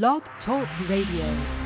Blog 0.00 0.22
Talk 0.46 0.66
Radio. 0.88 1.61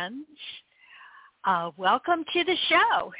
Friends. 0.00 0.24
Uh, 1.44 1.70
welcome 1.76 2.24
to 2.32 2.44
the 2.44 2.56
show. 2.70 3.12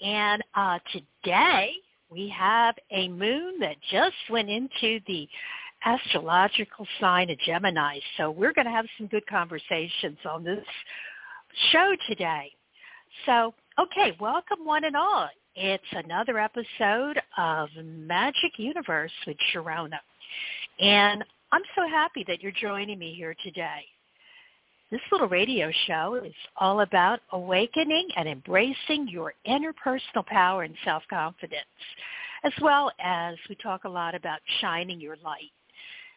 And 0.00 0.42
uh, 0.56 0.80
today 0.92 1.70
we 2.10 2.28
have 2.36 2.74
a 2.90 3.08
moon 3.08 3.60
that 3.60 3.76
just 3.92 4.16
went 4.28 4.48
into 4.48 4.98
the 5.06 5.28
astrological 5.84 6.84
sign 7.00 7.30
of 7.30 7.38
Gemini. 7.46 8.00
So 8.16 8.32
we're 8.32 8.52
going 8.52 8.64
to 8.64 8.72
have 8.72 8.86
some 8.98 9.06
good 9.06 9.24
conversations 9.28 10.18
on 10.28 10.42
this 10.42 10.64
show 11.70 11.94
today. 12.08 12.50
So, 13.24 13.54
okay, 13.78 14.16
welcome 14.18 14.64
one 14.64 14.82
and 14.84 14.96
all. 14.96 15.28
It's 15.54 15.84
another 15.92 16.38
episode 16.40 17.20
of 17.38 17.68
Magic 17.84 18.52
Universe 18.56 19.12
with 19.28 19.36
Sharonah. 19.54 20.00
And 20.80 21.22
I'm 21.52 21.62
so 21.76 21.86
happy 21.88 22.24
that 22.26 22.42
you're 22.42 22.52
joining 22.60 22.98
me 22.98 23.14
here 23.14 23.36
today. 23.44 23.84
This 24.90 25.00
little 25.12 25.28
radio 25.28 25.70
show 25.86 26.20
is 26.24 26.34
all 26.56 26.80
about 26.80 27.20
awakening 27.30 28.08
and 28.16 28.28
embracing 28.28 29.06
your 29.06 29.34
interpersonal 29.46 30.26
power 30.26 30.64
and 30.64 30.74
self-confidence, 30.84 31.62
as 32.42 32.52
well 32.60 32.90
as 32.98 33.36
we 33.48 33.54
talk 33.54 33.84
a 33.84 33.88
lot 33.88 34.16
about 34.16 34.40
shining 34.60 35.00
your 35.00 35.14
light, 35.24 35.52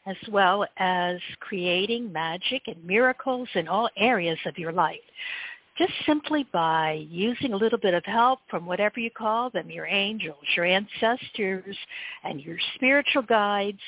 as 0.08 0.16
well 0.32 0.66
as 0.78 1.20
creating 1.40 2.12
magic 2.12 2.64
and 2.66 2.84
miracles 2.84 3.48
in 3.54 3.68
all 3.68 3.92
areas 3.96 4.40
of 4.48 4.58
your 4.58 4.72
life, 4.72 4.98
just 5.78 5.94
simply 6.08 6.48
by 6.52 7.06
using 7.12 7.54
a 7.54 7.58
little 7.58 7.78
bit 7.78 7.94
of 7.94 8.04
help 8.06 8.40
from 8.50 8.66
whatever 8.66 9.00
you 9.00 9.12
call 9.12 9.52
them, 9.52 9.70
your 9.70 9.86
angels, 9.86 10.44
your 10.56 10.66
ancestors, 10.66 11.78
and 12.24 12.42
your 12.42 12.58
spiritual 12.74 13.22
guides, 13.22 13.82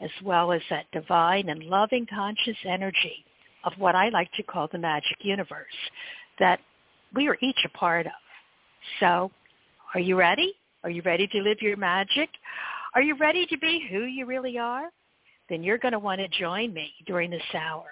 as 0.00 0.10
well 0.24 0.52
as 0.52 0.62
that 0.70 0.90
divine 0.90 1.50
and 1.50 1.64
loving 1.64 2.06
conscious 2.06 2.56
energy 2.64 3.26
of 3.64 3.72
what 3.78 3.94
I 3.94 4.08
like 4.08 4.32
to 4.32 4.42
call 4.42 4.68
the 4.70 4.78
magic 4.78 5.18
universe 5.20 5.66
that 6.38 6.60
we 7.14 7.28
are 7.28 7.36
each 7.40 7.58
a 7.64 7.68
part 7.76 8.06
of. 8.06 8.12
So 9.00 9.30
are 9.94 10.00
you 10.00 10.16
ready? 10.16 10.54
Are 10.84 10.90
you 10.90 11.02
ready 11.02 11.26
to 11.28 11.40
live 11.40 11.58
your 11.60 11.76
magic? 11.76 12.28
Are 12.94 13.02
you 13.02 13.16
ready 13.16 13.46
to 13.46 13.58
be 13.58 13.86
who 13.90 14.04
you 14.04 14.26
really 14.26 14.58
are? 14.58 14.90
Then 15.48 15.62
you're 15.62 15.78
going 15.78 15.92
to 15.92 15.98
want 15.98 16.20
to 16.20 16.28
join 16.28 16.72
me 16.72 16.92
during 17.06 17.30
this 17.30 17.42
hour 17.54 17.86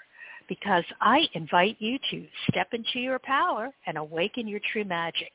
because 0.49 0.85
I 1.01 1.27
invite 1.35 1.77
you 1.79 1.99
to 2.11 2.27
step 2.51 2.69
into 2.73 2.99
your 2.99 3.19
power 3.19 3.71
and 3.87 3.97
awaken 3.97 4.49
your 4.49 4.61
true 4.73 4.85
magic. 4.85 5.31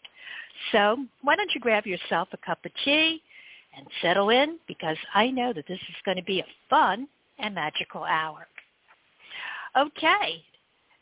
So 0.72 0.97
why 1.22 1.36
don't 1.36 1.53
you 1.53 1.61
grab 1.61 1.86
yourself 1.86 2.28
a 2.33 2.38
cup 2.38 2.59
of 2.66 2.72
tea 2.83 3.22
and 3.78 3.88
settle 4.02 4.30
in 4.30 4.59
because 4.67 4.97
I 5.13 5.30
know 5.30 5.53
that 5.53 5.67
this 5.67 5.80
is 5.80 5.95
going 6.03 6.17
to 6.17 6.23
be 6.23 6.39
a 6.39 6.45
fun 6.69 7.08
and 7.39 7.56
magical 7.56 8.03
hour. 8.03 8.47
Okay, 9.78 10.42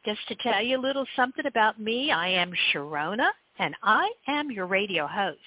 just 0.04 0.28
to 0.30 0.36
tell 0.42 0.60
you 0.60 0.80
a 0.80 0.82
little 0.82 1.06
something 1.16 1.46
about 1.46 1.80
me, 1.80 2.12
I 2.12 2.28
am 2.28 2.52
Sharonah, 2.72 3.30
and 3.60 3.76
I 3.84 4.10
am 4.28 4.50
your 4.50 4.66
radio 4.66 5.06
host. 5.06 5.38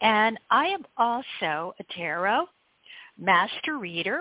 And 0.00 0.38
I 0.48 0.66
am 0.66 0.84
also 0.96 1.74
a 1.80 1.84
tarot 1.96 2.46
master 3.18 3.78
reader, 3.78 4.20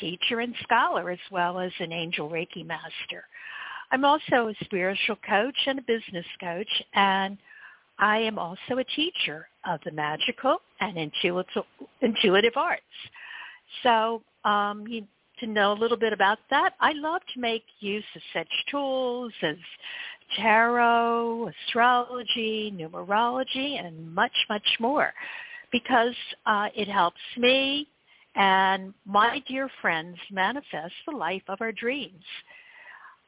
teacher, 0.00 0.40
and 0.40 0.54
scholar, 0.62 1.08
as 1.10 1.18
well 1.30 1.58
as 1.58 1.72
an 1.78 1.92
angel 1.92 2.28
Reiki 2.28 2.66
master. 2.66 3.24
I'm 3.90 4.04
also 4.04 4.48
a 4.48 4.64
spiritual 4.64 5.16
coach 5.26 5.56
and 5.66 5.78
a 5.78 5.82
business 5.82 6.26
coach, 6.40 6.82
and 6.92 7.38
I 7.98 8.18
am 8.18 8.38
also 8.38 8.78
a 8.78 8.84
teacher 8.84 9.48
of 9.66 9.80
the 9.86 9.92
magical 9.92 10.58
and 10.80 10.98
intuitive, 10.98 11.64
intuitive 12.02 12.56
arts. 12.56 12.82
So 13.82 14.22
um, 14.44 14.86
you 14.86 15.06
to 15.42 15.46
know 15.48 15.72
a 15.72 15.78
little 15.78 15.96
bit 15.96 16.12
about 16.12 16.38
that, 16.50 16.74
I 16.80 16.92
love 16.92 17.20
to 17.34 17.40
make 17.40 17.64
use 17.80 18.04
of 18.14 18.22
such 18.32 18.48
tools 18.70 19.32
as 19.42 19.56
tarot, 20.38 21.50
astrology, 21.66 22.72
numerology, 22.74 23.84
and 23.84 24.14
much, 24.14 24.32
much 24.48 24.66
more 24.80 25.12
because 25.70 26.14
uh, 26.46 26.68
it 26.74 26.88
helps 26.88 27.20
me 27.36 27.88
and 28.34 28.94
my 29.04 29.42
dear 29.46 29.68
friends 29.80 30.16
manifest 30.30 30.94
the 31.06 31.16
life 31.16 31.42
of 31.48 31.60
our 31.60 31.72
dreams. 31.72 32.24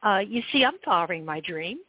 Uh, 0.01 0.19
you 0.27 0.41
see, 0.51 0.63
I'm 0.63 0.77
following 0.83 1.25
my 1.25 1.41
dreams. 1.41 1.81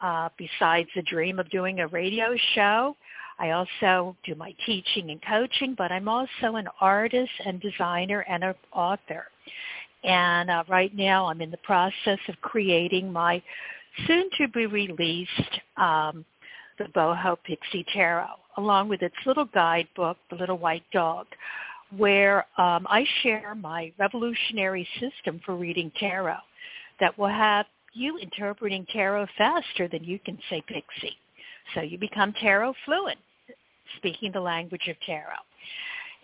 Uh, 0.00 0.28
besides 0.38 0.88
the 0.94 1.02
dream 1.02 1.40
of 1.40 1.50
doing 1.50 1.80
a 1.80 1.86
radio 1.88 2.36
show, 2.54 2.96
I 3.38 3.50
also 3.50 4.16
do 4.24 4.34
my 4.34 4.54
teaching 4.66 5.10
and 5.10 5.20
coaching, 5.22 5.74
but 5.76 5.92
I'm 5.92 6.08
also 6.08 6.56
an 6.56 6.68
artist 6.80 7.30
and 7.44 7.60
designer 7.60 8.20
and 8.28 8.42
an 8.42 8.54
author. 8.72 9.26
And 10.04 10.50
uh, 10.50 10.64
right 10.68 10.94
now 10.94 11.26
I'm 11.26 11.40
in 11.40 11.50
the 11.50 11.58
process 11.58 12.18
of 12.28 12.40
creating 12.40 13.12
my 13.12 13.42
soon-to-be-released 14.06 15.60
um, 15.76 16.24
the 16.78 16.84
Boho 16.84 17.36
Pixie 17.44 17.84
Tarot, 17.92 18.26
along 18.56 18.88
with 18.88 19.02
its 19.02 19.16
little 19.26 19.46
guidebook, 19.46 20.16
The 20.30 20.36
Little 20.36 20.58
White 20.58 20.84
Dog, 20.92 21.26
where 21.96 22.46
um, 22.58 22.86
I 22.88 23.04
share 23.22 23.54
my 23.54 23.92
revolutionary 23.98 24.86
system 25.00 25.40
for 25.44 25.56
reading 25.56 25.90
tarot 25.98 26.36
that 27.00 27.16
will 27.18 27.28
have 27.28 27.66
you 27.94 28.18
interpreting 28.18 28.86
tarot 28.92 29.26
faster 29.36 29.88
than 29.88 30.04
you 30.04 30.18
can 30.18 30.38
say 30.50 30.62
pixie. 30.66 31.16
So 31.74 31.80
you 31.80 31.98
become 31.98 32.32
tarot 32.34 32.74
fluent, 32.84 33.18
speaking 33.96 34.32
the 34.32 34.40
language 34.40 34.88
of 34.88 34.96
tarot. 35.04 35.34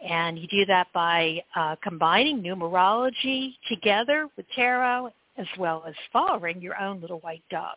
And 0.09 0.39
you 0.39 0.47
do 0.49 0.67
that 0.67 0.89
by 0.93 1.43
uh, 1.57 1.77
combining 1.83 2.43
numerology 2.43 3.55
together 3.69 4.29
with 4.37 4.47
tarot 4.55 5.11
as 5.37 5.47
well 5.59 5.85
as 5.87 5.95
following 6.13 6.61
your 6.61 6.79
own 6.81 7.01
little 7.01 7.21
white 7.21 7.43
dog. 7.51 7.77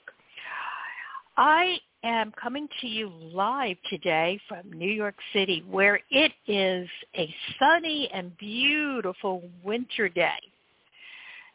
I 1.38 1.78
am 2.04 2.32
coming 2.42 2.68
to 2.82 2.88
you 2.88 3.10
live 3.10 3.78
today 3.90 4.40
from 4.48 4.72
New 4.74 4.90
York 4.92 5.16
City 5.34 5.64
where 5.70 6.00
it 6.10 6.32
is 6.48 6.88
a 7.16 7.34
sunny 7.60 8.10
and 8.14 8.36
beautiful 8.38 9.44
winter 9.64 10.10
day. 10.10 10.40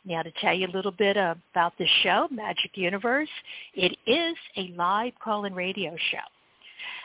Now 0.04 0.22
to 0.22 0.32
tell 0.41 0.54
you 0.54 0.66
a 0.66 0.75
little 0.75 0.92
bit 0.92 1.16
about 1.16 1.75
the 1.78 1.87
show, 2.03 2.26
Magic 2.31 2.72
Universe, 2.75 3.28
it 3.75 3.97
is 4.06 4.37
a 4.56 4.72
live 4.76 5.12
call-in 5.22 5.54
radio 5.54 5.97
show. 6.10 6.19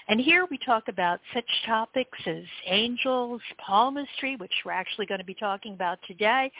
And 0.10 0.22
here 0.22 0.48
we 0.50 0.58
talk 0.58 0.88
about 0.88 1.20
such 1.34 1.46
topics 1.66 2.18
as 2.26 2.44
angels, 2.66 3.42
palmistry, 3.58 4.38
which 4.38 4.54
we're 4.66 4.72
actually 4.72 5.06
going 5.06 5.20
to 5.20 5.26
be 5.26 5.34
talking 5.34 5.74
about 5.74 6.00
today, 6.08 6.52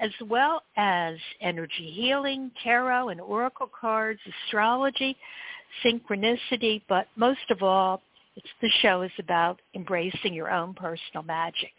as 0.00 0.10
well 0.28 0.62
as 0.76 1.16
energy 1.40 1.90
healing, 1.90 2.50
tarot 2.62 3.08
and 3.08 3.20
oracle 3.20 3.70
cards, 3.80 4.20
astrology, 4.44 5.16
synchronicity, 5.84 6.82
but 6.88 7.06
most 7.16 7.50
of 7.50 7.62
all, 7.62 8.02
it's, 8.36 8.46
the 8.60 8.70
show 8.80 9.02
is 9.02 9.10
about 9.18 9.60
embracing 9.74 10.32
your 10.34 10.50
own 10.50 10.74
personal 10.74 11.22
magic 11.22 11.72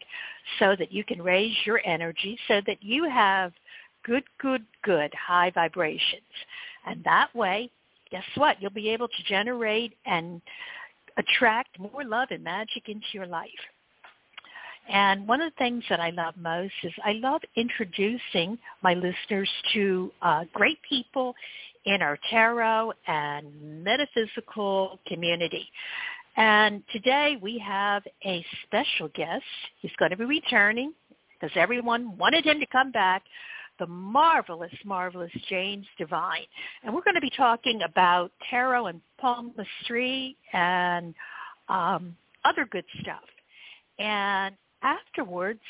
so 0.58 0.76
that 0.78 0.92
you 0.92 1.04
can 1.04 1.20
raise 1.20 1.54
your 1.64 1.80
energy 1.84 2.38
so 2.46 2.60
that 2.66 2.82
you 2.82 3.08
have 3.08 3.52
good, 4.04 4.24
good, 4.40 4.64
good 4.82 5.12
high 5.14 5.50
vibrations. 5.50 6.22
And 6.86 7.02
that 7.04 7.34
way, 7.34 7.70
guess 8.10 8.24
what? 8.36 8.60
You'll 8.60 8.70
be 8.70 8.90
able 8.90 9.08
to 9.08 9.22
generate 9.28 9.94
and 10.06 10.40
attract 11.16 11.78
more 11.78 12.04
love 12.04 12.28
and 12.30 12.44
magic 12.44 12.88
into 12.88 13.06
your 13.12 13.26
life. 13.26 13.48
And 14.88 15.26
one 15.26 15.40
of 15.40 15.50
the 15.52 15.56
things 15.56 15.82
that 15.88 16.00
I 16.00 16.10
love 16.10 16.36
most 16.36 16.74
is 16.82 16.92
I 17.04 17.12
love 17.12 17.40
introducing 17.56 18.58
my 18.82 18.94
listeners 18.94 19.48
to 19.72 20.12
uh, 20.20 20.44
great 20.52 20.78
people 20.86 21.34
in 21.86 22.02
our 22.02 22.18
tarot 22.30 22.92
and 23.06 23.82
metaphysical 23.82 24.98
community. 25.06 25.66
And 26.36 26.82
today 26.92 27.38
we 27.40 27.58
have 27.58 28.02
a 28.26 28.44
special 28.66 29.08
guest. 29.14 29.44
He's 29.80 29.92
going 29.98 30.10
to 30.10 30.16
be 30.16 30.24
returning 30.24 30.92
because 31.32 31.56
everyone 31.56 32.18
wanted 32.18 32.44
him 32.44 32.60
to 32.60 32.66
come 32.66 32.90
back 32.90 33.22
the 33.78 33.86
marvelous, 33.86 34.72
marvelous 34.84 35.32
James 35.48 35.86
Divine. 35.98 36.46
And 36.82 36.94
we're 36.94 37.02
going 37.02 37.14
to 37.14 37.20
be 37.20 37.32
talking 37.36 37.80
about 37.82 38.30
tarot 38.50 38.86
and 38.86 39.00
palmistry 39.20 40.36
and 40.52 41.14
um, 41.68 42.16
other 42.44 42.66
good 42.70 42.84
stuff. 43.00 43.24
And 43.98 44.54
afterwards, 44.82 45.60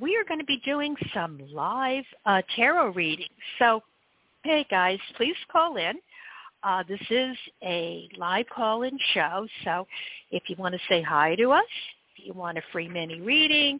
we 0.00 0.16
are 0.16 0.24
going 0.24 0.40
to 0.40 0.46
be 0.46 0.60
doing 0.64 0.96
some 1.14 1.40
live 1.52 2.04
uh, 2.26 2.42
tarot 2.56 2.92
readings. 2.92 3.30
So 3.58 3.82
hey 4.42 4.66
guys, 4.70 4.98
please 5.16 5.36
call 5.52 5.76
in. 5.76 5.94
Uh, 6.62 6.82
this 6.88 7.00
is 7.10 7.36
a 7.62 8.08
live 8.16 8.46
call-in 8.54 8.98
show, 9.14 9.46
so 9.64 9.86
if 10.30 10.42
you 10.48 10.56
want 10.56 10.74
to 10.74 10.80
say 10.88 11.02
hi 11.02 11.34
to 11.36 11.50
us, 11.52 11.64
if 12.16 12.26
you 12.26 12.32
want 12.32 12.58
a 12.58 12.62
free 12.72 12.88
mini 12.88 13.20
reading 13.20 13.78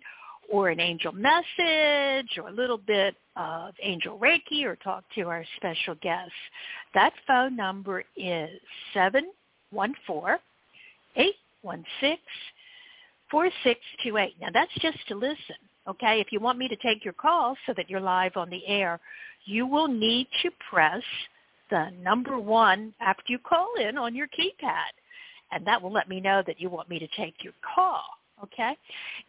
or 0.51 0.69
an 0.69 0.81
angel 0.81 1.13
message 1.13 2.37
or 2.37 2.49
a 2.49 2.53
little 2.53 2.79
bit 2.79 3.15
of 3.37 3.73
angel 3.83 4.19
Reiki 4.19 4.65
or 4.65 4.77
talk 4.77 5.05
to 5.15 5.23
our 5.23 5.45
special 5.57 5.95
guests, 6.03 6.33
that 6.95 7.13
phone 7.27 7.57
number 7.57 8.05
is 8.17 8.51
714 8.93 10.39
816 11.17 12.19
4628. 13.31 14.35
Now 14.41 14.49
that's 14.53 14.75
just 14.81 14.99
to 15.09 15.15
listen, 15.15 15.57
okay? 15.89 16.21
If 16.21 16.33
you 16.33 16.41
want 16.41 16.59
me 16.59 16.69
to 16.69 16.77
take 16.77 17.05
your 17.05 17.15
call 17.15 17.57
so 17.67 17.73
that 17.77 17.89
you're 17.89 18.01
live 18.01 18.37
on 18.37 18.51
the 18.51 18.67
air, 18.67 18.99
you 19.45 19.67
will 19.67 19.89
need 19.89 20.27
to 20.43 20.51
press 20.69 21.03
the 21.71 21.91
number 22.03 22.39
one 22.39 22.93
after 23.01 23.25
you 23.29 23.39
call 23.39 23.69
in 23.81 23.97
on 23.97 24.17
your 24.17 24.27
keypad. 24.27 24.91
And 25.53 25.65
that 25.67 25.81
will 25.81 25.93
let 25.93 26.09
me 26.09 26.21
know 26.21 26.43
that 26.47 26.61
you 26.61 26.69
want 26.69 26.89
me 26.89 26.99
to 26.99 27.09
take 27.17 27.43
your 27.43 27.55
call. 27.75 28.03
Okay? 28.45 28.77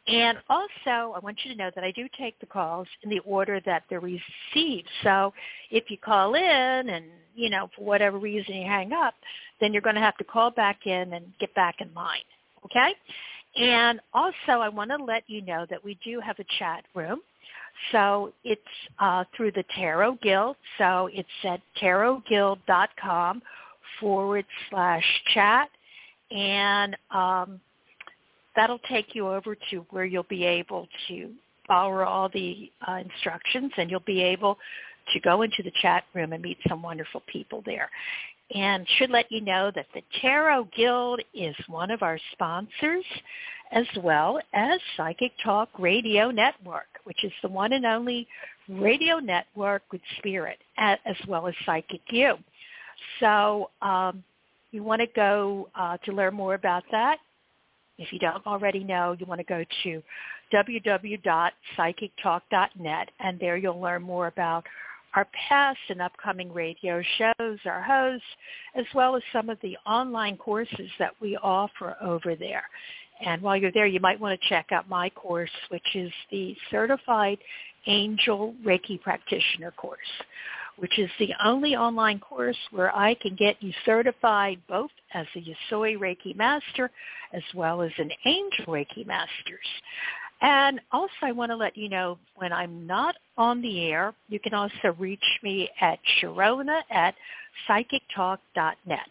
And 0.08 0.38
also, 0.50 1.14
I 1.14 1.20
want 1.22 1.40
you 1.44 1.52
to 1.52 1.58
know 1.58 1.72
that 1.76 1.84
I 1.84 1.92
do 1.92 2.08
take 2.18 2.40
the 2.40 2.46
calls 2.46 2.88
in 3.04 3.10
the 3.10 3.20
order 3.20 3.60
that 3.66 3.84
they're 3.90 4.00
received. 4.00 4.90
So 5.04 5.34
if 5.70 5.90
you 5.90 5.98
call 5.98 6.36
in 6.36 6.90
and, 6.90 7.06
you 7.36 7.50
know, 7.50 7.70
for 7.76 7.84
whatever 7.84 8.18
reason 8.18 8.56
you 8.56 8.66
hang 8.66 8.94
up, 8.94 9.14
then 9.60 9.74
you're 9.74 9.82
going 9.82 9.96
to 9.96 10.02
have 10.02 10.18
to 10.18 10.24
call 10.24 10.52
back 10.52 10.86
in 10.86 11.14
and 11.14 11.26
get 11.40 11.54
back 11.56 11.76
in 11.80 11.94
line. 11.94 12.22
Okay? 12.66 12.94
And 13.56 14.00
also, 14.14 14.62
I 14.62 14.70
want 14.70 14.92
to 14.92 15.04
let 15.04 15.24
you 15.28 15.42
know 15.42 15.66
that 15.70 15.84
we 15.84 15.98
do 16.04 16.20
have 16.20 16.40
a 16.40 16.46
chat 16.58 16.86
room. 16.96 17.22
So 17.92 18.34
it's 18.44 18.62
uh, 19.00 19.24
through 19.36 19.52
the 19.52 19.64
Tarot 19.76 20.20
Guild. 20.22 20.56
So 20.78 21.10
it's 21.12 21.28
at 21.44 21.62
tarotguild.com 21.82 23.42
forward 24.00 24.46
slash 24.70 25.04
chat. 25.34 25.70
And 26.32 26.96
um, 27.12 27.60
that'll 28.56 28.80
take 28.90 29.14
you 29.16 29.28
over 29.28 29.56
to 29.70 29.86
where 29.90 30.06
you'll 30.06 30.24
be 30.24 30.44
able 30.44 30.88
to 31.08 31.32
follow 31.68 32.04
all 32.04 32.30
the 32.30 32.72
uh, 32.88 32.96
instructions 32.96 33.72
and 33.78 33.90
you'll 33.90 34.00
be 34.02 34.22
able 34.22 34.58
to 35.14 35.20
go 35.20 35.42
into 35.42 35.64
the 35.64 35.72
chat 35.82 36.04
room 36.14 36.34
and 36.34 36.44
meet 36.44 36.58
some 36.68 36.82
wonderful 36.82 37.24
people 37.28 37.64
there 37.66 37.90
and 38.54 38.86
should 38.98 39.10
let 39.10 39.32
you 39.32 39.42
know 39.42 39.72
that 39.76 39.88
the 39.94 40.02
Tarot 40.22 40.68
Guild 40.76 41.22
is 41.34 41.56
one 41.68 41.92
of 41.92 42.02
our 42.04 42.20
sponsors 42.34 43.06
as 43.72 43.86
well 44.04 44.40
as 44.54 44.80
Psychic 44.98 45.32
Talk 45.44 45.70
Radio 45.80 46.30
Network, 46.30 46.88
which 47.06 47.24
is 47.24 47.32
the 47.42 47.48
one 47.48 47.72
and 47.72 47.86
only 47.86 48.28
radio 48.68 49.20
network 49.20 49.84
with 49.92 50.02
spirit 50.18 50.58
as 50.78 51.16
well 51.28 51.48
as 51.48 51.54
Psychic 51.66 52.02
You. 52.10 52.36
So 53.20 53.70
um, 53.82 54.24
you 54.72 54.84
want 54.84 55.02
to 55.02 55.08
go 55.16 55.70
uh, 55.76 55.98
to 56.06 56.12
learn 56.12 56.34
more 56.34 56.56
about 56.56 56.84
that. 56.92 57.20
If 57.98 58.14
you 58.14 58.20
don't 58.20 58.46
already 58.48 58.84
know, 58.84 59.16
you 59.20 59.26
want 59.26 59.40
to 59.40 59.46
go 59.46 59.66
to 59.84 60.04
www.psychictalk.net 60.54 63.10
and 63.20 63.40
there 63.40 63.58
you'll 63.58 63.82
learn 63.82 64.02
more 64.02 64.28
about 64.28 64.66
our 65.14 65.28
past 65.50 65.80
and 65.90 66.02
upcoming 66.02 66.54
radio 66.54 67.04
shows, 67.18 67.60
our 67.66 67.82
hosts, 67.82 68.26
as 68.76 68.86
well 68.96 69.16
as 69.16 69.22
some 69.34 69.50
of 69.50 69.58
the 69.62 69.78
online 69.86 70.38
courses 70.38 70.90
that 71.00 71.14
we 71.20 71.36
offer 71.38 71.96
over 72.02 72.36
there. 72.36 72.64
And 73.26 73.42
while 73.42 73.58
you're 73.58 73.72
there, 73.72 73.88
you 73.88 74.00
might 74.00 74.20
want 74.20 74.40
to 74.40 74.50
check 74.50 74.68
out 74.72 74.90
my 74.90 75.10
course, 75.10 75.52
which 75.70 75.96
is 75.96 76.12
the 76.32 76.56
Certified 76.72 77.38
Angel 77.88 78.54
Reiki 78.66 79.02
Practitioner 79.02 79.72
course, 79.72 80.00
which 80.82 80.98
is 80.98 81.12
the 81.20 81.30
only 81.46 81.76
online 81.76 82.18
course 82.18 82.58
where 82.72 82.94
I 82.96 83.14
can 83.14 83.36
get 83.36 83.62
you 83.62 83.72
certified 83.86 84.60
both 84.68 84.90
as 85.14 85.28
a 85.36 85.40
Usui 85.40 85.96
Reiki 85.96 86.36
Master 86.36 86.90
as 87.34 87.44
well 87.54 87.84
as 87.84 87.92
an 88.00 88.10
Angel 88.26 88.66
Reiki 88.66 89.06
Masters. 89.06 89.68
And 90.42 90.82
also 90.92 91.14
I 91.22 91.34
want 91.34 91.52
to 91.52 91.56
let 91.56 91.78
you 91.78 91.88
know 91.88 92.18
when 92.36 92.52
I'm 92.52 92.88
not 92.88 93.14
on 93.38 93.62
the 93.62 93.86
air, 93.92 94.16
you 94.28 94.40
can 94.40 94.56
also 94.56 94.96
reach 94.98 95.24
me 95.44 95.70
at 95.82 96.00
Sharona 96.20 96.82
at 96.90 97.14
psychictalk.net. 97.70 99.08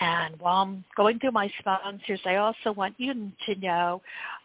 And 0.00 0.40
while 0.40 0.62
I'm 0.62 0.82
going 0.96 1.18
through 1.18 1.32
my 1.32 1.52
sponsors, 1.58 2.20
I 2.24 2.36
also 2.36 2.72
want 2.72 2.94
you 2.96 3.12
to 3.46 3.54
know 3.56 4.00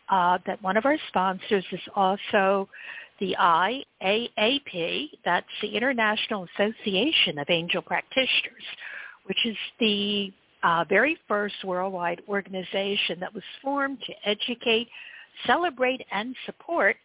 uh, 0.09 0.37
that 0.45 0.61
one 0.61 0.75
of 0.75 0.85
our 0.85 0.97
sponsors 1.07 1.63
is 1.71 1.79
also 1.95 2.67
the 3.19 3.35
IAAP, 3.39 5.09
that's 5.25 5.47
the 5.61 5.75
International 5.75 6.47
Association 6.55 7.39
of 7.39 7.49
Angel 7.49 7.81
Practitioners, 7.81 8.63
which 9.25 9.45
is 9.45 9.57
the 9.79 10.31
uh, 10.63 10.83
very 10.89 11.17
first 11.27 11.55
worldwide 11.63 12.21
organization 12.27 13.19
that 13.19 13.33
was 13.33 13.43
formed 13.61 13.99
to 14.05 14.29
educate 14.29 14.87
celebrate 15.45 16.05
and 16.11 16.35
support 16.45 16.97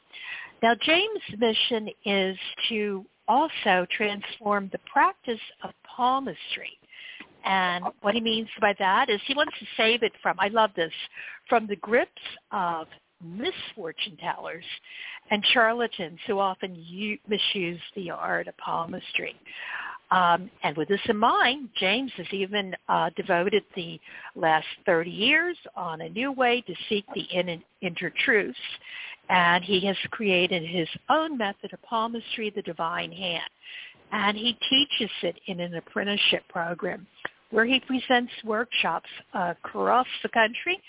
Now, 0.62 0.76
James' 0.82 1.10
mission 1.38 1.90
is 2.06 2.38
to 2.70 3.06
also 3.28 3.86
transform 3.96 4.70
the 4.72 4.80
practice 4.92 5.40
of 5.64 5.72
palmistry 5.96 6.78
and 7.46 7.86
what 8.02 8.16
he 8.16 8.22
means 8.22 8.50
by 8.60 8.74
that 8.80 9.10
is 9.10 9.22
he 9.28 9.36
wants 9.36 9.54
to 9.60 9.66
save 9.78 10.02
it 10.02 10.12
from, 10.22 10.36
I 10.40 10.48
love 10.48 10.72
this, 10.76 10.92
from 11.48 11.68
the 11.68 11.76
grips 11.78 12.12
of 12.52 12.88
misfortune 13.24 14.18
tellers 14.18 14.66
and 15.30 15.46
charlatans 15.54 16.20
who 16.28 16.40
often 16.40 16.74
misuse 17.28 17.80
the 17.96 18.10
art 18.10 18.48
of 18.48 18.58
palmistry. 18.58 19.36
Um, 20.12 20.50
and 20.64 20.78
with 20.78 20.88
this 20.88 21.02
in 21.10 21.18
mind, 21.18 21.70
James 21.78 22.12
has 22.18 22.28
even 22.32 22.76
uh, 22.88 23.10
devoted 23.16 23.64
the 23.76 24.00
last 24.36 24.68
30 24.86 25.10
years 25.10 25.58
on 25.76 26.02
a 26.02 26.10
new 26.10 26.32
way 26.32 26.62
to 26.62 26.74
seek 26.90 27.06
the 27.14 27.22
in- 27.22 27.64
inner 27.82 28.14
truths. 28.24 28.58
And 29.30 29.64
he 29.64 29.84
has 29.88 29.98
created 30.12 30.64
his 30.64 30.88
own 31.10 31.38
method 31.38 31.74
of 31.74 31.82
palmistry, 31.82 32.52
the 32.56 32.62
divine 32.62 33.12
hand. 33.12 33.50
And 34.12 34.38
he 34.38 34.58
teaches 34.70 35.12
it 35.24 35.40
in 35.48 35.60
an 35.60 35.74
apprenticeship 35.76 36.44
program 36.50 37.08
where 37.50 37.66
he 37.66 37.80
presents 37.80 38.32
workshops 38.44 39.10
uh, 39.34 39.54
across 39.64 40.08
the 40.22 40.30
country 40.30 40.80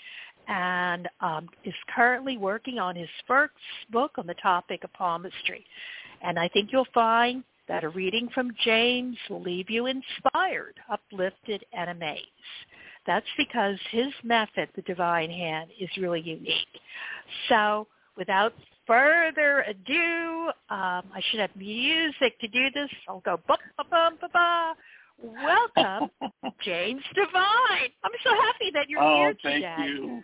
and 0.47 1.09
um, 1.21 1.49
is 1.63 1.73
currently 1.93 2.37
working 2.37 2.79
on 2.79 2.95
his 2.95 3.09
first 3.27 3.53
book 3.91 4.11
on 4.17 4.27
the 4.27 4.35
topic 4.35 4.83
of 4.83 4.93
palmistry. 4.93 5.65
And 6.21 6.39
I 6.39 6.47
think 6.49 6.69
you'll 6.71 6.87
find 6.93 7.43
that 7.67 7.83
a 7.83 7.89
reading 7.89 8.29
from 8.33 8.51
James 8.63 9.17
will 9.29 9.41
leave 9.41 9.69
you 9.69 9.87
inspired, 9.87 10.75
uplifted, 10.89 11.63
and 11.73 11.89
amazed. 11.89 12.21
That's 13.05 13.25
because 13.37 13.77
his 13.91 14.07
method, 14.23 14.69
the 14.75 14.81
divine 14.83 15.29
hand, 15.29 15.69
is 15.79 15.89
really 15.97 16.21
unique. 16.21 16.67
So 17.49 17.87
without 18.17 18.53
further 18.85 19.63
ado, 19.67 20.49
um, 20.69 21.03
I 21.13 21.21
should 21.29 21.39
have 21.39 21.55
music 21.55 22.39
to 22.39 22.47
do 22.47 22.69
this. 22.73 22.89
I'll 23.07 23.21
go 23.21 23.39
ba 23.47 23.57
ba 23.77 23.83
ba 23.89 24.11
ba 24.19 24.29
ba. 24.31 24.73
Welcome, 25.19 26.11
James 26.63 27.01
Divine. 27.15 27.89
I'm 28.03 28.11
so 28.23 28.29
happy 28.29 28.71
that 28.73 28.87
you're 28.87 29.01
oh, 29.01 29.17
here 29.17 29.33
today. 29.33 29.65
Oh, 29.65 29.77
thank 29.77 29.89
you. 29.89 30.23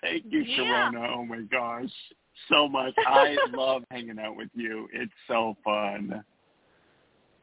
Thank 0.00 0.24
you, 0.28 0.40
Yeah. 0.40 0.90
Sharonah. 0.92 1.16
Oh 1.16 1.24
my 1.24 1.40
gosh, 1.50 1.90
so 2.48 2.68
much. 2.68 2.94
I 3.06 3.36
love 3.52 3.82
hanging 3.90 4.18
out 4.18 4.36
with 4.36 4.50
you. 4.54 4.88
It's 4.92 5.12
so 5.26 5.56
fun. 5.64 6.22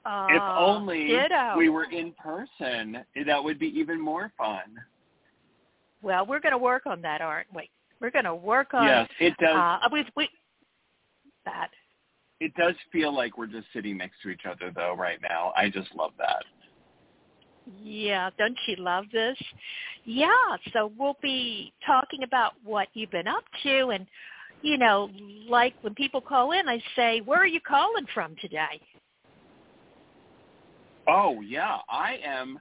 Uh, 0.06 0.28
if 0.30 0.42
only 0.42 1.08
ditto. 1.08 1.58
we 1.58 1.70
were 1.70 1.86
in 1.86 2.14
person, 2.14 3.04
that 3.26 3.44
would 3.44 3.58
be 3.58 3.68
even 3.68 4.00
more 4.00 4.32
fun. 4.38 4.76
Well, 6.04 6.28
we're 6.28 6.40
going 6.40 6.52
to 6.52 6.60
work 6.60 6.86
on 6.86 7.02
that, 7.02 7.22
aren't 7.22 7.48
we? 7.56 7.70
We're 8.00 8.12
going 8.12 8.26
to 8.26 8.36
work 8.36 8.76
on 8.76 8.86
yes, 8.86 9.10
it 9.20 9.34
does. 9.40 9.56
uh, 9.56 9.90
we 9.92 10.06
we 10.16 10.30
that. 11.46 11.70
it 12.40 12.54
does 12.56 12.76
feel 12.92 13.16
like 13.16 13.38
we're 13.38 13.48
just 13.48 13.68
sitting 13.74 13.98
next 13.98 14.22
to 14.22 14.30
each 14.30 14.46
other, 14.48 14.72
though. 14.76 14.96
Right 14.96 15.18
now, 15.28 15.54
I 15.56 15.70
just 15.70 15.94
love 15.96 16.12
that. 16.20 16.44
Yeah, 17.82 18.30
don't 18.38 18.58
you 18.68 18.76
love 18.78 19.06
this? 19.12 19.38
Yeah, 20.04 20.30
so 20.72 20.92
we'll 21.00 21.18
be 21.24 21.74
talking 21.84 22.22
about 22.22 22.54
what 22.64 22.90
you've 22.94 23.10
been 23.10 23.28
up 23.28 23.44
to 23.64 23.90
and 23.90 24.06
you 24.62 24.78
know, 24.78 25.10
like 25.48 25.74
when 25.82 25.94
people 25.94 26.22
call 26.22 26.52
in, 26.52 26.68
I 26.68 26.82
say, 26.96 27.22
"Where 27.22 27.40
are 27.40 27.48
you 27.48 27.62
calling 27.62 28.06
from 28.14 28.36
today?" 28.42 28.82
Oh 31.08 31.42
yeah, 31.42 31.78
I 31.90 32.18
am 32.24 32.60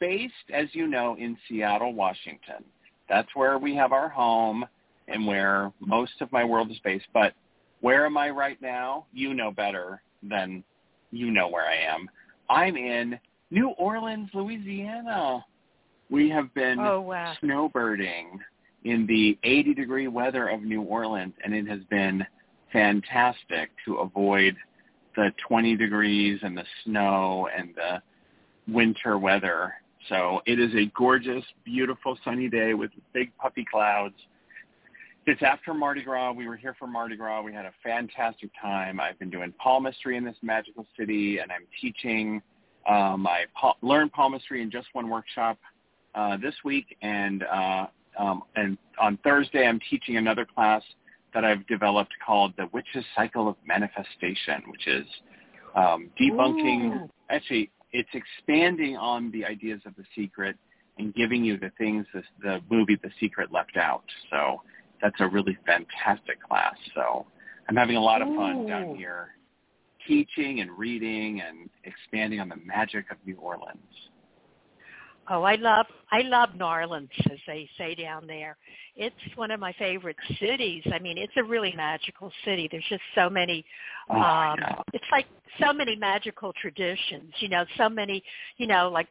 based, 0.00 0.34
as 0.52 0.66
you 0.72 0.86
know, 0.86 1.16
in 1.18 1.36
Seattle, 1.48 1.94
Washington. 1.94 2.64
That's 3.08 3.28
where 3.34 3.58
we 3.58 3.74
have 3.76 3.92
our 3.92 4.08
home 4.08 4.66
and 5.08 5.26
where 5.26 5.72
most 5.80 6.20
of 6.20 6.30
my 6.32 6.44
world 6.44 6.70
is 6.70 6.78
based. 6.84 7.06
But 7.14 7.32
where 7.80 8.04
am 8.04 8.16
I 8.16 8.30
right 8.30 8.60
now? 8.60 9.06
You 9.12 9.34
know 9.34 9.50
better 9.50 10.02
than 10.22 10.62
you 11.10 11.30
know 11.30 11.48
where 11.48 11.64
I 11.64 11.76
am. 11.76 12.08
I'm 12.50 12.76
in 12.76 13.18
New 13.50 13.70
Orleans, 13.70 14.28
Louisiana. 14.34 15.44
We 16.10 16.28
have 16.30 16.52
been 16.54 16.78
Oh 16.78 17.00
wow. 17.00 17.34
snowbirding 17.42 18.38
in 18.84 19.06
the 19.06 19.38
80 19.42 19.74
degree 19.74 20.08
weather 20.08 20.48
of 20.48 20.62
New 20.62 20.82
Orleans, 20.82 21.34
and 21.44 21.54
it 21.54 21.66
has 21.66 21.80
been 21.90 22.24
fantastic 22.72 23.70
to 23.84 23.96
avoid 23.96 24.56
the 25.18 25.32
20 25.48 25.76
degrees 25.76 26.38
and 26.42 26.56
the 26.56 26.64
snow 26.84 27.48
and 27.54 27.74
the 27.74 28.00
winter 28.72 29.18
weather. 29.18 29.74
So 30.08 30.40
it 30.46 30.60
is 30.60 30.72
a 30.76 30.86
gorgeous, 30.96 31.44
beautiful 31.64 32.16
sunny 32.24 32.48
day 32.48 32.74
with 32.74 32.92
big 33.12 33.36
puffy 33.36 33.66
clouds. 33.68 34.14
It's 35.26 35.42
after 35.42 35.74
Mardi 35.74 36.04
Gras. 36.04 36.32
We 36.32 36.46
were 36.46 36.56
here 36.56 36.76
for 36.78 36.86
Mardi 36.86 37.16
Gras. 37.16 37.42
We 37.42 37.52
had 37.52 37.66
a 37.66 37.72
fantastic 37.82 38.50
time. 38.62 39.00
I've 39.00 39.18
been 39.18 39.28
doing 39.28 39.52
palmistry 39.58 40.16
in 40.16 40.24
this 40.24 40.36
magical 40.40 40.86
city, 40.96 41.40
and 41.40 41.50
I'm 41.50 41.66
teaching. 41.80 42.40
Um, 42.88 43.26
I 43.26 43.46
pa- 43.54 43.74
learned 43.82 44.12
palmistry 44.12 44.62
in 44.62 44.70
just 44.70 44.86
one 44.92 45.10
workshop 45.10 45.58
uh, 46.14 46.36
this 46.36 46.54
week, 46.64 46.96
and 47.02 47.42
uh, 47.42 47.86
um, 48.16 48.44
and 48.54 48.78
on 49.00 49.18
Thursday 49.24 49.66
I'm 49.66 49.80
teaching 49.90 50.16
another 50.16 50.46
class 50.46 50.82
that 51.34 51.44
I've 51.44 51.66
developed 51.66 52.12
called 52.24 52.54
the 52.56 52.68
Witch's 52.72 53.04
Cycle 53.16 53.48
of 53.48 53.56
Manifestation, 53.66 54.62
which 54.68 54.86
is 54.86 55.06
um, 55.74 56.10
debunking. 56.20 57.04
Ooh. 57.04 57.10
Actually, 57.30 57.70
it's 57.92 58.08
expanding 58.14 58.96
on 58.96 59.30
the 59.30 59.44
ideas 59.44 59.80
of 59.86 59.94
the 59.96 60.04
secret 60.14 60.56
and 60.98 61.14
giving 61.14 61.44
you 61.44 61.58
the 61.58 61.70
things 61.78 62.06
that 62.12 62.24
the 62.42 62.60
movie 62.70 62.98
The 63.02 63.10
Secret 63.20 63.52
left 63.52 63.76
out. 63.76 64.04
So 64.30 64.62
that's 65.00 65.16
a 65.20 65.28
really 65.28 65.56
fantastic 65.64 66.42
class. 66.42 66.74
So 66.94 67.26
I'm 67.68 67.76
having 67.76 67.96
a 67.96 68.02
lot 68.02 68.20
of 68.20 68.28
fun 68.28 68.64
Ooh. 68.64 68.68
down 68.68 68.96
here 68.96 69.28
teaching 70.06 70.60
and 70.60 70.70
reading 70.76 71.42
and 71.46 71.68
expanding 71.84 72.40
on 72.40 72.48
the 72.48 72.56
magic 72.64 73.10
of 73.10 73.18
New 73.26 73.36
Orleans. 73.36 73.76
Oh, 75.30 75.42
I 75.42 75.56
love 75.56 75.86
I 76.10 76.22
love 76.22 76.54
New 76.54 76.64
Orleans, 76.64 77.10
as 77.30 77.38
they 77.46 77.68
say 77.76 77.94
down 77.94 78.26
there. 78.26 78.56
It's 78.96 79.14
one 79.36 79.50
of 79.50 79.60
my 79.60 79.72
favorite 79.74 80.16
cities. 80.40 80.82
I 80.92 80.98
mean, 80.98 81.18
it's 81.18 81.34
a 81.36 81.44
really 81.44 81.74
magical 81.76 82.32
city. 82.44 82.68
There's 82.70 82.84
just 82.88 83.02
so 83.14 83.28
many. 83.28 83.64
Oh, 84.08 84.14
um, 84.14 84.56
yeah. 84.58 84.76
It's 84.94 85.04
like 85.12 85.26
so 85.60 85.72
many 85.72 85.96
magical 85.96 86.54
traditions. 86.60 87.32
You 87.40 87.50
know, 87.50 87.64
so 87.76 87.88
many. 87.88 88.22
You 88.56 88.66
know, 88.66 88.88
like 88.88 89.08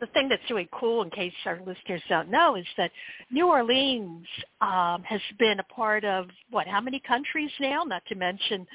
the 0.00 0.06
thing 0.08 0.28
that's 0.28 0.42
really 0.50 0.68
cool, 0.72 1.02
in 1.02 1.10
case 1.10 1.32
our 1.44 1.58
listeners 1.66 2.02
don't 2.08 2.30
know, 2.30 2.56
is 2.56 2.66
that 2.76 2.90
New 3.30 3.48
Orleans 3.48 4.26
um, 4.60 5.02
has 5.02 5.20
been 5.38 5.58
a 5.60 5.64
part 5.64 6.04
of 6.04 6.26
what? 6.50 6.66
How 6.66 6.80
many 6.80 7.00
countries 7.00 7.50
now? 7.60 7.82
Not 7.84 8.02
to 8.06 8.14
mention 8.14 8.66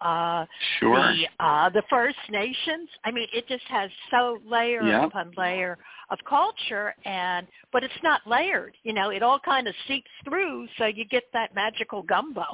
uh, 0.00 0.46
Sure. 0.78 0.96
the 0.96 1.24
uh, 1.44 1.68
the 1.70 1.82
First 1.90 2.18
Nations. 2.30 2.88
I 3.04 3.10
mean, 3.10 3.28
it 3.32 3.46
just 3.48 3.64
has 3.68 3.90
so 4.10 4.38
layer 4.46 4.82
Yep. 4.86 5.04
upon 5.08 5.32
layer 5.36 5.78
of 6.10 6.18
culture, 6.28 6.94
and 7.04 7.46
but 7.72 7.84
it's 7.84 8.02
not 8.02 8.20
layered. 8.26 8.74
You 8.82 8.92
know, 8.92 9.10
it 9.10 9.22
all 9.22 9.38
kind 9.40 9.68
of 9.68 9.74
seeps 9.86 10.10
through, 10.24 10.66
so 10.78 10.86
you 10.86 11.04
get 11.04 11.24
that 11.32 11.54
magical 11.54 12.02
gumbo. 12.02 12.44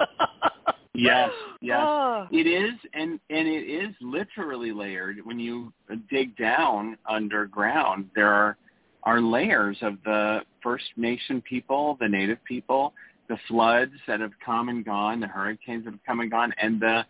Yes, 0.94 1.30
yes. 1.60 1.80
Oh, 1.80 2.26
It 2.30 2.46
is, 2.46 2.74
and 2.92 3.20
and 3.30 3.48
it 3.48 3.64
is 3.68 3.94
literally 4.00 4.72
layered. 4.72 5.18
When 5.24 5.38
you 5.38 5.72
dig 6.10 6.36
down 6.36 6.96
underground, 7.08 8.10
there 8.14 8.32
are 8.32 8.56
are 9.02 9.20
layers 9.20 9.76
of 9.82 9.98
the 10.04 10.40
First 10.62 10.84
Nation 10.96 11.42
people, 11.42 11.98
the 12.00 12.08
Native 12.08 12.42
people, 12.44 12.94
the 13.28 13.36
floods 13.48 13.92
that 14.06 14.20
have 14.20 14.32
come 14.44 14.68
and 14.68 14.84
gone, 14.84 15.20
the 15.20 15.26
hurricanes 15.26 15.84
that 15.84 15.90
have 15.92 16.04
come 16.06 16.20
and 16.20 16.30
gone, 16.30 16.54
and 16.60 16.80
the 16.80 17.04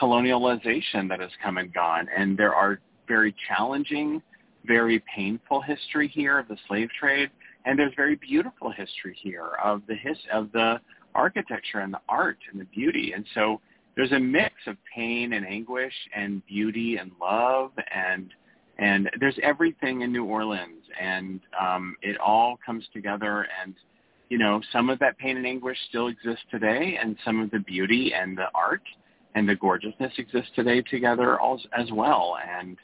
colonialization 0.00 1.08
that 1.08 1.20
has 1.20 1.30
come 1.42 1.58
and 1.58 1.72
gone. 1.74 2.06
And 2.16 2.36
there 2.36 2.54
are 2.54 2.80
very 3.08 3.34
challenging, 3.48 4.22
very 4.64 5.02
painful 5.14 5.60
history 5.60 6.08
here 6.08 6.38
of 6.38 6.46
the 6.48 6.56
slave 6.68 6.88
trade, 6.98 7.30
and 7.64 7.78
there's 7.78 7.92
very 7.96 8.14
beautiful 8.16 8.70
history 8.70 9.16
here 9.20 9.50
of 9.62 9.82
the 9.88 9.94
his 9.94 10.16
of 10.32 10.52
the 10.52 10.80
architecture 11.14 11.80
and 11.80 11.92
the 11.92 12.00
art 12.08 12.38
and 12.50 12.60
the 12.60 12.66
beauty. 12.66 13.12
And 13.14 13.24
so 13.34 13.60
there's 13.96 14.12
a 14.12 14.18
mix 14.18 14.54
of 14.66 14.76
pain 14.94 15.32
and 15.32 15.46
anguish 15.46 15.92
and 16.14 16.44
beauty 16.46 16.96
and 16.96 17.10
love 17.20 17.72
and 17.94 18.30
and 18.78 19.10
there's 19.20 19.38
everything 19.42 20.00
in 20.00 20.12
New 20.12 20.24
Orleans 20.24 20.84
and 21.00 21.40
um 21.60 21.96
it 22.02 22.18
all 22.18 22.58
comes 22.64 22.84
together 22.92 23.46
and 23.62 23.74
you 24.28 24.38
know 24.38 24.60
some 24.72 24.88
of 24.88 24.98
that 25.00 25.18
pain 25.18 25.36
and 25.36 25.46
anguish 25.46 25.76
still 25.88 26.08
exists 26.08 26.44
today 26.50 26.98
and 27.00 27.16
some 27.24 27.40
of 27.40 27.50
the 27.50 27.58
beauty 27.58 28.14
and 28.14 28.38
the 28.38 28.46
art 28.54 28.82
and 29.34 29.48
the 29.48 29.54
gorgeousness 29.54 30.12
exists 30.18 30.50
today 30.56 30.80
together 30.82 31.38
as, 31.42 31.60
as 31.76 31.90
well 31.92 32.38
and 32.58 32.78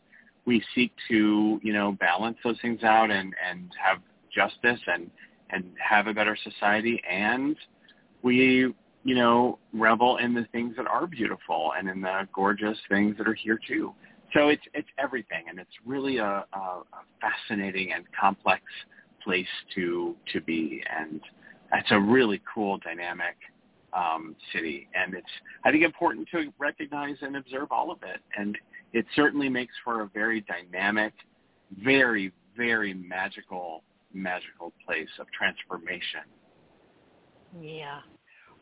we 0.44 0.62
seek 0.74 0.92
to 1.08 1.60
you 1.62 1.72
know 1.72 1.92
balance 1.92 2.36
those 2.44 2.60
things 2.60 2.82
out 2.82 3.10
and 3.10 3.34
and 3.48 3.70
have 3.82 3.98
justice 4.34 4.80
and 4.86 5.10
and 5.50 5.64
have 5.78 6.08
a 6.08 6.14
better 6.14 6.36
society 6.42 7.00
and 7.08 7.56
we 8.22 8.72
you 9.04 9.14
know 9.14 9.58
revel 9.72 10.16
in 10.18 10.34
the 10.34 10.46
things 10.52 10.74
that 10.76 10.86
are 10.86 11.06
beautiful 11.06 11.72
and 11.78 11.88
in 11.88 12.00
the 12.00 12.28
gorgeous 12.34 12.78
things 12.88 13.16
that 13.18 13.28
are 13.28 13.34
here 13.34 13.58
too. 13.66 13.94
So 14.34 14.48
it's 14.48 14.62
it's 14.74 14.88
everything 14.98 15.44
and 15.48 15.58
it's 15.58 15.70
really 15.84 16.18
a, 16.18 16.44
a, 16.52 16.58
a 16.58 16.84
fascinating 17.20 17.92
and 17.92 18.04
complex 18.18 18.62
place 19.22 19.46
to 19.74 20.16
to 20.32 20.40
be. 20.40 20.82
And 20.98 21.20
it's 21.72 21.90
a 21.90 22.00
really 22.00 22.42
cool 22.52 22.78
dynamic 22.78 23.36
um, 23.92 24.34
city. 24.52 24.88
And 24.94 25.14
it's 25.14 25.26
I 25.64 25.70
think 25.70 25.84
important 25.84 26.28
to 26.32 26.52
recognize 26.58 27.16
and 27.22 27.36
observe 27.36 27.68
all 27.70 27.90
of 27.90 27.98
it. 28.02 28.20
And 28.36 28.58
it 28.92 29.06
certainly 29.14 29.48
makes 29.48 29.74
for 29.84 30.02
a 30.02 30.06
very 30.08 30.42
dynamic 30.42 31.12
very 31.82 32.32
very 32.56 32.94
magical 32.94 33.82
magical 34.12 34.72
place 34.86 35.08
of 35.20 35.26
transformation 35.32 36.22
yeah. 37.60 38.00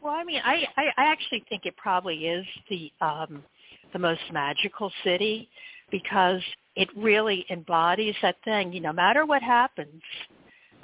Well, 0.02 0.14
I 0.14 0.24
mean, 0.24 0.40
I, 0.44 0.64
I 0.76 0.82
I 0.96 1.04
actually 1.06 1.44
think 1.48 1.66
it 1.66 1.76
probably 1.76 2.26
is 2.26 2.46
the 2.70 2.92
um, 3.00 3.44
the 3.92 3.98
most 3.98 4.20
magical 4.32 4.90
city 5.04 5.48
because 5.90 6.40
it 6.76 6.88
really 6.96 7.46
embodies 7.50 8.14
that 8.22 8.36
thing. 8.44 8.72
You 8.72 8.80
know, 8.80 8.90
no 8.90 8.94
matter 8.94 9.26
what 9.26 9.42
happens, 9.42 10.02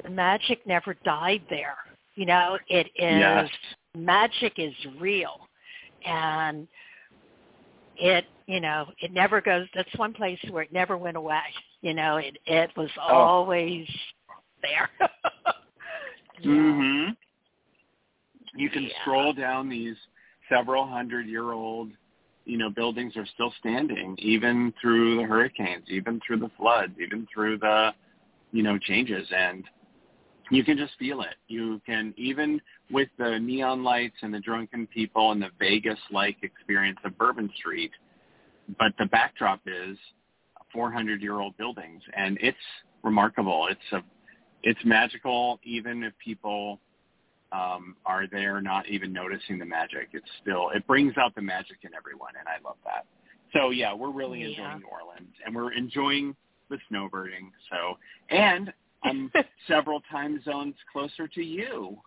the 0.02 0.11
magic 0.11 0.67
never 0.67 0.97
died 1.05 1.43
there. 1.50 1.76
You 2.14 2.26
know, 2.26 2.59
it 2.69 2.87
is 2.97 3.49
yes 3.49 3.50
magic 3.97 4.55
is 4.59 4.75
real, 4.99 5.49
and 6.05 6.67
it 7.97 8.25
you 8.47 8.61
know 8.61 8.87
it 9.00 9.12
never 9.12 9.40
goes. 9.40 9.67
That's 9.75 9.95
one 9.97 10.12
place 10.12 10.38
where 10.50 10.62
it 10.62 10.73
never 10.73 10.97
went 10.97 11.17
away. 11.17 11.43
You 11.83 11.95
know, 11.95 12.17
it 12.17 12.37
it 12.47 12.71
was 12.76 12.90
Oh. 12.99 13.12
always 13.12 13.87
there. 14.62 14.90
yeah. 16.40 16.83
Mhm. 16.83 17.17
You 18.54 18.71
can 18.71 18.85
Yeah. 18.85 19.00
stroll 19.00 19.33
down 19.33 19.69
these 19.69 19.97
several 20.49 20.87
hundred 20.87 21.26
year 21.26 21.52
old, 21.52 21.92
you 22.45 22.59
know, 22.59 22.71
buildings 22.71 23.16
are 23.16 23.26
still 23.26 23.52
standing, 23.52 24.16
even 24.19 24.73
through 24.80 25.16
the 25.16 25.25
hurricanes, 25.25 25.88
even 25.88 26.21
through 26.21 26.38
the 26.38 26.49
floods, 26.50 26.99
even 26.99 27.26
through 27.33 27.59
the, 27.59 27.95
you 28.52 28.62
know, 28.62 28.78
changes. 28.78 29.30
And 29.33 29.64
you 30.50 30.64
can 30.64 30.76
just 30.76 30.97
feel 30.99 31.23
it. 31.23 31.37
You 31.47 31.80
can 31.87 32.12
even 32.16 32.61
with 32.90 33.09
the 33.19 33.38
neon 33.38 33.85
lights 33.85 34.16
and 34.23 34.35
the 34.35 34.40
drunken 34.40 34.87
people 34.88 35.30
and 35.30 35.40
the 35.40 35.50
Vegas-like 35.59 36.42
experience 36.42 36.99
of 37.04 37.16
Bourbon 37.16 37.50
Street, 37.57 37.92
but 38.78 38.92
the 38.99 39.07
backdrop 39.07 39.61
is 39.66 39.97
400-year-old 40.75 41.57
buildings, 41.57 42.02
and 42.16 42.38
it's 42.40 42.57
remarkable. 43.02 43.69
It's 43.71 43.80
a, 43.92 44.02
it's 44.62 44.80
magical, 44.85 45.61
even 45.62 46.02
if 46.02 46.12
people 46.19 46.80
um, 47.52 47.97
are 48.07 48.26
there 48.30 48.61
not 48.61 48.88
even 48.88 49.12
noticing 49.12 49.59
the 49.59 49.64
magic. 49.64 50.09
It's 50.12 50.28
still 50.40 50.71
it 50.71 50.87
brings 50.87 51.16
out 51.19 51.35
the 51.35 51.42
magic 51.42 51.78
in 51.83 51.90
everyone, 51.95 52.33
and 52.38 52.49
I 52.49 52.66
love 52.66 52.76
that. 52.85 53.07
So 53.52 53.71
yeah, 53.71 53.92
we're 53.95 54.12
really 54.12 54.42
enjoying 54.42 54.59
yeah. 54.59 54.78
New 54.78 54.87
Orleans, 54.87 55.35
and 55.45 55.54
we're 55.54 55.73
enjoying 55.73 56.35
the 56.69 56.78
snowbirding. 56.90 57.50
So 57.71 57.99
and 58.30 58.73
I'm 59.02 59.33
several 59.69 60.00
time 60.11 60.40
zones 60.45 60.75
closer 60.92 61.26
to 61.28 61.42
you. 61.42 61.99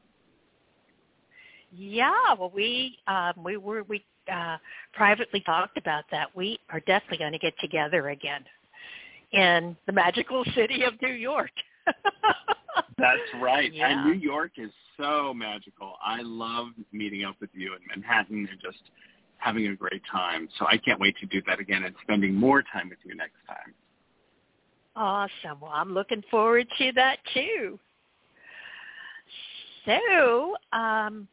Yeah, 1.76 2.12
well, 2.38 2.52
we 2.54 2.98
um, 3.08 3.34
we 3.44 3.58
were 3.58 3.84
we 3.84 4.06
uh, 4.32 4.58
privately 4.94 5.42
talked 5.42 5.78
about 5.78 6.06
that. 6.12 6.28
We 6.36 6.60
are 6.70 6.80
definitely 6.82 7.18
going 7.18 7.34
to 7.34 7.40
get 7.40 7.54
together 7.60 8.10
again 8.10 8.44
in 9.32 9.76
the 9.88 9.92
magical 9.92 10.46
city 10.56 10.84
of 10.84 10.94
New 11.02 11.14
York. 11.14 11.52
That's 12.98 13.42
right. 13.42 13.72
Yeah. 13.74 13.90
And 13.90 14.12
New 14.12 14.20
York 14.20 14.52
is 14.58 14.72
so 14.98 15.34
magical. 15.34 15.94
I 16.04 16.22
love 16.22 16.68
meeting 16.92 17.24
up 17.24 17.36
with 17.42 17.50
you 17.54 17.74
in 17.74 17.80
Manhattan 17.90 18.48
and 18.50 18.62
just 18.62 18.82
having 19.38 19.68
a 19.68 19.76
great 19.76 20.02
time. 20.12 20.48
So 20.60 20.66
I 20.68 20.78
can't 20.78 21.00
wait 21.00 21.16
to 21.20 21.26
do 21.26 21.42
that 21.48 21.60
again 21.60 21.84
and 21.84 21.96
spending 22.04 22.34
more 22.34 22.64
time 22.74 22.90
with 22.90 23.00
you 23.04 23.16
next 23.16 23.38
time. 23.48 23.74
Awesome. 24.96 25.60
Well, 25.60 25.72
I'm 25.74 25.94
looking 25.94 26.24
forward 26.30 26.68
to 26.78 26.92
that 26.94 27.18
too. 27.34 27.80
So, 29.86 30.56
um, 30.72 31.28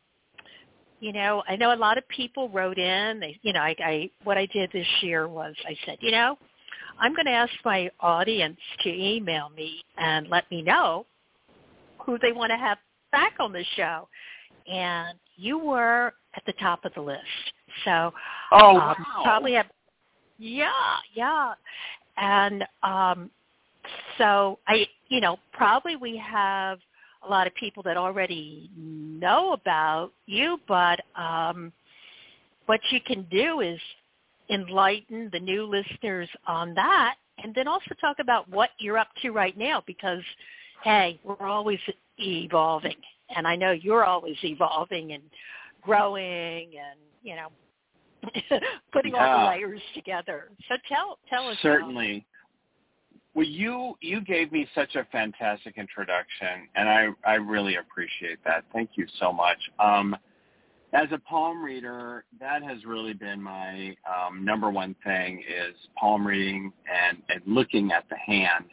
you 1.00 1.12
know, 1.12 1.42
I 1.48 1.56
know 1.56 1.72
a 1.72 1.76
lot 1.76 1.98
of 1.98 2.08
people 2.08 2.48
wrote 2.48 2.78
in. 2.78 3.20
They, 3.20 3.38
you 3.42 3.52
know, 3.52 3.60
I, 3.60 3.76
I 3.84 4.10
what 4.24 4.38
I 4.38 4.46
did 4.46 4.70
this 4.72 4.86
year 5.02 5.28
was 5.28 5.54
I 5.66 5.76
said, 5.86 5.98
you 6.00 6.10
know, 6.10 6.36
I'm 6.98 7.14
going 7.14 7.26
to 7.26 7.32
ask 7.32 7.52
my 7.64 7.90
audience 8.00 8.58
to 8.82 8.90
email 8.90 9.50
me 9.50 9.82
and 9.96 10.28
let 10.28 10.50
me 10.50 10.62
know 10.62 11.06
who 12.04 12.18
they 12.18 12.32
want 12.32 12.50
to 12.50 12.56
have 12.56 12.78
back 13.12 13.34
on 13.40 13.52
the 13.52 13.64
show. 13.76 14.08
And 14.70 15.18
you 15.36 15.58
were 15.58 16.12
at 16.34 16.42
the 16.46 16.52
top 16.54 16.84
of 16.84 16.92
the 16.94 17.00
list. 17.00 17.20
So 17.84 18.12
oh, 18.52 18.70
um, 18.70 18.76
wow. 18.76 18.94
probably 19.22 19.54
have 19.54 19.66
yeah, 20.38 20.70
yeah. 21.14 21.54
And 22.16 22.64
um 22.82 23.30
so 24.18 24.58
I 24.68 24.86
you 25.08 25.20
know, 25.20 25.38
probably 25.52 25.96
we 25.96 26.16
have 26.18 26.78
a 27.26 27.28
lot 27.28 27.46
of 27.46 27.54
people 27.54 27.82
that 27.82 27.96
already 27.96 28.70
know 28.76 29.52
about 29.52 30.12
you, 30.26 30.58
but 30.68 31.00
um 31.16 31.72
what 32.66 32.80
you 32.90 33.00
can 33.00 33.26
do 33.30 33.60
is 33.60 33.78
enlighten 34.50 35.28
the 35.32 35.40
new 35.40 35.64
listeners 35.64 36.28
on 36.46 36.74
that 36.74 37.14
and 37.42 37.54
then 37.54 37.68
also 37.68 37.94
talk 38.00 38.18
about 38.20 38.48
what 38.48 38.70
you're 38.78 38.98
up 38.98 39.08
to 39.22 39.30
right 39.30 39.56
now 39.56 39.82
because 39.86 40.22
hey, 40.82 41.20
we're 41.24 41.46
always 41.46 41.78
evolving. 42.18 42.96
And 43.34 43.46
I 43.46 43.56
know 43.56 43.72
you're 43.72 44.04
always 44.04 44.36
evolving 44.42 45.12
and 45.12 45.22
growing 45.82 46.70
and, 46.76 46.98
you 47.22 47.36
know, 47.36 47.48
putting 48.92 49.14
yeah. 49.14 49.26
all 49.26 49.44
the 49.44 49.50
layers 49.50 49.80
together. 49.94 50.50
So 50.68 50.76
tell 50.88 51.18
tell 51.28 51.48
us. 51.48 51.56
Certainly. 51.62 52.26
Well, 53.32 53.46
you 53.46 53.94
you 54.00 54.20
gave 54.22 54.50
me 54.50 54.66
such 54.74 54.96
a 54.96 55.06
fantastic 55.12 55.78
introduction, 55.78 56.68
and 56.74 56.88
I 56.88 57.08
I 57.24 57.34
really 57.34 57.76
appreciate 57.76 58.42
that. 58.44 58.64
Thank 58.72 58.90
you 58.96 59.06
so 59.18 59.32
much. 59.32 59.58
Um, 59.78 60.16
as 60.92 61.06
a 61.12 61.18
palm 61.18 61.62
reader, 61.62 62.24
that 62.40 62.62
has 62.64 62.84
really 62.84 63.12
been 63.12 63.40
my 63.40 63.96
um, 64.04 64.44
number 64.44 64.70
one 64.70 64.96
thing 65.04 65.38
is 65.38 65.76
palm 65.96 66.26
reading 66.26 66.72
and, 66.92 67.18
and 67.28 67.40
looking 67.46 67.92
at 67.92 68.04
the 68.10 68.16
hand 68.16 68.64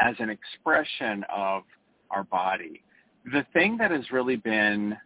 as 0.00 0.14
an 0.18 0.30
expression 0.30 1.24
of 1.34 1.62
our 2.10 2.24
body. 2.24 2.82
The 3.32 3.46
thing 3.52 3.76
that 3.78 3.90
has 3.90 4.10
really 4.10 4.36
been 4.36 4.96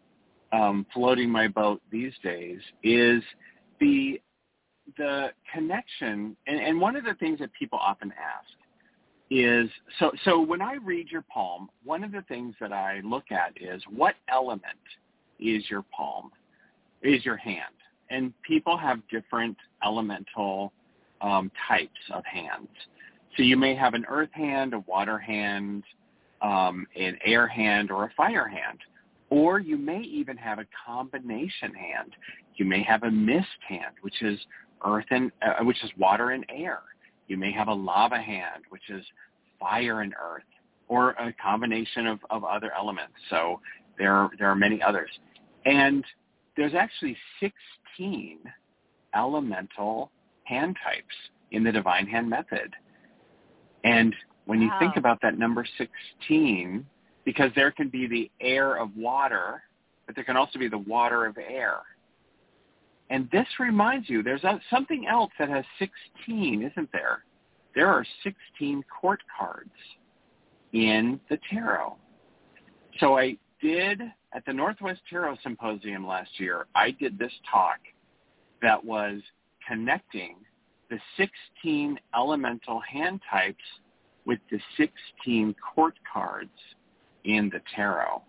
um, 0.53 0.87
floating 0.93 1.31
my 1.31 1.49
boat 1.49 1.81
these 1.91 2.13
days 2.23 2.61
is 2.83 3.23
the 3.81 4.21
the 4.97 5.29
connection. 5.53 6.35
And, 6.47 6.61
and 6.61 6.81
one 6.81 6.97
of 6.97 7.05
the 7.05 7.15
things 7.15 7.39
that 7.41 7.53
people 7.53 7.79
often 7.79 8.13
ask 8.13 8.49
is 9.31 9.69
so 9.99 10.11
so 10.25 10.41
when 10.41 10.63
I 10.63 10.77
read 10.77 11.09
your 11.11 11.25
palm, 11.33 11.69
one 11.85 12.03
of 12.03 12.13
the 12.13 12.23
things 12.23 12.55
that 12.61 12.73
I 12.73 13.01
look 13.05 13.31
at 13.31 13.53
is 13.61 13.83
what 13.91 14.15
element 14.29 14.65
is 15.39 15.69
your 15.71 15.85
palm, 15.95 16.31
is 17.03 17.25
your 17.25 17.37
hand, 17.37 17.75
and 18.11 18.33
people 18.43 18.77
have 18.77 19.01
different 19.11 19.57
elemental 19.85 20.73
um, 21.21 21.51
types 21.69 22.01
of 22.13 22.25
hands. 22.25 22.69
So 23.39 23.45
you 23.45 23.57
may 23.57 23.77
have 23.77 23.95
an 23.95 24.05
earth 24.09 24.33
hand, 24.33 24.75
a 24.75 24.81
water 24.81 25.17
hand, 25.17 25.85
um, 26.43 26.89
an 26.97 27.17
air 27.25 27.47
hand, 27.47 27.93
or 27.93 28.05
a 28.05 28.11
fire 28.17 28.49
hand. 28.49 28.81
Or 29.31 29.61
you 29.61 29.79
may 29.79 30.01
even 30.01 30.37
have 30.37 30.59
a 30.59 30.67
combination 30.85 31.73
hand. 31.73 32.17
You 32.57 32.65
may 32.65 32.83
have 32.83 33.05
a 33.05 33.11
mist 33.13 33.47
hand, 33.67 33.95
which 34.01 34.23
is 34.23 34.41
earth 34.85 35.05
and 35.11 35.31
uh, 35.41 35.63
which 35.63 35.83
is 35.85 35.91
water 35.97 36.31
and 36.31 36.45
air. 36.49 36.81
You 37.29 37.37
may 37.37 37.53
have 37.53 37.69
a 37.69 37.73
lava 37.73 38.19
hand, 38.19 38.65
which 38.71 38.91
is 38.91 39.05
fire 39.61 40.01
and 40.01 40.15
earth, 40.21 40.43
or 40.89 41.11
a 41.11 41.33
combination 41.41 42.09
of, 42.09 42.19
of 42.31 42.43
other 42.43 42.73
elements. 42.77 43.15
So 43.31 43.61
there 43.99 44.15
are, 44.15 44.31
there 44.41 44.49
are 44.49 44.57
many 44.57 44.83
others. 44.83 45.11
And 45.65 46.05
there's 46.57 46.75
actually 46.75 47.17
16 47.39 48.39
elemental 49.15 50.11
hand 50.43 50.77
types 50.83 51.15
in 51.53 51.63
the 51.63 51.71
divine 51.71 52.09
hand 52.09 52.29
method. 52.29 52.75
And 53.85 54.15
when 54.47 54.61
you 54.61 54.69
wow. 54.69 54.79
think 54.79 54.97
about 54.97 55.19
that 55.23 55.39
number 55.39 55.67
16, 55.77 56.87
because 57.25 57.51
there 57.55 57.71
can 57.71 57.89
be 57.89 58.07
the 58.07 58.31
air 58.41 58.77
of 58.77 58.97
water, 58.97 59.63
but 60.07 60.15
there 60.15 60.25
can 60.25 60.37
also 60.37 60.59
be 60.59 60.69
the 60.69 60.79
water 60.79 61.27
of 61.27 61.37
air. 61.37 61.81
And 63.11 63.29
this 63.31 63.47
reminds 63.59 64.09
you, 64.09 64.23
there's 64.23 64.45
a, 64.45 64.61
something 64.71 65.07
else 65.07 65.31
that 65.39 65.49
has 65.49 65.65
16, 65.79 66.63
isn't 66.63 66.93
there? 66.93 67.25
There 67.75 67.89
are 67.89 68.05
16 68.25 68.83
court 69.01 69.21
cards 69.39 69.71
in 70.73 71.21
the 71.31 71.39
tarot. 71.51 71.97
So 73.01 73.19
I 73.19 73.37
did, 73.63 74.01
at 74.33 74.45
the 74.47 74.53
Northwest 74.53 75.01
Tarot 75.09 75.37
Symposium 75.43 76.07
last 76.07 76.31
year, 76.39 76.67
I 76.75 76.91
did 76.91 77.19
this 77.19 77.33
talk 77.51 77.79
that 78.63 78.85
was 78.85 79.21
connecting 79.67 80.37
the 80.91 80.99
16 81.17 81.99
elemental 82.15 82.81
hand 82.81 83.21
types 83.31 83.63
with 84.25 84.39
the 84.51 84.59
16 84.77 85.55
court 85.75 85.95
cards 86.11 86.51
in 87.25 87.51
the 87.53 87.61
tarot. 87.75 88.23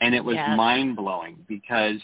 And 0.00 0.14
it 0.14 0.24
was 0.24 0.36
yes. 0.36 0.56
mind-blowing 0.56 1.38
because 1.48 2.00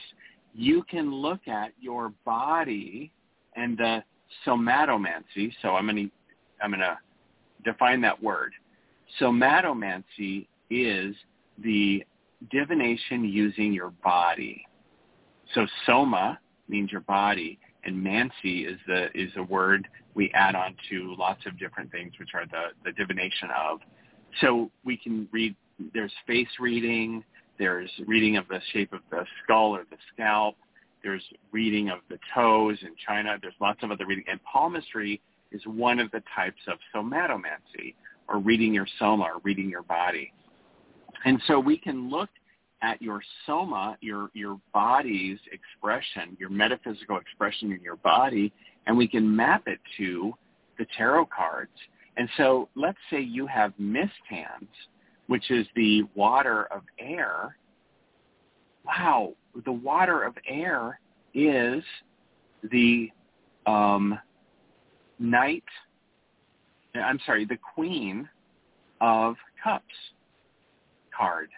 you 0.52 0.82
can 0.90 1.12
look 1.12 1.46
at 1.46 1.72
your 1.80 2.12
body 2.24 3.12
and 3.56 3.78
the 3.78 4.02
somatomancy. 4.46 5.52
So 5.62 5.70
I'm 5.70 5.86
going 5.86 6.08
to 6.08 6.10
I'm 6.62 6.70
going 6.70 6.80
to 6.80 6.98
define 7.64 8.00
that 8.02 8.20
word. 8.22 8.52
Somatomancy 9.20 10.46
is 10.70 11.14
the 11.62 12.04
divination 12.50 13.24
using 13.24 13.72
your 13.72 13.90
body. 14.02 14.64
So 15.54 15.66
soma 15.86 16.38
means 16.68 16.90
your 16.90 17.02
body, 17.02 17.58
and 17.84 18.02
mancy 18.02 18.66
is 18.66 18.78
the 18.86 19.08
is 19.14 19.30
a 19.36 19.42
word 19.42 19.86
we 20.14 20.30
add 20.34 20.54
on 20.54 20.76
to 20.90 21.14
lots 21.18 21.44
of 21.46 21.58
different 21.58 21.90
things, 21.90 22.12
which 22.18 22.30
are 22.34 22.46
the 22.46 22.68
the 22.84 22.92
divination 22.92 23.48
of. 23.56 23.80
So 24.40 24.70
we 24.84 24.96
can 24.96 25.28
read. 25.32 25.54
There's 25.92 26.12
face 26.26 26.48
reading. 26.60 27.24
There's 27.58 27.90
reading 28.06 28.36
of 28.36 28.48
the 28.48 28.60
shape 28.72 28.92
of 28.92 29.00
the 29.10 29.24
skull 29.42 29.76
or 29.76 29.84
the 29.90 29.96
scalp. 30.12 30.56
There's 31.02 31.22
reading 31.52 31.90
of 31.90 31.98
the 32.08 32.18
toes 32.34 32.78
in 32.82 32.94
China. 33.06 33.36
There's 33.40 33.54
lots 33.60 33.82
of 33.82 33.90
other 33.90 34.06
reading. 34.06 34.24
And 34.28 34.40
palmistry 34.44 35.20
is 35.52 35.62
one 35.66 36.00
of 36.00 36.10
the 36.10 36.22
types 36.34 36.60
of 36.66 36.78
somatomancy, 36.94 37.94
or 38.28 38.38
reading 38.38 38.74
your 38.74 38.86
soma, 38.98 39.24
or 39.24 39.40
reading 39.44 39.68
your 39.68 39.82
body. 39.82 40.32
And 41.24 41.40
so 41.46 41.60
we 41.60 41.78
can 41.78 42.10
look 42.10 42.30
at 42.82 43.00
your 43.00 43.22
soma, 43.46 43.96
your, 44.00 44.30
your 44.34 44.60
body's 44.72 45.38
expression, 45.52 46.36
your 46.38 46.50
metaphysical 46.50 47.18
expression 47.18 47.72
in 47.72 47.80
your 47.80 47.96
body, 47.96 48.52
and 48.86 48.96
we 48.96 49.08
can 49.08 49.34
map 49.34 49.62
it 49.66 49.78
to 49.96 50.34
the 50.78 50.86
tarot 50.96 51.26
cards. 51.26 51.70
And 52.16 52.28
so 52.36 52.68
let's 52.74 52.98
say 53.10 53.20
you 53.20 53.46
have 53.46 53.72
mist 53.78 54.12
hands, 54.28 54.68
which 55.26 55.50
is 55.50 55.66
the 55.74 56.02
water 56.14 56.64
of 56.70 56.82
air. 56.98 57.56
Wow, 58.84 59.34
the 59.64 59.72
water 59.72 60.22
of 60.22 60.34
air 60.46 61.00
is 61.32 61.82
the 62.70 63.10
um, 63.66 64.18
knight, 65.18 65.64
I'm 66.94 67.18
sorry, 67.24 67.44
the 67.44 67.58
queen 67.74 68.28
of 69.00 69.36
cups 69.62 69.84
card. 71.16 71.48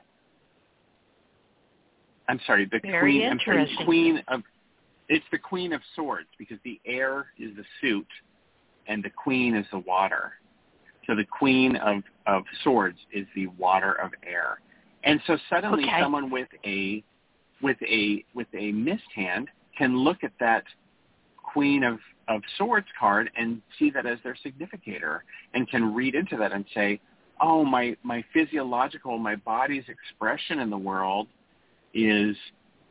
I'm 2.29 2.41
sorry, 2.47 2.67
the 2.67 2.81
Very 2.83 3.01
queen. 3.01 3.31
I'm 3.31 3.41
sorry, 3.45 3.79
queen 3.85 4.23
of. 4.29 4.43
It's 5.09 5.25
the 5.31 5.39
queen 5.39 5.73
of 5.73 5.81
swords 5.95 6.29
because 6.39 6.59
the 6.65 6.81
air 6.85 7.27
is 7.39 7.55
the 7.57 7.65
suit, 7.81 8.09
and 8.89 9.05
the 9.05 9.11
queen 9.11 9.55
is 9.55 9.65
the 9.71 9.79
water. 9.79 10.33
So 11.07 11.15
the 11.15 11.25
queen 11.25 11.77
of 11.77 12.03
of 12.27 12.43
swords 12.65 12.99
is 13.13 13.27
the 13.35 13.47
water 13.47 13.93
of 13.93 14.11
air, 14.27 14.61
and 15.05 15.21
so 15.27 15.37
suddenly 15.49 15.85
Okay. 15.85 16.01
someone 16.01 16.31
with 16.31 16.49
a 16.65 17.05
with 17.63 17.77
a 17.83 18.25
with 18.35 18.49
a 18.55 18.73
missed 18.73 19.11
hand 19.15 19.49
can 19.79 19.97
look 19.97 20.25
at 20.25 20.33
that 20.41 20.65
queen 21.43 21.85
of 21.85 21.99
of 22.29 22.43
swords 22.59 22.87
card 22.99 23.31
and 23.37 23.63
see 23.79 23.91
that 23.91 24.05
as 24.05 24.19
their 24.25 24.37
significator 24.43 25.23
and 25.55 25.69
can 25.71 25.95
read 25.95 26.15
into 26.15 26.37
that 26.37 26.53
and 26.53 26.65
say 26.75 27.01
oh 27.41 27.65
my 27.65 27.97
my 28.03 28.25
physiological 28.33 29.17
my 29.17 29.37
body's 29.37 29.85
expression 29.89 30.59
in 30.59 30.71
the 30.71 30.77
world 30.77 31.29
is 31.97 32.37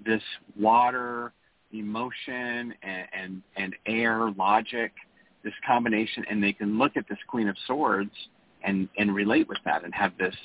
this 0.03 0.21
water 0.59 1.31
emotion 1.71 2.73
and 2.81 3.07
and, 3.13 3.41
and 3.55 3.75
air 3.85 4.31
logic 4.37 4.91
this 5.43 5.53
combination 5.65 6.25
and 6.29 6.43
they 6.43 6.53
can 6.53 6.77
look 6.77 6.97
at 6.97 7.07
this 7.07 7.17
queen 7.27 7.47
of 7.47 7.55
swords 7.67 8.11
and 8.63 8.89
and 8.97 9.13
relate 9.13 9.47
with 9.47 9.59
that 9.63 9.83
and 9.83 9.93
have 9.93 10.11
this 10.17 10.35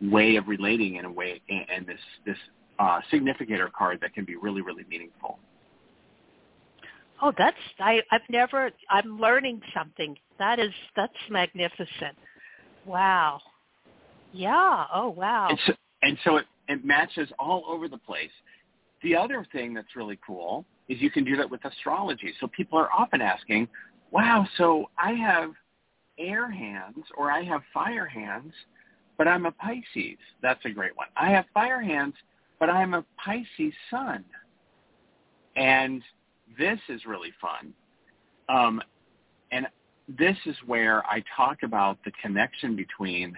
way 0.00 0.36
of 0.36 0.46
relating 0.46 0.96
in 0.96 1.04
a 1.04 1.10
way 1.10 1.40
and, 1.48 1.66
and 1.68 1.86
this 1.86 2.00
this 2.24 2.36
uh, 2.78 3.00
significator 3.10 3.70
card 3.76 3.98
that 4.00 4.14
can 4.14 4.24
be 4.24 4.36
really 4.36 4.62
really 4.62 4.84
meaningful 4.88 5.38
Oh, 7.22 7.32
that's 7.36 7.56
I 7.80 8.02
I've 8.12 8.28
never 8.28 8.70
I'm 8.90 9.18
learning 9.18 9.62
something. 9.74 10.18
That 10.38 10.58
is 10.58 10.70
that's 10.94 11.14
magnificent. 11.30 12.14
Wow. 12.84 13.40
Yeah. 14.32 14.84
Oh, 14.92 15.08
wow. 15.08 15.48
And 15.48 15.58
so, 15.66 15.72
and 16.06 16.16
so 16.22 16.36
it, 16.36 16.46
it 16.68 16.84
matches 16.84 17.28
all 17.36 17.64
over 17.68 17.88
the 17.88 17.98
place. 17.98 18.30
The 19.02 19.16
other 19.16 19.44
thing 19.50 19.74
that's 19.74 19.96
really 19.96 20.18
cool 20.24 20.64
is 20.88 21.02
you 21.02 21.10
can 21.10 21.24
do 21.24 21.36
that 21.36 21.50
with 21.50 21.64
astrology. 21.64 22.32
So 22.40 22.46
people 22.46 22.78
are 22.78 22.88
often 22.96 23.20
asking, 23.20 23.66
wow, 24.12 24.46
so 24.56 24.88
I 24.96 25.14
have 25.14 25.50
air 26.16 26.48
hands 26.48 27.04
or 27.16 27.32
I 27.32 27.42
have 27.42 27.60
fire 27.74 28.06
hands, 28.06 28.52
but 29.18 29.26
I'm 29.26 29.46
a 29.46 29.50
Pisces. 29.50 30.16
That's 30.42 30.64
a 30.64 30.70
great 30.70 30.96
one. 30.96 31.08
I 31.16 31.30
have 31.30 31.44
fire 31.52 31.82
hands, 31.82 32.14
but 32.60 32.70
I'm 32.70 32.94
a 32.94 33.04
Pisces 33.16 33.74
sun. 33.90 34.24
And 35.56 36.02
this 36.56 36.78
is 36.88 37.04
really 37.04 37.32
fun. 37.40 37.74
Um, 38.48 38.80
and 39.50 39.66
this 40.08 40.36
is 40.46 40.54
where 40.66 41.04
I 41.06 41.24
talk 41.36 41.64
about 41.64 41.98
the 42.04 42.12
connection 42.22 42.76
between 42.76 43.34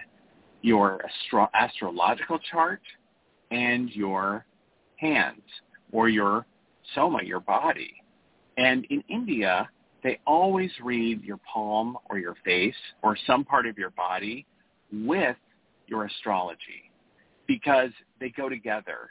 your 0.61 1.01
astro- 1.05 1.49
astrological 1.53 2.39
chart 2.51 2.81
and 3.51 3.89
your 3.91 4.45
hands 4.97 5.41
or 5.91 6.09
your 6.09 6.45
soma, 6.95 7.23
your 7.23 7.39
body. 7.39 7.93
And 8.57 8.85
in 8.89 9.03
India, 9.09 9.69
they 10.03 10.19
always 10.25 10.71
read 10.83 11.23
your 11.23 11.39
palm 11.51 11.97
or 12.09 12.17
your 12.17 12.35
face 12.45 12.75
or 13.01 13.17
some 13.25 13.43
part 13.43 13.65
of 13.65 13.77
your 13.77 13.91
body 13.91 14.45
with 14.91 15.37
your 15.87 16.05
astrology 16.05 16.91
because 17.47 17.91
they 18.19 18.29
go 18.29 18.49
together. 18.49 19.09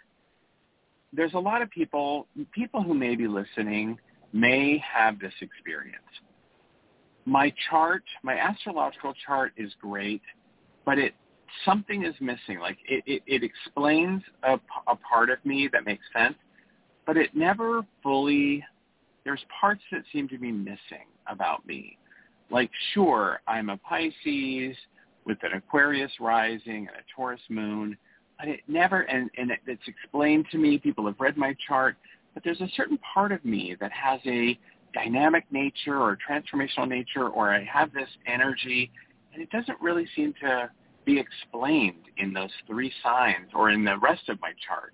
There's 1.13 1.35
a 1.35 1.39
lot 1.39 1.63
of 1.63 1.71
people, 1.71 2.27
people 2.53 2.83
who 2.83 2.95
may 2.95 3.17
be 3.17 3.27
listening 3.27 3.99
may 4.33 4.79
have 4.79 5.19
this 5.19 5.33
experience. 5.41 5.97
My 7.25 7.53
chart, 7.69 8.05
my 8.23 8.39
astrological 8.39 9.15
chart 9.27 9.53
is 9.57 9.73
great, 9.81 10.23
but 10.85 10.99
it 10.99 11.15
something 11.65 12.05
is 12.05 12.15
missing. 12.21 12.59
Like 12.61 12.79
it, 12.89 13.03
it, 13.07 13.23
it 13.27 13.43
explains 13.43 14.23
a, 14.43 14.55
a 14.87 14.97
part 14.97 15.31
of 15.31 15.45
me 15.45 15.69
that 15.73 15.85
makes 15.85 16.05
sense, 16.17 16.37
but 17.07 17.17
it 17.17 17.35
never 17.35 17.83
fully. 18.03 18.65
There's 19.25 19.45
parts 19.61 19.83
that 19.93 20.03
seem 20.13 20.29
to 20.29 20.39
be 20.39 20.51
missing 20.51 21.07
about 21.27 21.67
me. 21.67 21.99
Like 22.51 22.71
sure, 22.95 23.41
I'm 23.47 23.69
a 23.69 23.77
Pisces 23.77 24.77
with 25.25 25.39
an 25.43 25.53
Aquarius 25.55 26.13
rising 26.21 26.89
and 26.89 26.97
a 26.97 27.05
Taurus 27.15 27.41
moon, 27.51 27.97
but 28.39 28.49
it 28.49 28.61
never 28.69 29.03
and, 29.03 29.31
and 29.37 29.51
it, 29.51 29.61
it's 29.67 29.83
explained 29.87 30.47
to 30.53 30.59
me. 30.59 30.79
People 30.79 31.07
have 31.07 31.17
read 31.19 31.37
my 31.37 31.55
chart, 31.67 31.97
but 32.33 32.43
there's 32.43 32.61
a 32.61 32.69
certain 32.77 32.99
part 32.99 33.33
of 33.33 33.45
me 33.45 33.77
that 33.81 33.93
has 33.93 34.21
a 34.25 34.59
dynamic 34.95 35.45
nature 35.51 36.01
or 36.01 36.17
transformational 36.17 36.89
nature, 36.89 37.29
or 37.29 37.53
I 37.53 37.65
have 37.65 37.93
this 37.93 38.09
energy, 38.27 38.91
and 39.33 39.43
it 39.43 39.51
doesn't 39.51 39.79
really 39.81 40.07
seem 40.17 40.33
to 40.41 40.71
be 41.09 41.19
explained 41.19 42.05
in 42.19 42.35
those 42.35 42.51
three 42.67 42.93
signs 43.03 43.49
or 43.55 43.71
in 43.71 43.83
the 43.83 43.97
rest 43.97 44.29
of 44.29 44.39
my 44.43 44.53
chart. 44.67 44.93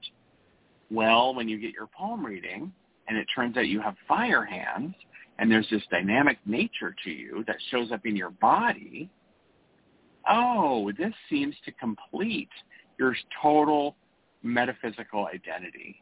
Well, 0.88 1.35
when 1.35 1.48
you 1.48 1.59
get 1.59 1.72
your 1.72 1.88
palm 1.88 2.24
reading 2.24 2.72
and 3.09 3.18
it 3.18 3.27
turns 3.35 3.57
out 3.57 3.66
you 3.66 3.81
have 3.81 3.96
fire 4.07 4.44
hands 4.44 4.94
and 5.38 5.50
there's 5.50 5.68
this 5.70 5.83
dynamic 5.90 6.38
nature 6.46 6.94
to 7.03 7.11
you 7.11 7.42
that 7.48 7.57
shows 7.72 7.90
up 7.90 8.07
in 8.07 8.14
your 8.14 8.31
body, 8.31 9.11
oh, 10.31 10.92
this 10.96 11.12
seems 11.29 11.57
to 11.64 11.72
complete 11.72 12.50
your 12.96 13.16
total 13.42 13.96
metaphysical 14.44 15.27
identity. 15.27 15.96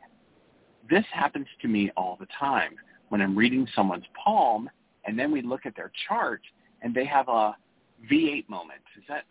This 0.90 1.04
happens 1.10 1.46
to 1.62 1.68
me 1.68 1.90
all 1.96 2.18
the 2.20 2.28
time 2.38 2.74
when 3.08 3.22
I'm 3.22 3.36
reading 3.36 3.66
someone's 3.74 4.04
palm 4.22 4.68
and 5.06 5.18
then 5.18 5.32
we 5.32 5.40
look 5.40 5.64
at 5.64 5.74
their 5.74 5.90
chart 6.06 6.42
and 6.82 6.94
they 6.94 7.06
have 7.06 7.28
a 7.28 7.56
V8 8.10 8.46
moment. 8.50 8.82
Is 8.98 9.04
that 9.08 9.24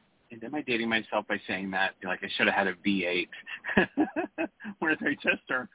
am 0.43 0.55
I 0.55 0.61
dating 0.61 0.89
myself 0.89 1.27
by 1.27 1.39
saying 1.47 1.71
that? 1.71 1.91
Like 2.03 2.19
I 2.23 2.27
should 2.37 2.47
have 2.47 2.55
had 2.55 2.67
a 2.67 2.73
V8, 2.75 3.27
where 4.79 4.95
they 5.01 5.15
just 5.15 5.49
are 5.49 5.69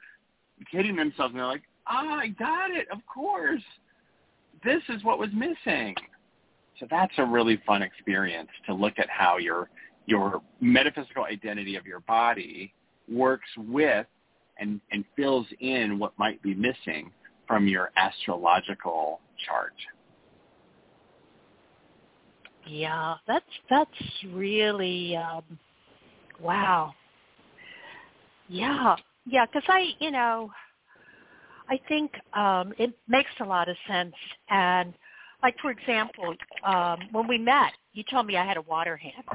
kidding 0.71 0.95
themselves 0.95 1.31
and 1.31 1.39
they're 1.39 1.45
like, 1.47 1.63
"Ah, 1.87 2.19
I 2.19 2.27
got 2.27 2.71
it. 2.71 2.87
Of 2.91 2.99
course, 3.05 3.61
this 4.63 4.81
is 4.89 5.03
what 5.03 5.19
was 5.19 5.29
missing." 5.33 5.95
So 6.79 6.87
that's 6.89 7.13
a 7.17 7.25
really 7.25 7.61
fun 7.65 7.81
experience 7.81 8.49
to 8.67 8.73
look 8.73 8.93
at 8.97 9.09
how 9.09 9.37
your 9.37 9.69
your 10.05 10.41
metaphysical 10.61 11.25
identity 11.25 11.75
of 11.75 11.85
your 11.85 11.99
body 12.01 12.73
works 13.09 13.49
with 13.57 14.07
and, 14.59 14.81
and 14.91 15.05
fills 15.15 15.45
in 15.59 15.99
what 15.99 16.17
might 16.17 16.41
be 16.41 16.55
missing 16.55 17.11
from 17.47 17.67
your 17.67 17.91
astrological 17.95 19.19
chart. 19.45 19.73
Yeah, 22.67 23.15
that's 23.27 23.45
that's 23.69 23.91
really 24.33 25.15
um, 25.17 25.43
wow. 26.41 26.93
Yeah, 28.49 28.97
yeah, 29.25 29.45
because 29.45 29.63
I, 29.69 29.89
you 29.99 30.11
know, 30.11 30.51
I 31.69 31.79
think 31.87 32.11
um, 32.33 32.73
it 32.79 32.97
makes 33.07 33.29
a 33.41 33.45
lot 33.45 33.69
of 33.69 33.77
sense. 33.87 34.15
And 34.49 34.93
like 35.43 35.55
for 35.61 35.71
example, 35.71 36.35
um, 36.65 36.99
when 37.11 37.27
we 37.27 37.37
met, 37.37 37.73
you 37.93 38.03
told 38.09 38.27
me 38.27 38.37
I 38.37 38.45
had 38.45 38.57
a 38.57 38.61
water 38.63 38.97
hand, 38.97 39.25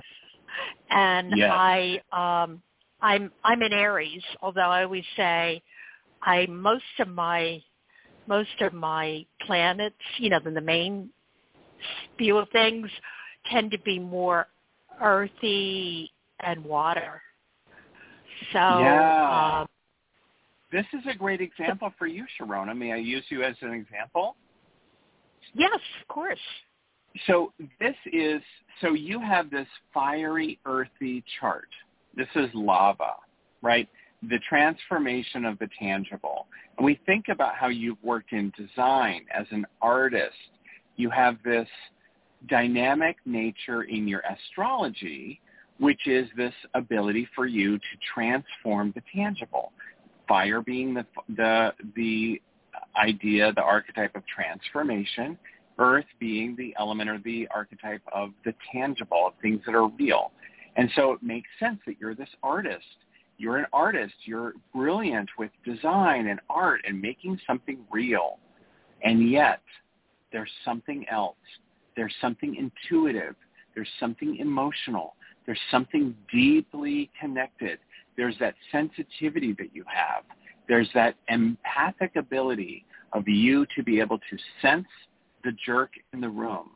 and 0.90 1.34
Yes. 1.34 1.50
I, 1.50 2.00
um, 2.12 2.62
I'm 3.00 3.32
I'm 3.44 3.62
in 3.62 3.72
Aries. 3.72 4.22
Although 4.42 4.60
I 4.70 4.84
always 4.84 5.04
say, 5.16 5.62
I 6.22 6.46
most 6.46 6.84
of 7.00 7.08
my 7.08 7.62
most 8.26 8.60
of 8.60 8.72
my 8.74 9.26
planets, 9.46 9.96
you 10.18 10.30
know, 10.30 10.40
the, 10.44 10.50
the 10.50 10.60
main 10.60 11.10
spew 12.14 12.38
of 12.38 12.48
things 12.50 12.88
tend 13.50 13.70
to 13.72 13.78
be 13.80 13.98
more 13.98 14.46
earthy 15.00 16.10
and 16.40 16.64
water. 16.64 17.22
So 18.52 18.58
Yeah. 18.58 19.60
um, 19.60 19.68
This 20.70 20.86
is 20.94 21.06
a 21.06 21.14
great 21.14 21.40
example 21.40 21.92
for 21.98 22.06
you, 22.06 22.26
Sharonah. 22.38 22.76
May 22.76 22.92
I 22.92 22.96
use 22.96 23.24
you 23.30 23.42
as 23.42 23.56
an 23.62 23.72
example? 23.72 24.36
yes, 25.54 25.78
of 26.00 26.08
course. 26.08 26.38
So 27.26 27.52
this 27.78 27.96
is 28.10 28.42
so 28.80 28.94
you 28.94 29.20
have 29.20 29.50
this 29.50 29.68
fiery, 29.92 30.58
earthy 30.64 31.22
chart. 31.38 31.68
This 32.16 32.28
is 32.34 32.48
lava, 32.54 33.16
right? 33.60 33.88
The 34.22 34.38
transformation 34.48 35.44
of 35.44 35.58
the 35.58 35.68
tangible. 35.78 36.46
And 36.78 36.86
we 36.86 36.98
think 37.06 37.26
about 37.28 37.54
how 37.54 37.68
you've 37.68 38.02
worked 38.02 38.32
in 38.32 38.50
design 38.56 39.26
as 39.32 39.46
an 39.50 39.66
artist. 39.82 40.36
You 40.96 41.10
have 41.10 41.36
this 41.44 41.68
dynamic 42.48 43.16
nature 43.24 43.82
in 43.82 44.08
your 44.08 44.22
astrology, 44.30 45.40
which 45.78 46.06
is 46.06 46.28
this 46.36 46.54
ability 46.74 47.28
for 47.34 47.46
you 47.46 47.78
to 47.78 47.84
transform 48.14 48.92
the 48.94 49.02
tangible. 49.14 49.72
Fire 50.28 50.60
being 50.60 50.94
the 50.94 51.06
the 51.36 51.72
the 51.96 52.40
idea, 52.96 53.52
the 53.54 53.62
archetype 53.62 54.14
of 54.14 54.22
transformation, 54.26 55.38
earth 55.78 56.06
being 56.18 56.54
the 56.56 56.74
element 56.78 57.08
or 57.10 57.18
the 57.24 57.48
archetype 57.54 58.02
of 58.12 58.30
the 58.44 58.54
tangible, 58.72 59.26
of 59.28 59.32
things 59.40 59.60
that 59.66 59.74
are 59.74 59.88
real. 59.88 60.32
And 60.76 60.90
so 60.96 61.12
it 61.12 61.22
makes 61.22 61.48
sense 61.60 61.78
that 61.86 61.96
you're 62.00 62.14
this 62.14 62.28
artist. 62.42 62.84
You're 63.38 63.58
an 63.58 63.66
artist. 63.72 64.14
You're 64.24 64.54
brilliant 64.74 65.28
with 65.38 65.50
design 65.64 66.28
and 66.28 66.40
art 66.48 66.80
and 66.86 67.00
making 67.00 67.40
something 67.46 67.78
real. 67.90 68.38
And 69.02 69.30
yet, 69.30 69.60
there's 70.30 70.50
something 70.64 71.04
else. 71.10 71.36
There's 71.96 72.14
something 72.20 72.56
intuitive. 72.56 73.34
There's 73.74 73.88
something 74.00 74.36
emotional. 74.38 75.14
There's 75.46 75.60
something 75.70 76.14
deeply 76.32 77.10
connected. 77.20 77.78
There's 78.16 78.36
that 78.40 78.54
sensitivity 78.70 79.54
that 79.54 79.74
you 79.74 79.84
have. 79.86 80.24
There's 80.68 80.88
that 80.94 81.16
empathic 81.28 82.16
ability 82.16 82.84
of 83.12 83.26
you 83.26 83.66
to 83.76 83.82
be 83.82 84.00
able 84.00 84.18
to 84.18 84.38
sense 84.60 84.86
the 85.44 85.52
jerk 85.64 85.90
in 86.12 86.20
the 86.20 86.28
room. 86.28 86.70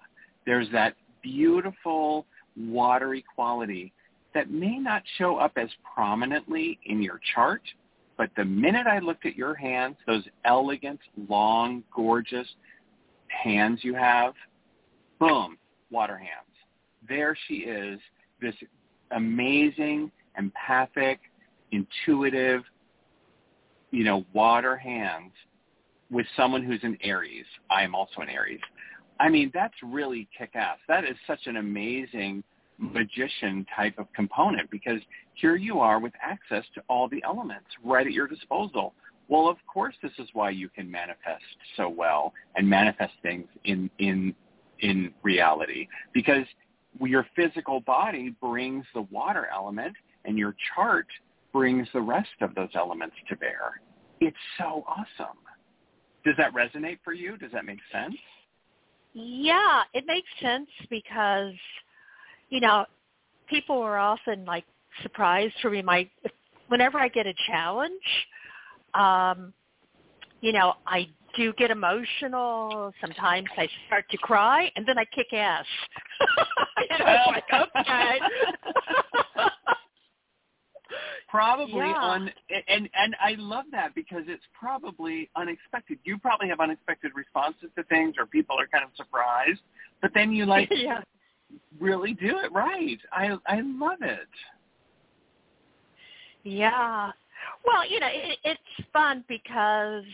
There's 0.45 0.69
that 0.73 0.95
beautiful 1.23 2.27
watery 2.57 3.25
quality 3.35 3.93
that 4.35 4.51
may 4.51 4.79
not 4.79 5.03
show 5.19 5.37
up 5.37 5.53
as 5.57 5.69
prominently 5.95 6.79
in 6.87 7.03
your 7.03 7.21
chart, 7.35 7.63
but 8.19 8.31
the 8.37 8.45
minute 8.45 8.87
I 8.87 8.99
looked 8.99 9.27
at 9.27 9.37
your 9.37 9.55
hands, 9.55 9.97
those 10.07 10.25
elegant, 10.45 11.01
long, 11.29 11.83
gorgeous 11.95 12.49
hands 13.29 13.81
you 13.83 13.95
have, 13.95 14.35
boom, 15.19 15.59
water 15.91 16.17
hands. 16.17 16.31
There 17.09 17.37
she 17.47 17.55
is, 17.55 18.01
this 18.41 18.55
amazing, 19.13 20.11
empathic, 20.37 21.21
intuitive, 21.73 22.63
you 23.91 24.05
know, 24.05 24.25
water 24.33 24.77
hands 24.77 25.33
with 26.11 26.27
someone 26.37 26.63
who's 26.63 26.81
an 26.83 26.97
Aries. 27.03 27.47
I 27.71 27.83
am 27.83 27.95
also 27.95 28.21
an 28.21 28.29
Aries. 28.29 28.61
I 29.19 29.29
mean, 29.29 29.51
that's 29.55 29.75
really 29.83 30.29
kick-ass. 30.37 30.79
That 30.89 31.05
is 31.05 31.17
such 31.27 31.47
an 31.47 31.57
amazing 31.57 32.45
magician 32.79 33.67
type 33.75 33.99
of 33.99 34.13
component 34.13 34.71
because 34.71 35.01
here 35.35 35.57
you 35.57 35.81
are 35.81 35.99
with 35.99 36.13
access 36.23 36.65
to 36.75 36.83
all 36.89 37.09
the 37.09 37.23
elements 37.25 37.69
right 37.83 38.07
at 38.07 38.13
your 38.13 38.27
disposal. 38.27 38.93
Well, 39.29 39.49
of 39.49 39.57
course, 39.67 39.95
this 40.03 40.13
is 40.19 40.29
why 40.35 40.51
you 40.51 40.69
can 40.69 40.91
manifest 40.91 41.43
so 41.77 41.89
well 41.89 42.33
and 42.55 42.69
manifest 42.69 43.15
things 43.23 43.47
in 43.65 43.91
in 43.99 44.35
in 44.81 45.13
reality 45.23 45.89
because 46.13 46.45
your 47.01 47.27
physical 47.35 47.81
body 47.81 48.35
brings 48.41 48.85
the 48.95 49.03
water 49.03 49.49
element 49.53 49.95
and 50.25 50.39
your 50.39 50.55
chart 50.75 51.07
brings 51.53 51.87
the 51.93 52.01
rest 52.01 52.29
of 52.41 52.55
those 52.55 52.69
elements 52.75 53.17
to 53.29 53.37
bear. 53.37 53.81
It's 54.21 54.37
so 54.59 54.85
awesome. 54.87 55.37
Does 56.25 56.35
that 56.39 56.53
resonate 56.55 56.99
for 57.05 57.13
you? 57.13 57.37
Does 57.37 57.53
that 57.53 57.65
make 57.65 57.79
sense? 57.93 58.17
Yeah, 59.15 59.83
it 59.95 60.05
makes 60.07 60.29
sense 60.43 60.69
because, 60.91 61.55
you 62.51 62.61
know, 62.61 62.85
people 63.49 63.79
are 63.79 63.99
often 63.99 64.45
like 64.45 64.65
surprised 65.03 65.55
for 65.63 65.71
me. 65.71 65.83
My 65.83 66.09
whenever 66.69 66.99
I 66.99 67.09
get 67.09 67.27
a 67.27 67.35
challenge, 67.47 67.93
um, 68.95 69.53
you 70.41 70.53
know, 70.53 70.75
I 70.87 71.09
do 71.37 71.53
get 71.55 71.71
emotional. 71.71 72.93
Sometimes 73.01 73.49
I 73.57 73.69
start 73.87 74.07
to 74.11 74.17
cry, 74.19 74.71
and 74.77 74.87
then 74.87 74.99
I 74.99 75.05
kick 75.15 75.33
ass. 75.33 75.65
you 76.91 76.99
know, 76.99 77.17
like 77.29 77.45
okay. 77.53 78.19
probably 81.29 81.89
Yeah. 81.89 81.95
on 81.95 82.33
and 82.69 82.89
and 82.95 83.17
I 83.21 83.35
love 83.39 83.67
that 83.73 83.95
because 83.95 84.23
it's 84.27 84.45
probably 84.59 85.29
unexpected. 85.37 85.99
You 86.05 86.19
probably 86.19 86.49
have 86.49 86.61
unexpected 86.61 87.13
responses 87.15 87.71
to 87.77 87.83
things 87.85 88.15
or 88.19 88.27
people 88.27 88.59
are 88.59 88.67
kind 88.67 88.85
of 88.85 88.91
surprised, 88.97 89.61
but 90.01 90.13
then 90.15 90.33
you 90.33 90.47
like 90.47 90.69
yeah. 90.75 91.03
really 91.79 92.15
do 92.15 92.39
it 92.39 92.53
right. 92.53 92.99
I 93.13 93.37
I 93.47 93.61
love 93.63 94.03
it. 94.03 94.29
Yeah. 96.45 97.11
Well, 97.65 97.89
you 97.91 98.01
know, 98.01 98.09
it, 98.11 98.39
it's 98.45 98.89
fun 98.93 99.25
because 99.29 100.05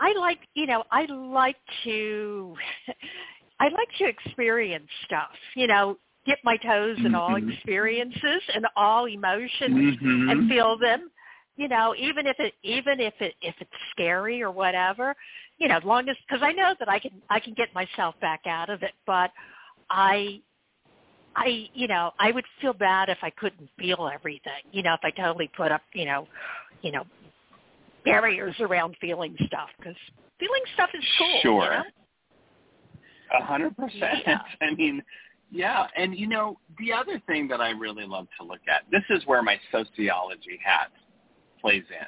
I 0.00 0.12
like, 0.18 0.38
you 0.54 0.66
know, 0.66 0.84
I 0.90 1.06
like 1.06 1.56
to, 1.84 2.54
I 3.60 3.64
like 3.68 3.88
to 3.98 4.04
experience 4.06 4.88
stuff. 5.04 5.30
You 5.56 5.66
know, 5.66 5.98
dip 6.26 6.38
my 6.44 6.56
toes 6.58 6.98
in 7.04 7.14
all 7.14 7.36
Mhm. 7.36 7.48
experiences 7.50 8.42
and 8.54 8.66
all 8.76 9.06
emotions 9.06 9.96
Mhm. 10.00 10.30
and 10.30 10.48
feel 10.48 10.76
them. 10.78 11.10
You 11.56 11.68
know, 11.68 11.94
even 11.96 12.26
if 12.26 12.38
it, 12.38 12.54
even 12.62 13.00
if 13.00 13.14
it, 13.20 13.34
if 13.42 13.54
it's 13.60 13.70
scary 13.90 14.42
or 14.42 14.50
whatever, 14.52 15.16
you 15.58 15.68
know, 15.68 15.76
as 15.78 15.84
long 15.84 16.08
as, 16.08 16.16
because 16.28 16.42
I 16.42 16.52
know 16.52 16.74
that 16.78 16.88
I 16.88 17.00
can, 17.00 17.20
I 17.30 17.40
can 17.40 17.54
get 17.54 17.74
myself 17.74 18.14
back 18.20 18.42
out 18.46 18.70
of 18.70 18.82
it. 18.84 18.92
But 19.06 19.32
I, 19.90 20.40
I, 21.34 21.68
you 21.74 21.88
know, 21.88 22.12
I 22.18 22.30
would 22.32 22.44
feel 22.60 22.72
bad 22.72 23.08
if 23.08 23.18
I 23.22 23.30
couldn't 23.30 23.70
feel 23.78 24.08
everything. 24.12 24.62
You 24.72 24.82
know, 24.82 24.94
if 24.94 25.00
I 25.02 25.10
totally 25.10 25.50
put 25.56 25.72
up, 25.72 25.82
you 25.94 26.04
know, 26.04 26.28
you 26.82 26.92
know, 26.92 27.04
barriers 28.04 28.54
around 28.60 28.96
feeling 29.00 29.36
stuff 29.46 29.68
because 29.78 29.96
feeling 30.38 30.62
stuff 30.74 30.90
is 30.94 31.04
cool. 31.18 31.40
Sure. 31.42 31.82
A 33.38 33.44
hundred 33.44 33.76
percent. 33.76 34.24
I 34.60 34.74
mean, 34.74 35.02
yeah, 35.50 35.86
and 35.96 36.16
you 36.16 36.26
know, 36.26 36.58
the 36.78 36.92
other 36.92 37.20
thing 37.26 37.48
that 37.48 37.60
I 37.60 37.70
really 37.70 38.06
love 38.06 38.26
to 38.40 38.46
look 38.46 38.60
at, 38.68 38.82
this 38.90 39.02
is 39.10 39.26
where 39.26 39.42
my 39.42 39.58
sociology 39.72 40.58
hat 40.64 40.90
plays 41.60 41.84
in. 41.90 42.06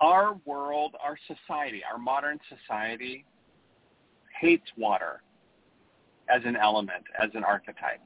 Our 0.00 0.36
world, 0.44 0.94
our 1.02 1.16
society, 1.26 1.82
our 1.90 1.98
modern 1.98 2.38
society 2.48 3.24
hates 4.40 4.66
water 4.76 5.22
as 6.34 6.42
an 6.44 6.56
element, 6.56 7.04
as 7.20 7.30
an 7.34 7.44
archetype. 7.44 8.00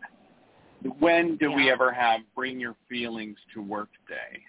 When 0.99 1.37
do 1.37 1.53
we 1.53 1.71
ever 1.71 1.93
have 1.93 2.21
bring 2.35 2.61
your 2.61 2.77
feelings 2.89 3.37
to 3.55 3.63
work 3.63 3.89
day? 4.09 4.43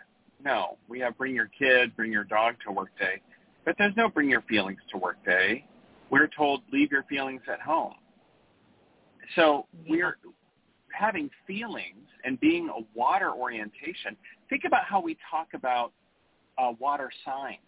No, 0.43 0.78
we 0.88 0.99
have 0.99 1.17
bring 1.17 1.36
your 1.36 1.49
kid, 1.58 1.95
bring 1.95 2.12
your 2.12 2.23
dog 2.23 2.56
to 2.65 2.71
work 2.71 2.89
day. 2.97 3.21
But 3.65 3.75
there's 3.78 3.95
no 3.97 4.10
bring 4.10 4.30
your 4.30 4.41
feelings 4.41 4.80
to 4.91 4.97
work 4.97 5.23
day. 5.25 5.65
We're 6.10 6.28
told 6.28 6.62
leave 6.71 6.91
your 6.91 7.04
feelings 7.04 7.41
at 7.52 7.62
home. 7.62 7.95
So 9.36 9.67
Yeah. 9.84 9.91
we're 9.91 10.17
having 10.91 11.30
feelings 11.45 12.08
and 12.23 12.39
being 12.39 12.69
a 12.69 12.80
water 12.93 13.32
orientation. 13.32 14.17
Think 14.49 14.63
about 14.65 14.86
how 14.86 14.99
we 14.99 15.15
talk 15.30 15.54
about 15.54 15.93
uh, 16.58 16.73
water 16.80 17.12
signs, 17.23 17.60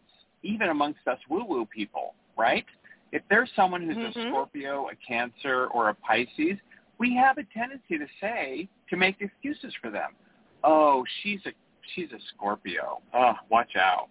even 0.43 0.69
amongst 0.69 1.07
us 1.07 1.19
woo-woo 1.29 1.65
people, 1.65 2.15
right? 2.36 2.65
If 3.12 3.21
there's 3.29 3.51
someone 3.55 3.81
who's 3.81 3.97
a 3.97 4.12
Mhm. 4.17 4.29
Scorpio, 4.29 4.89
a 4.89 4.95
Cancer, 4.95 5.67
or 5.67 5.89
a 5.89 5.93
Pisces, 5.95 6.60
we 6.97 7.15
have 7.15 7.38
a 7.38 7.43
tendency 7.45 7.97
to 7.97 8.07
say, 8.19 8.67
to 8.89 8.97
make 8.97 9.21
excuses 9.21 9.73
for 9.75 9.89
them. 9.89 10.15
Oh, 10.63 11.05
she's 11.21 11.45
a 11.45 11.53
she's 11.96 12.12
a 12.12 12.20
Scorpio. 12.34 13.02
Oh, 13.13 13.34
watch 13.50 13.76
out, 13.76 14.10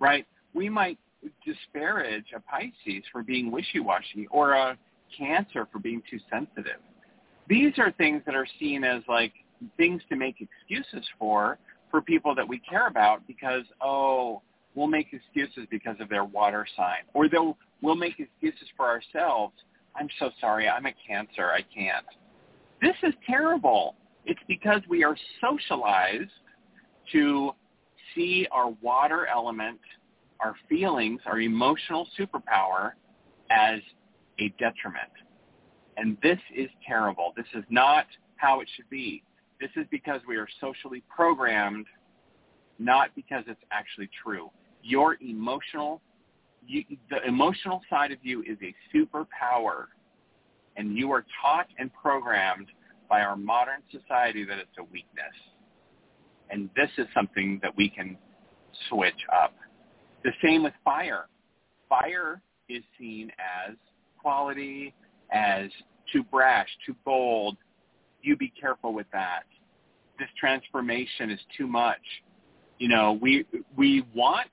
right? 0.00 0.26
We 0.54 0.68
might 0.68 0.98
disparage 1.44 2.26
a 2.34 2.40
Pisces 2.40 3.04
for 3.10 3.22
being 3.22 3.50
wishy-washy 3.50 4.26
or 4.30 4.52
a 4.52 4.76
Cancer 5.16 5.68
for 5.70 5.78
being 5.78 6.02
too 6.10 6.18
sensitive. 6.30 6.80
These 7.48 7.74
are 7.78 7.92
things 7.92 8.22
that 8.24 8.34
are 8.34 8.46
seen 8.58 8.82
as 8.82 9.02
like 9.08 9.32
things 9.76 10.02
to 10.08 10.16
make 10.16 10.36
excuses 10.40 11.06
for 11.18 11.58
for 11.90 12.00
people 12.00 12.34
that 12.34 12.48
we 12.48 12.58
care 12.58 12.86
about 12.86 13.26
because 13.26 13.64
oh 13.80 14.42
we'll 14.74 14.86
make 14.86 15.08
excuses 15.12 15.66
because 15.70 15.96
of 16.00 16.08
their 16.08 16.24
water 16.24 16.66
sign 16.76 17.02
or 17.14 17.28
they'll 17.28 17.56
we'll 17.80 17.96
make 17.96 18.18
excuses 18.18 18.68
for 18.76 18.86
ourselves 18.86 19.54
i'm 19.96 20.08
so 20.18 20.30
sorry 20.40 20.68
i'm 20.68 20.86
a 20.86 20.94
cancer 21.06 21.50
i 21.50 21.60
can't 21.74 22.06
this 22.80 22.96
is 23.02 23.14
terrible 23.26 23.94
it's 24.24 24.40
because 24.48 24.80
we 24.88 25.04
are 25.04 25.16
socialized 25.40 26.30
to 27.10 27.52
see 28.14 28.46
our 28.52 28.70
water 28.80 29.26
element 29.26 29.80
our 30.40 30.54
feelings 30.68 31.20
our 31.26 31.40
emotional 31.40 32.06
superpower 32.18 32.92
as 33.50 33.80
a 34.38 34.48
detriment 34.58 35.12
and 35.96 36.16
this 36.22 36.38
is 36.54 36.68
terrible 36.86 37.32
this 37.36 37.46
is 37.54 37.64
not 37.68 38.06
how 38.36 38.60
it 38.60 38.68
should 38.76 38.88
be 38.90 39.22
this 39.62 39.70
is 39.76 39.86
because 39.92 40.20
we 40.26 40.36
are 40.36 40.48
socially 40.60 41.04
programmed, 41.08 41.86
not 42.80 43.10
because 43.14 43.44
it's 43.46 43.62
actually 43.70 44.10
true. 44.24 44.50
Your 44.82 45.16
emotional, 45.22 46.02
you, 46.66 46.82
the 47.10 47.24
emotional 47.28 47.80
side 47.88 48.10
of 48.10 48.18
you 48.22 48.42
is 48.42 48.58
a 48.60 48.74
superpower, 48.92 49.84
and 50.76 50.98
you 50.98 51.12
are 51.12 51.24
taught 51.40 51.68
and 51.78 51.92
programmed 51.94 52.66
by 53.08 53.20
our 53.20 53.36
modern 53.36 53.82
society 53.92 54.44
that 54.44 54.58
it's 54.58 54.76
a 54.80 54.82
weakness. 54.82 55.32
And 56.50 56.68
this 56.76 56.90
is 56.98 57.06
something 57.14 57.58
that 57.62 57.72
we 57.76 57.88
can 57.88 58.16
switch 58.88 59.14
up. 59.32 59.54
The 60.24 60.32
same 60.42 60.62
with 60.62 60.74
fire. 60.84 61.26
Fire 61.88 62.40
is 62.68 62.82
seen 62.98 63.30
as 63.38 63.74
quality, 64.20 64.94
as 65.32 65.68
too 66.12 66.22
brash, 66.24 66.68
too 66.86 66.94
bold, 67.04 67.56
you 68.22 68.36
be 68.36 68.52
careful 68.58 68.94
with 68.94 69.06
that. 69.12 69.42
This 70.18 70.28
transformation 70.38 71.30
is 71.30 71.40
too 71.56 71.66
much. 71.66 72.00
You 72.78 72.88
know, 72.88 73.18
we 73.20 73.44
we 73.76 74.04
want 74.14 74.48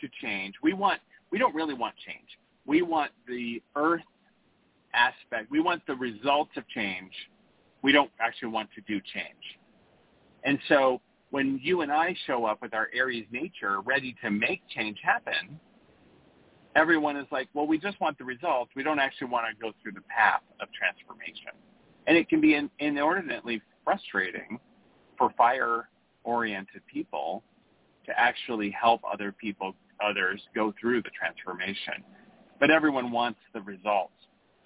to 0.00 0.08
change. 0.22 0.54
We 0.62 0.72
want 0.72 1.00
we 1.30 1.38
don't 1.38 1.54
really 1.54 1.74
want 1.74 1.94
change. 2.06 2.28
We 2.66 2.82
want 2.82 3.12
the 3.26 3.62
earth 3.76 4.02
aspect. 4.94 5.50
We 5.50 5.60
want 5.60 5.82
the 5.86 5.94
results 5.94 6.50
of 6.56 6.66
change. 6.68 7.12
We 7.82 7.92
don't 7.92 8.10
actually 8.20 8.48
want 8.48 8.68
to 8.74 8.80
do 8.82 9.00
change. 9.14 9.58
And 10.44 10.58
so 10.68 11.00
when 11.30 11.58
you 11.62 11.80
and 11.80 11.92
I 11.92 12.14
show 12.26 12.44
up 12.44 12.62
with 12.62 12.74
our 12.74 12.88
Aries 12.94 13.26
nature 13.30 13.80
ready 13.80 14.14
to 14.22 14.30
make 14.30 14.62
change 14.68 14.98
happen, 15.02 15.58
everyone 16.76 17.16
is 17.16 17.26
like, 17.30 17.48
well, 17.54 17.66
we 17.66 17.78
just 17.78 18.00
want 18.00 18.16
the 18.18 18.24
results. 18.24 18.70
We 18.76 18.82
don't 18.82 19.00
actually 19.00 19.28
want 19.28 19.46
to 19.48 19.60
go 19.60 19.72
through 19.82 19.92
the 19.92 20.02
path 20.02 20.42
of 20.60 20.68
transformation. 20.72 21.52
And 22.06 22.16
it 22.16 22.28
can 22.28 22.40
be 22.40 22.54
in, 22.54 22.70
inordinately 22.78 23.60
frustrating 23.84 24.60
for 25.18 25.30
fire-oriented 25.36 26.82
people 26.86 27.42
to 28.04 28.18
actually 28.18 28.70
help 28.70 29.00
other 29.10 29.32
people, 29.32 29.74
others 30.04 30.40
go 30.54 30.72
through 30.80 31.02
the 31.02 31.10
transformation. 31.18 32.04
But 32.60 32.70
everyone 32.70 33.10
wants 33.10 33.40
the 33.52 33.60
results. 33.62 34.12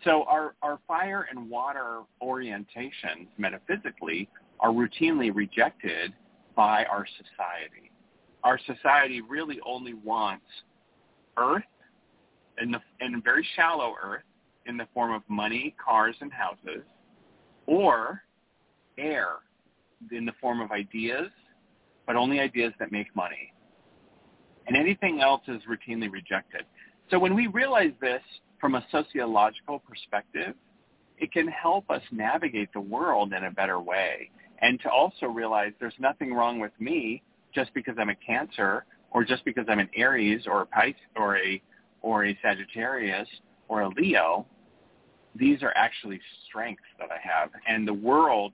So 0.05 0.25
our, 0.25 0.55
our 0.63 0.79
fire 0.87 1.27
and 1.31 1.49
water 1.49 2.01
orientations 2.23 3.29
metaphysically 3.39 4.29
are 4.59 4.71
routinely 4.71 5.35
rejected 5.35 6.13
by 6.61 6.85
our 6.93 7.07
society. 7.17 7.91
Our 8.45 8.61
society 8.67 9.23
really 9.23 9.59
only 9.65 9.95
wants 9.95 10.45
earth, 11.39 11.63
in, 12.61 12.71
the, 12.71 12.81
in 13.01 13.23
very 13.23 13.47
shallow 13.57 13.95
earth, 14.03 14.25
in 14.67 14.77
the 14.77 14.87
form 14.93 15.11
of 15.15 15.23
money, 15.27 15.75
cars, 15.83 16.15
and 16.21 16.31
houses, 16.31 16.85
or 17.65 18.25
air 18.99 19.37
in 20.13 20.27
the 20.27 20.35
form 20.39 20.61
of 20.61 20.71
ideas, 20.71 21.31
but 22.07 22.15
only 22.15 22.41
ideas 22.41 22.75
that 22.79 22.93
make 22.93 23.07
money. 23.17 23.55
And 24.67 24.77
anything 24.77 25.23
else 25.23 25.41
is 25.49 25.63
routinely 25.63 26.13
rejected. 26.13 26.67
So 27.11 27.19
when 27.19 27.35
we 27.35 27.47
realize 27.47 27.93
this 28.03 28.21
from 28.61 28.75
a 28.75 28.85
sociological 28.93 29.79
perspective, 29.79 30.55
it 31.17 31.33
can 31.33 31.49
help 31.49 31.91
us 31.91 32.03
navigate 32.13 32.69
the 32.75 32.83
world 32.83 33.33
in 33.33 33.45
a 33.45 33.51
better 33.51 33.81
way. 33.81 34.29
And 34.63 34.81
to 34.81 34.91
also 34.91 35.27
realize 35.27 35.73
there's 35.81 35.95
nothing 35.99 36.35
wrong 36.35 36.61
with 36.61 36.73
me 36.79 37.23
just 37.55 37.73
because 37.75 37.95
I'm 37.99 38.11
a 38.11 38.15
Cancer 38.15 38.85
or 39.11 39.25
just 39.25 39.45
because 39.45 39.65
I'm 39.69 39.79
an 39.79 39.89
Aries 39.97 40.43
or 40.47 40.63
a 40.63 40.67
Pisces 40.67 41.01
or 41.17 41.39
a 41.39 41.61
or 42.03 42.27
a 42.27 42.39
Sagittarius 42.43 43.29
or 43.69 43.83
a 43.83 43.89
Leo. 43.89 44.47
These 45.35 45.63
are 45.63 45.73
actually 45.77 46.21
strengths 46.49 46.83
that 46.99 47.09
I 47.11 47.19
have, 47.23 47.51
and 47.69 47.87
the 47.87 47.95
world 47.95 48.53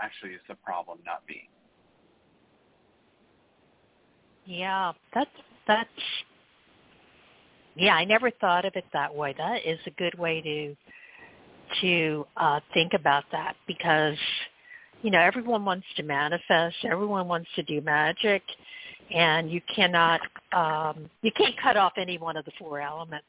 actually 0.00 0.32
is 0.32 0.40
the 0.48 0.56
problem, 0.56 0.98
not 1.04 1.22
me. 1.28 1.48
Yeah, 4.46 4.92
that's 5.14 5.30
that's 5.66 5.88
yeah, 7.76 7.94
I 7.94 8.04
never 8.04 8.30
thought 8.30 8.64
of 8.64 8.74
it 8.74 8.84
that 8.92 9.14
way. 9.14 9.34
That 9.38 9.60
is 9.64 9.78
a 9.86 9.90
good 9.90 10.18
way 10.18 10.40
to 10.40 10.76
to 11.80 12.26
uh 12.36 12.60
think 12.74 12.94
about 12.94 13.24
that 13.30 13.54
because 13.66 14.16
you 15.02 15.10
know, 15.10 15.20
everyone 15.20 15.64
wants 15.64 15.86
to 15.96 16.02
manifest, 16.02 16.76
everyone 16.84 17.28
wants 17.28 17.48
to 17.56 17.62
do 17.62 17.80
magic 17.80 18.42
and 19.12 19.50
you 19.50 19.60
cannot 19.74 20.20
um 20.52 21.10
you 21.22 21.32
can't 21.32 21.54
cut 21.60 21.76
off 21.76 21.92
any 21.96 22.18
one 22.18 22.36
of 22.36 22.44
the 22.44 22.52
four 22.58 22.80
elements, 22.80 23.26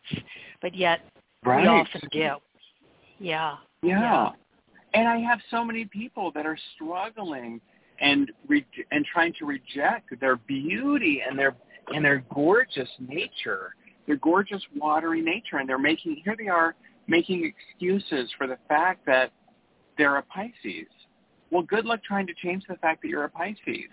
but 0.62 0.76
yet 0.76 1.02
right. 1.46 1.64
we 1.64 1.68
often 1.68 2.02
do. 2.12 2.20
Yeah. 2.20 2.38
Yeah. 3.20 3.56
yeah. 3.82 4.30
And 4.94 5.08
I 5.08 5.18
have 5.20 5.40
so 5.50 5.64
many 5.64 5.86
people 5.86 6.32
that 6.36 6.46
are 6.46 6.58
struggling 6.76 7.62
and 8.00 8.32
re- 8.48 8.66
and 8.92 9.06
trying 9.06 9.34
to 9.40 9.46
reject 9.46 10.20
their 10.20 10.36
beauty 10.36 11.22
and 11.28 11.38
their 11.38 11.56
and 11.94 12.04
their 12.04 12.24
gorgeous 12.34 12.90
nature, 13.00 13.76
their 14.08 14.18
gorgeous 14.18 14.62
watery 14.76 15.22
nature, 15.22 15.58
and 15.58 15.68
they're 15.68 15.80
making 15.80 16.22
here 16.24 16.36
they 16.38 16.48
are 16.48 16.76
making 17.08 17.52
excuses 17.52 18.30
for 18.38 18.48
the 18.48 18.58
fact 18.68 19.06
that 19.06 19.32
they're 19.98 20.18
a 20.18 20.24
Pisces. 20.24 20.88
Well, 21.52 21.64
good 21.64 21.86
luck 21.86 22.02
trying 22.04 22.28
to 22.28 22.34
change 22.34 22.64
the 22.68 22.76
fact 22.78 23.02
that 23.02 23.10
you're 23.10 23.26
a 23.26 23.30
Pisces. 23.30 23.92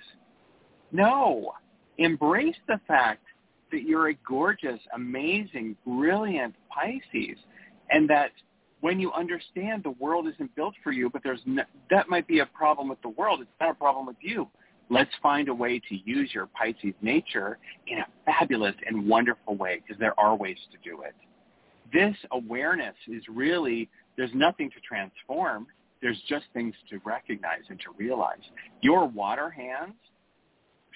No, 0.93 1.53
embrace 1.99 2.57
the 2.67 2.81
fact 2.87 3.25
that 3.73 3.83
you're 3.83 4.09
a 4.09 4.15
gorgeous, 4.27 4.81
amazing, 4.95 5.77
brilliant 5.85 6.55
Pisces, 6.71 7.37
and 7.91 8.09
that 8.09 8.31
when 8.81 9.01
you 9.01 9.13
understand 9.13 9.83
the 9.83 9.91
world 9.99 10.29
isn't 10.29 10.55
built 10.55 10.75
for 10.85 10.93
you, 10.93 11.11
but 11.11 11.23
there's 11.25 11.41
no, 11.45 11.65
that 11.91 12.09
might 12.09 12.29
be 12.29 12.39
a 12.39 12.47
problem 12.47 12.89
with 12.89 13.03
the 13.03 13.09
world. 13.09 13.41
It's 13.41 13.51
not 13.61 13.71
a 13.71 13.75
problem 13.75 14.07
with 14.07 14.17
you. 14.21 14.49
Let's 14.89 15.11
find 15.23 15.49
a 15.49 15.55
way 15.55 15.81
to 15.89 15.97
use 16.05 16.31
your 16.33 16.47
Pisces 16.47 16.95
nature 17.03 17.59
in 17.89 17.99
a 17.99 18.07
fabulous 18.25 18.75
and 18.87 19.07
wonderful 19.07 19.57
way 19.57 19.83
because 19.85 19.99
there 19.99 20.19
are 20.19 20.35
ways 20.35 20.57
to 20.73 20.89
do 20.89 21.03
it. 21.03 21.15
This 21.93 22.17
awareness 22.31 22.95
is 23.09 23.23
really, 23.29 23.91
there's 24.17 24.31
nothing 24.33 24.71
to 24.71 24.81
transform. 24.81 25.67
There's 26.01 26.21
just 26.29 26.45
things 26.53 26.75
to 26.91 27.01
recognize 27.05 27.63
and 27.69 27.79
to 27.81 27.87
realize. 27.97 28.39
Your 28.83 29.07
water 29.07 29.51
hands, 29.51 29.95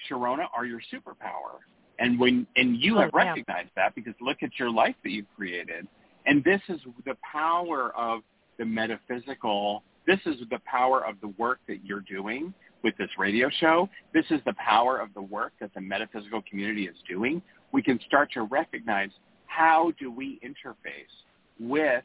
Sharona, 0.09 0.45
are 0.55 0.65
your 0.65 0.81
superpower. 0.91 1.59
And 1.99 2.19
when 2.19 2.47
and 2.55 2.77
you 2.77 2.97
oh, 2.97 3.01
have 3.01 3.13
recognized 3.13 3.69
yeah. 3.75 3.83
that 3.83 3.95
because 3.95 4.13
look 4.21 4.37
at 4.41 4.51
your 4.57 4.71
life 4.71 4.95
that 5.03 5.11
you've 5.11 5.31
created 5.35 5.87
and 6.25 6.43
this 6.43 6.61
is 6.69 6.79
the 7.05 7.15
power 7.29 7.93
of 7.95 8.21
the 8.57 8.65
metaphysical. 8.65 9.83
This 10.07 10.19
is 10.25 10.35
the 10.49 10.59
power 10.65 11.05
of 11.05 11.15
the 11.21 11.29
work 11.37 11.59
that 11.67 11.85
you're 11.85 12.01
doing 12.01 12.53
with 12.83 12.95
this 12.97 13.09
radio 13.17 13.49
show. 13.59 13.89
This 14.13 14.25
is 14.29 14.39
the 14.45 14.53
power 14.53 14.97
of 14.97 15.13
the 15.13 15.21
work 15.21 15.53
that 15.59 15.73
the 15.73 15.81
metaphysical 15.81 16.41
community 16.49 16.87
is 16.87 16.95
doing. 17.07 17.41
We 17.71 17.81
can 17.81 17.99
start 18.05 18.31
to 18.33 18.43
recognize 18.43 19.09
how 19.47 19.91
do 19.99 20.11
we 20.11 20.39
interface 20.43 21.13
with 21.59 22.03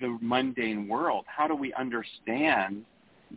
the 0.00 0.18
mundane 0.20 0.88
world? 0.88 1.24
How 1.26 1.46
do 1.48 1.54
we 1.54 1.72
understand 1.74 2.84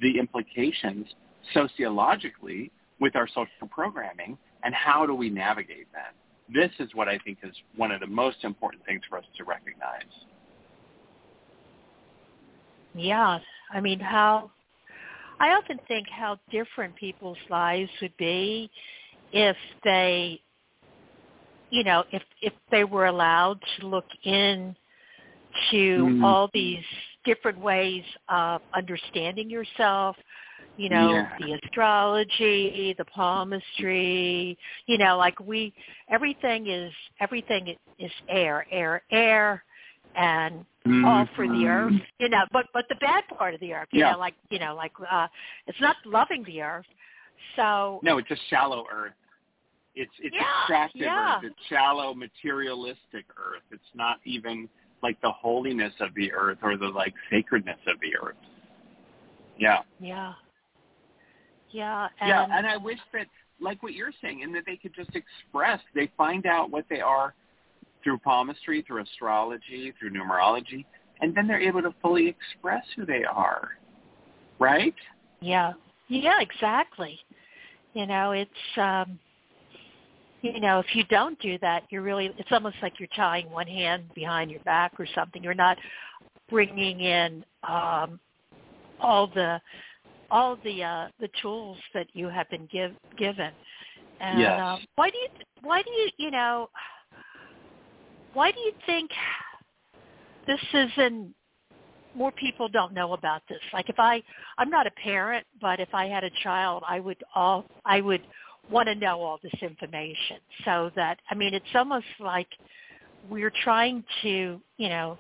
the 0.02 0.20
implications 0.20 1.08
sociologically 1.54 2.72
with 3.00 3.16
our 3.16 3.28
social 3.28 3.68
programming 3.72 4.38
and 4.64 4.74
how 4.74 5.06
do 5.06 5.16
we 5.16 5.30
navigate 5.30 5.88
that? 5.94 6.14
this 6.54 6.72
is 6.80 6.90
what 6.94 7.08
I 7.08 7.18
think 7.20 7.40
is 7.44 7.54
one 7.76 7.92
of 7.92 8.00
the 8.00 8.08
most 8.08 8.44
important 8.44 8.84
things 8.86 9.02
for 9.10 9.18
us 9.18 9.26
to 9.38 9.44
recognize. 9.44 10.04
Yeah, 12.96 13.40
I 13.72 13.80
mean, 13.80 14.00
how 14.00 14.52
I 15.40 15.50
often 15.50 15.80
think 15.88 16.08
how 16.10 16.40
different 16.52 16.96
people's 16.96 17.38
lives 17.50 17.90
would 18.02 18.18
be 18.18 18.70
if 19.32 19.56
they, 19.84 20.42
you 21.70 21.84
know, 21.84 22.04
if 22.12 22.24
if 22.42 22.54
they 22.72 22.84
were 22.84 23.06
allowed 23.06 23.60
to 23.80 23.88
look 23.88 24.08
in 24.24 24.76
to 25.72 25.98
mm. 25.98 26.24
all 26.24 26.50
these 26.54 26.84
different 27.26 27.60
ways 27.60 28.04
of 28.30 28.62
understanding 28.76 29.50
yourself, 29.50 30.16
you 30.78 30.90
know, 30.90 31.12
yeah. 31.12 31.30
the 31.40 31.60
astrology, 31.64 32.96
the 32.98 33.06
palmistry, 33.06 34.58
you 34.86 34.98
know, 34.98 35.18
like 35.18 35.40
we, 35.40 35.74
everything 36.10 36.68
is, 36.68 36.92
everything 37.20 37.76
is 38.00 38.12
air, 38.30 38.66
air, 38.72 39.04
air, 39.12 39.64
and 40.16 40.66
mm-hmm. 40.88 41.06
all 41.06 41.28
for 41.36 41.48
the 41.48 41.66
earth, 41.66 41.94
you 42.20 42.30
know, 42.30 42.46
but, 42.54 42.66
but 42.74 42.86
the 42.88 42.96
bad 42.96 43.26
part 43.38 43.54
of 43.54 43.60
the 43.60 43.74
earth, 43.74 43.90
you 43.92 44.00
yeah. 44.00 44.14
know, 44.14 44.20
like, 44.20 44.36
you 44.50 44.60
know, 44.60 44.74
like, 44.74 44.94
uh, 45.12 45.28
it's 45.68 45.82
not 45.82 45.98
loving 46.06 46.44
the 46.46 46.62
earth. 46.62 46.86
So. 47.56 48.00
No, 48.02 48.18
it's 48.18 48.32
a 48.32 48.38
shallow 48.50 48.86
earth. 48.92 49.14
It's, 49.96 50.12
it's 50.20 50.34
yeah, 50.34 50.44
extractive 50.62 51.08
earth. 51.08 51.44
It's 51.44 51.68
shallow, 51.68 52.14
materialistic 52.14 53.26
earth. 53.38 53.64
It's 53.72 53.84
not 53.94 54.20
even 54.24 54.70
like 55.02 55.20
the 55.22 55.32
holiness 55.32 55.94
of 56.00 56.14
the 56.16 56.32
earth 56.34 56.58
or 56.62 56.78
the 56.78 56.88
like 56.88 57.14
sacredness 57.32 57.80
of 57.88 58.00
the 58.02 58.16
earth. 58.22 58.36
Yeah. 59.58 59.80
Yeah. 60.00 60.34
Yeah. 61.72 62.08
And 62.22 62.30
yeah, 62.30 62.48
and 62.58 62.68
I 62.68 62.78
wish 62.78 63.00
that, 63.14 63.28
like 63.62 63.84
what 63.84 63.94
you're 63.94 64.14
saying, 64.22 64.44
and 64.44 64.56
that 64.56 64.64
they 64.66 64.78
could 64.78 64.94
just 64.96 65.12
express, 65.16 65.80
they 65.94 66.10
find 66.18 66.46
out 66.46 66.72
what 66.72 66.86
they 66.90 67.02
are 67.02 67.34
through 68.04 68.18
palmistry, 68.20 68.84
through 68.88 69.04
astrology, 69.04 69.94
through 70.00 70.12
numerology, 70.12 70.86
and 71.22 71.36
then 71.36 71.48
they're 71.48 71.62
able 71.62 71.82
to 71.82 71.94
fully 72.02 72.28
express 72.28 72.84
who 72.96 73.06
they 73.06 73.24
are. 73.24 73.72
Right? 74.60 74.96
Yeah. 75.42 75.74
Yeah, 76.08 76.40
exactly. 76.42 77.20
You 77.94 78.08
know, 78.08 78.32
it's 78.32 78.78
um 78.78 79.20
you 80.42 80.60
know, 80.60 80.80
if 80.80 80.96
you 80.96 81.04
don't 81.06 81.40
do 81.40 81.58
that, 81.60 81.84
you're 81.90 82.02
really 82.02 82.32
it's 82.38 82.52
almost 82.52 82.78
like 82.82 82.94
you're 83.00 83.10
tying 83.16 83.50
one 83.52 83.68
hand 83.68 84.04
behind 84.16 84.52
your 84.52 84.62
back 84.62 84.94
or 85.00 85.08
something. 85.14 85.44
You're 85.44 85.54
not 85.54 85.78
bringing 86.50 87.02
in 87.02 87.44
um 87.68 88.20
all 89.00 89.28
the 89.28 89.62
all 90.32 90.58
the 90.64 90.84
uh, 90.84 91.08
the 91.20 91.30
tools 91.42 91.78
that 91.94 92.08
you 92.14 92.28
have 92.30 92.50
been 92.50 92.68
give, 92.72 92.94
given. 93.18 93.52
And 94.20 94.40
yes. 94.40 94.60
uh, 94.60 94.78
why 94.96 95.10
do 95.10 95.18
you 95.18 95.28
why 95.62 95.82
do 95.82 95.92
you 95.92 96.10
you 96.18 96.32
know 96.32 96.70
why 98.34 98.52
do 98.52 98.60
you 98.60 98.74
think 98.86 99.10
this 100.46 100.60
isn't 100.74 101.34
more 102.16 102.32
people 102.34 102.68
don't 102.68 102.94
know 102.94 103.14
about 103.14 103.42
this? 103.50 103.60
Like 103.74 103.90
if 103.90 104.00
I 104.00 104.22
I'm 104.58 104.70
not 104.70 104.88
a 104.88 104.92
parent, 104.92 105.46
but 105.62 105.80
if 105.80 105.90
I 105.94 106.08
had 106.08 106.24
a 106.24 106.32
child, 106.44 106.84
I 106.88 107.00
would 107.00 107.24
all 107.36 107.66
I 107.86 108.02
would 108.02 108.22
want 108.70 108.88
to 108.88 108.96
know 108.96 109.22
all 109.22 109.40
this 109.42 109.54
information. 109.62 110.38
So 110.66 110.92
that 110.96 111.20
I 111.30 111.36
mean 111.36 111.54
it's 111.54 111.66
almost 111.76 112.06
like 112.20 112.48
we're 113.30 113.54
trying 113.64 114.04
to, 114.22 114.62
you 114.78 114.90
know, 114.90 115.18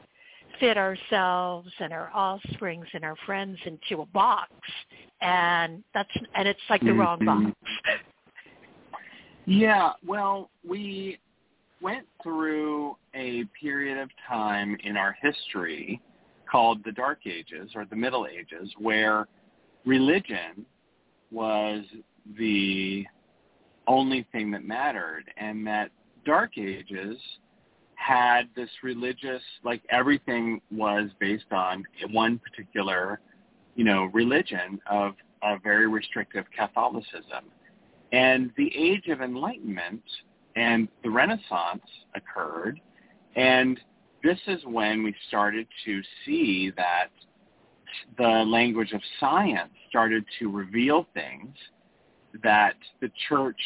fit 0.59 0.77
ourselves 0.77 1.69
and 1.79 1.93
our 1.93 2.09
offsprings 2.13 2.87
and 2.93 3.03
our 3.03 3.15
friends 3.25 3.57
into 3.65 4.01
a 4.01 4.05
box. 4.07 4.51
And 5.21 5.83
that's 5.93 6.09
and 6.35 6.47
it's 6.47 6.59
like 6.69 6.81
the 6.81 6.87
mm-hmm. 6.87 6.99
wrong 6.99 7.25
box. 7.25 7.57
Yeah 9.45 9.93
well 10.05 10.51
we 10.67 11.17
went 11.81 12.05
through 12.21 12.95
a 13.15 13.45
period 13.59 13.97
of 13.97 14.09
time 14.27 14.77
in 14.83 14.95
our 14.95 15.15
history 15.19 15.99
called 16.49 16.83
the 16.83 16.91
Dark 16.91 17.19
Ages 17.25 17.71
or 17.75 17.85
the 17.85 17.95
Middle 17.95 18.27
Ages, 18.27 18.69
where 18.77 19.27
religion 19.85 20.65
was 21.31 21.83
the 22.37 23.05
only 23.89 24.25
thing 24.31 24.51
that 24.51 24.63
mattered, 24.63 25.25
and 25.35 25.67
that 25.67 25.89
Dark 26.25 26.57
Ages 26.57 27.17
had 27.95 28.43
this 28.55 28.69
religious, 28.83 29.41
like 29.63 29.81
everything 29.89 30.61
was 30.71 31.09
based 31.19 31.51
on 31.51 31.83
one 32.11 32.39
particular, 32.39 33.19
you 33.75 33.83
know, 33.83 34.05
religion 34.13 34.79
of 34.89 35.15
a 35.43 35.57
very 35.61 35.87
restrictive 35.87 36.45
Catholicism. 36.57 37.45
And 38.13 38.51
the 38.57 38.71
Age 38.75 39.07
of 39.07 39.21
Enlightenment 39.21 40.03
and 40.55 40.87
the 41.03 41.09
Renaissance 41.09 41.83
occurred, 42.15 42.79
and 43.35 43.79
this 44.23 44.39
is 44.47 44.63
when 44.65 45.03
we 45.03 45.13
started 45.27 45.67
to 45.85 46.01
see 46.25 46.71
that 46.77 47.09
the 48.17 48.43
language 48.45 48.91
of 48.91 49.01
science 49.19 49.71
started 49.89 50.23
to 50.39 50.49
reveal 50.49 51.07
things 51.13 51.55
that 52.43 52.75
the 53.01 53.11
church 53.27 53.59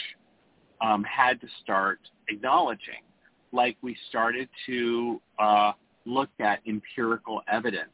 um, 0.82 1.04
had 1.04 1.40
to 1.42 1.48
start 1.62 2.00
acknowledging. 2.28 3.04
Like 3.52 3.78
we 3.82 3.96
started 4.10 4.50
to 4.66 5.22
uh, 5.40 5.74
look 6.06 6.30
at 6.40 6.60
empirical 6.68 7.42
evidence 7.52 7.92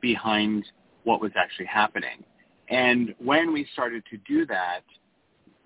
behind 0.00 0.64
what 1.04 1.20
was 1.20 1.32
actually 1.36 1.66
happening. 1.66 2.24
And 2.68 3.14
when 3.18 3.52
we 3.52 3.66
started 3.72 4.02
to 4.10 4.18
do 4.18 4.44
that, 4.46 4.82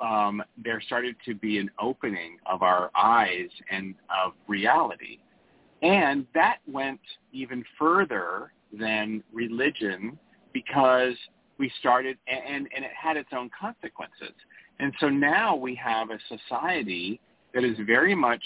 um, 0.00 0.42
there 0.62 0.80
started 0.80 1.16
to 1.24 1.34
be 1.34 1.58
an 1.58 1.70
opening 1.80 2.36
of 2.46 2.62
our 2.62 2.90
eyes 2.94 3.48
and 3.70 3.94
of 4.24 4.32
reality. 4.48 5.18
And 5.82 6.26
that 6.34 6.58
went 6.70 7.00
even 7.32 7.64
further 7.78 8.52
than 8.72 9.22
religion 9.32 10.18
because 10.52 11.14
we 11.62 11.70
started, 11.78 12.18
and, 12.26 12.68
and 12.74 12.84
it 12.84 12.90
had 13.00 13.16
its 13.16 13.28
own 13.32 13.48
consequences. 13.58 14.34
And 14.80 14.92
so 14.98 15.08
now 15.08 15.54
we 15.54 15.76
have 15.76 16.10
a 16.10 16.18
society 16.28 17.20
that 17.54 17.62
is 17.62 17.76
very 17.86 18.16
much 18.16 18.42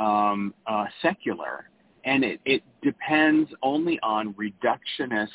um, 0.00 0.52
uh, 0.66 0.86
secular, 1.00 1.70
and 2.04 2.24
it, 2.24 2.40
it 2.44 2.64
depends 2.82 3.48
only 3.62 4.00
on 4.02 4.34
reductionist 4.34 5.28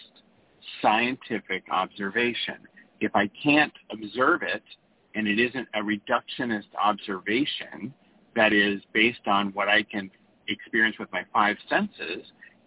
scientific 0.81 1.63
observation. 1.71 2.57
If 2.99 3.15
I 3.15 3.29
can't 3.41 3.73
observe 3.89 4.41
it, 4.43 4.63
and 5.15 5.25
it 5.25 5.39
isn't 5.39 5.67
a 5.75 5.79
reductionist 5.79 6.71
observation 6.77 7.93
that 8.35 8.51
is 8.51 8.81
based 8.91 9.27
on 9.27 9.53
what 9.53 9.69
I 9.69 9.83
can 9.83 10.11
experience 10.49 10.97
with 10.99 11.09
my 11.13 11.23
five 11.31 11.55
senses, 11.69 12.25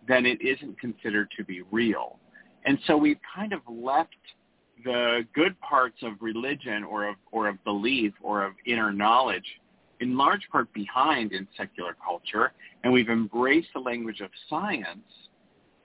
then 0.09 0.25
it 0.25 0.41
isn't 0.41 0.81
considered 0.81 1.29
to 1.37 1.45
be 1.45 1.61
real. 1.71 2.19
And 2.65 2.79
so 2.87 2.97
we've 2.97 3.21
kind 3.35 3.53
of 3.53 3.61
left 3.69 4.17
the 4.85 5.27
good 5.35 5.59
parts 5.61 5.97
of 6.03 6.13
religion 6.21 6.85
or 6.85 7.09
of, 7.09 7.17
or 7.33 7.49
of 7.49 7.63
belief 7.65 8.13
or 8.23 8.45
of 8.45 8.53
inner 8.67 8.93
knowledge 8.93 9.45
in 10.01 10.17
large 10.17 10.47
part 10.53 10.73
behind 10.75 11.33
in 11.33 11.49
secular 11.57 11.97
culture, 12.05 12.53
and 12.85 12.93
we've 12.93 13.09
embraced 13.09 13.69
the 13.75 13.81
language 13.81 14.21
of 14.21 14.31
science 14.49 14.99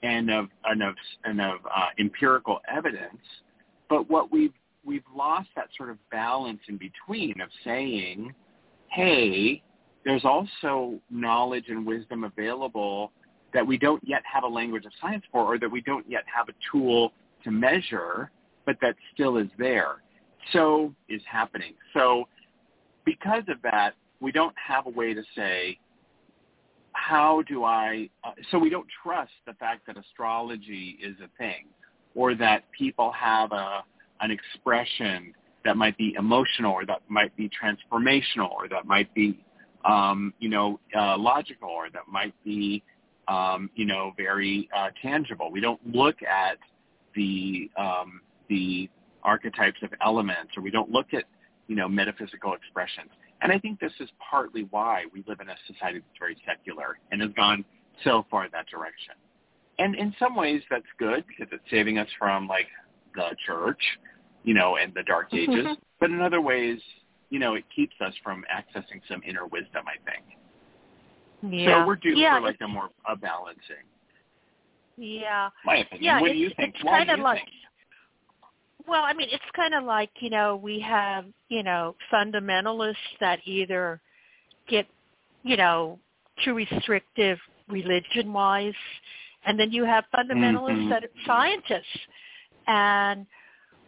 and 0.03 0.29
of, 0.29 0.47
and 0.65 0.83
of, 0.83 0.95
and 1.23 1.39
of 1.39 1.59
uh, 1.65 1.87
empirical 1.99 2.59
evidence. 2.73 3.21
But 3.89 4.09
what 4.09 4.31
we've, 4.31 4.53
we've 4.83 5.03
lost 5.15 5.49
that 5.55 5.69
sort 5.77 5.89
of 5.89 5.97
balance 6.09 6.59
in 6.67 6.77
between 6.77 7.39
of 7.39 7.49
saying, 7.63 8.33
hey, 8.89 9.61
there's 10.03 10.25
also 10.25 10.99
knowledge 11.09 11.65
and 11.69 11.85
wisdom 11.85 12.23
available 12.23 13.11
that 13.53 13.65
we 13.65 13.77
don't 13.77 14.01
yet 14.05 14.23
have 14.31 14.43
a 14.43 14.47
language 14.47 14.85
of 14.85 14.91
science 15.01 15.23
for 15.31 15.53
or 15.53 15.59
that 15.59 15.69
we 15.69 15.81
don't 15.81 16.09
yet 16.09 16.23
have 16.33 16.49
a 16.49 16.53
tool 16.71 17.13
to 17.43 17.51
measure, 17.51 18.31
but 18.71 18.79
that 18.87 18.95
still 19.13 19.37
is 19.37 19.49
there. 19.57 20.01
So 20.53 20.93
is 21.09 21.21
happening. 21.29 21.73
So 21.93 22.27
because 23.05 23.43
of 23.49 23.61
that, 23.63 23.91
we 24.21 24.31
don't 24.31 24.55
have 24.55 24.87
a 24.87 24.89
way 24.89 25.13
to 25.13 25.23
say, 25.35 25.77
how 26.93 27.41
do 27.47 27.63
I, 27.63 28.09
uh, 28.23 28.31
so 28.49 28.57
we 28.57 28.69
don't 28.69 28.87
trust 29.03 29.31
the 29.45 29.53
fact 29.53 29.87
that 29.87 29.97
astrology 29.97 30.97
is 31.03 31.15
a 31.23 31.29
thing 31.37 31.65
or 32.15 32.35
that 32.35 32.63
people 32.77 33.11
have 33.11 33.51
a, 33.51 33.83
an 34.21 34.31
expression 34.31 35.33
that 35.65 35.75
might 35.77 35.97
be 35.97 36.15
emotional 36.17 36.71
or 36.71 36.85
that 36.85 37.01
might 37.07 37.35
be 37.35 37.49
transformational 37.49 38.51
or 38.51 38.67
that 38.69 38.85
might 38.85 39.13
be 39.13 39.43
um, 39.83 40.33
you 40.39 40.49
know, 40.49 40.79
uh, 40.95 41.17
logical 41.17 41.69
or 41.69 41.89
that 41.89 42.07
might 42.07 42.35
be, 42.43 42.83
um, 43.27 43.69
you 43.75 43.85
know, 43.85 44.13
very 44.15 44.69
uh, 44.75 44.89
tangible. 45.01 45.51
We 45.51 45.59
don't 45.59 45.79
look 45.91 46.17
at 46.21 46.57
the 47.15 47.69
um, 47.77 48.21
the 48.51 48.89
archetypes 49.23 49.79
of 49.81 49.89
elements, 50.03 50.51
or 50.57 50.61
we 50.61 50.69
don't 50.69 50.91
look 50.91 51.13
at, 51.13 51.23
you 51.67 51.75
know, 51.75 51.87
metaphysical 51.87 52.53
expressions. 52.53 53.09
And 53.41 53.51
I 53.51 53.57
think 53.57 53.79
this 53.79 53.93
is 53.99 54.09
partly 54.29 54.67
why 54.69 55.05
we 55.13 55.23
live 55.27 55.39
in 55.39 55.49
a 55.49 55.55
society 55.65 55.99
that's 55.99 56.19
very 56.19 56.37
secular 56.45 56.99
and 57.11 57.21
has 57.21 57.31
gone 57.35 57.63
so 58.03 58.25
far 58.29 58.45
in 58.45 58.51
that 58.51 58.67
direction. 58.67 59.15
And 59.79 59.95
in 59.95 60.13
some 60.19 60.35
ways, 60.35 60.61
that's 60.69 60.85
good 60.99 61.23
because 61.27 61.47
it's 61.51 61.63
saving 61.71 61.97
us 61.97 62.09
from 62.19 62.47
like 62.47 62.67
the 63.15 63.29
church, 63.47 63.81
you 64.43 64.53
know, 64.53 64.77
and 64.77 64.93
the 64.93 65.03
dark 65.03 65.33
ages. 65.33 65.65
but 65.99 66.11
in 66.11 66.21
other 66.21 66.41
ways, 66.41 66.79
you 67.29 67.39
know, 67.39 67.55
it 67.55 67.63
keeps 67.73 67.95
us 68.01 68.13
from 68.21 68.43
accessing 68.53 68.99
some 69.09 69.21
inner 69.25 69.47
wisdom, 69.47 69.85
I 69.87 69.97
think. 70.11 70.25
Yeah. 71.53 71.81
So 71.81 71.87
we're 71.87 71.95
due 71.95 72.15
yeah, 72.15 72.37
for 72.37 72.41
like 72.41 72.57
a 72.61 72.67
more 72.67 72.89
a 73.09 73.15
balancing. 73.15 73.87
Yeah. 74.97 75.49
My 75.65 75.77
opinion. 75.77 76.03
Yeah, 76.03 76.21
what 76.21 76.31
do 76.31 76.37
you 76.37 76.51
think? 76.57 76.75
It's 76.75 76.83
Why 76.83 76.99
kind 76.99 77.09
do 77.09 77.13
of 77.15 77.19
like, 77.21 77.39
think? 77.39 77.49
Well, 78.87 79.03
I 79.03 79.13
mean, 79.13 79.29
it's 79.31 79.43
kind 79.55 79.73
of 79.73 79.83
like 79.83 80.11
you 80.21 80.29
know 80.29 80.55
we 80.55 80.79
have 80.81 81.25
you 81.49 81.63
know 81.63 81.95
fundamentalists 82.13 82.95
that 83.19 83.39
either 83.45 84.01
get 84.69 84.87
you 85.43 85.57
know 85.57 85.99
too 86.43 86.53
restrictive 86.53 87.37
religion-wise, 87.69 88.73
and 89.45 89.59
then 89.59 89.71
you 89.71 89.85
have 89.85 90.05
fundamentalists 90.15 90.87
Mhm. 90.87 90.89
that 90.89 91.03
are 91.03 91.09
scientists, 91.25 92.07
and 92.67 93.27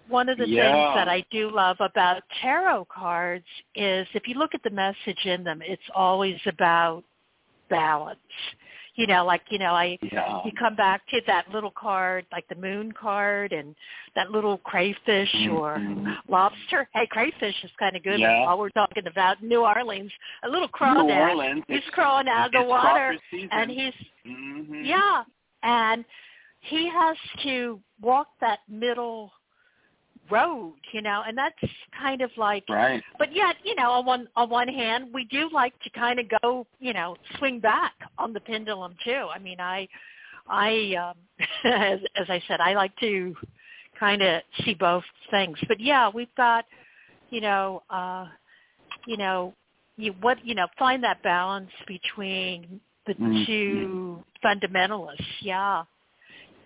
one 0.07 0.29
of 0.29 0.37
the 0.37 0.47
Yeah. 0.47 0.83
things 0.83 0.95
that 0.95 1.07
I 1.09 1.21
do 1.31 1.49
love 1.49 1.77
about 1.79 2.23
tarot 2.41 2.85
cards 2.85 3.47
is 3.75 4.07
if 4.13 4.27
you 4.27 4.35
look 4.35 4.53
at 4.55 4.63
the 4.63 4.69
message 4.69 5.25
in 5.25 5.43
them, 5.43 5.61
it's 5.61 5.89
always 5.95 6.39
about 6.47 7.03
balance. 7.69 8.19
You 8.95 9.07
know, 9.07 9.25
like, 9.25 9.41
you 9.49 9.57
know, 9.57 9.73
I 9.73 9.97
Yeah. 10.01 10.41
you 10.45 10.51
come 10.51 10.75
back 10.75 11.01
to 11.07 11.21
that 11.25 11.49
little 11.51 11.71
card, 11.71 12.25
like 12.31 12.47
the 12.47 12.55
moon 12.55 12.91
card 12.91 13.51
and 13.51 13.75
that 14.15 14.29
little 14.31 14.59
crayfish 14.59 15.33
or 15.47 15.77
Mhm. 15.77 16.15
lobster. 16.27 16.87
Hey, 16.93 17.07
crayfish 17.07 17.63
is 17.63 17.71
kind 17.77 17.95
of 17.95 18.03
good 18.03 18.19
Yeah. 18.19 18.41
while 18.45 18.59
we're 18.59 18.69
talking 18.69 19.07
about 19.07 19.41
New 19.41 19.65
Orleans. 19.65 20.11
A 20.43 20.47
little 20.47 20.67
New 20.67 20.77
crawdad. 20.77 21.29
Orleans. 21.29 21.63
He's 21.67 21.89
crawling 21.89 22.27
out 22.27 22.47
of 22.47 22.51
the 22.51 22.61
water 22.63 23.17
and 23.51 23.71
he's 23.71 23.95
Mhm. 24.25 24.85
yeah, 24.85 25.23
and 25.63 26.05
he 26.59 26.87
has 26.87 27.17
to 27.41 27.81
walk 27.99 28.27
that 28.41 28.59
middle 28.67 29.33
road, 30.29 30.75
you 30.93 31.01
know, 31.01 31.23
and 31.27 31.37
that's 31.37 31.55
kind 31.99 32.21
of 32.21 32.31
like 32.37 32.63
Right. 32.69 33.03
but 33.19 33.33
yet, 33.35 33.55
you 33.63 33.75
know, 33.75 33.91
on 33.91 34.05
one 34.05 34.27
on 34.35 34.49
one 34.49 34.67
hand, 34.67 35.13
we 35.13 35.25
do 35.25 35.49
like 35.53 35.73
to 35.83 35.89
kind 35.91 36.19
of 36.19 36.25
go, 36.41 36.65
you 36.79 36.93
know, 36.93 37.15
swing 37.37 37.59
back 37.59 37.93
on 38.17 38.33
the 38.33 38.39
pendulum 38.41 38.95
too. 39.03 39.27
I 39.33 39.39
mean, 39.39 39.59
I 39.59 39.87
I 40.47 40.95
um 40.95 41.17
as 41.65 41.99
as 42.15 42.29
I 42.29 42.41
said, 42.47 42.59
I 42.61 42.73
like 42.73 42.95
to 42.97 43.35
kind 43.99 44.21
of 44.21 44.41
see 44.63 44.73
both 44.73 45.03
things. 45.31 45.57
But 45.67 45.79
yeah, 45.79 46.09
we've 46.13 46.33
got, 46.35 46.65
you 47.29 47.41
know, 47.41 47.83
uh 47.89 48.27
you 49.05 49.17
know, 49.17 49.53
you 49.97 50.13
what, 50.21 50.43
you 50.45 50.55
know, 50.55 50.67
find 50.79 51.03
that 51.03 51.21
balance 51.23 51.71
between 51.87 52.79
the 53.05 53.13
Mhm. 53.15 53.45
two 53.45 54.23
fundamentalists. 54.43 55.41
Yeah. 55.41 55.83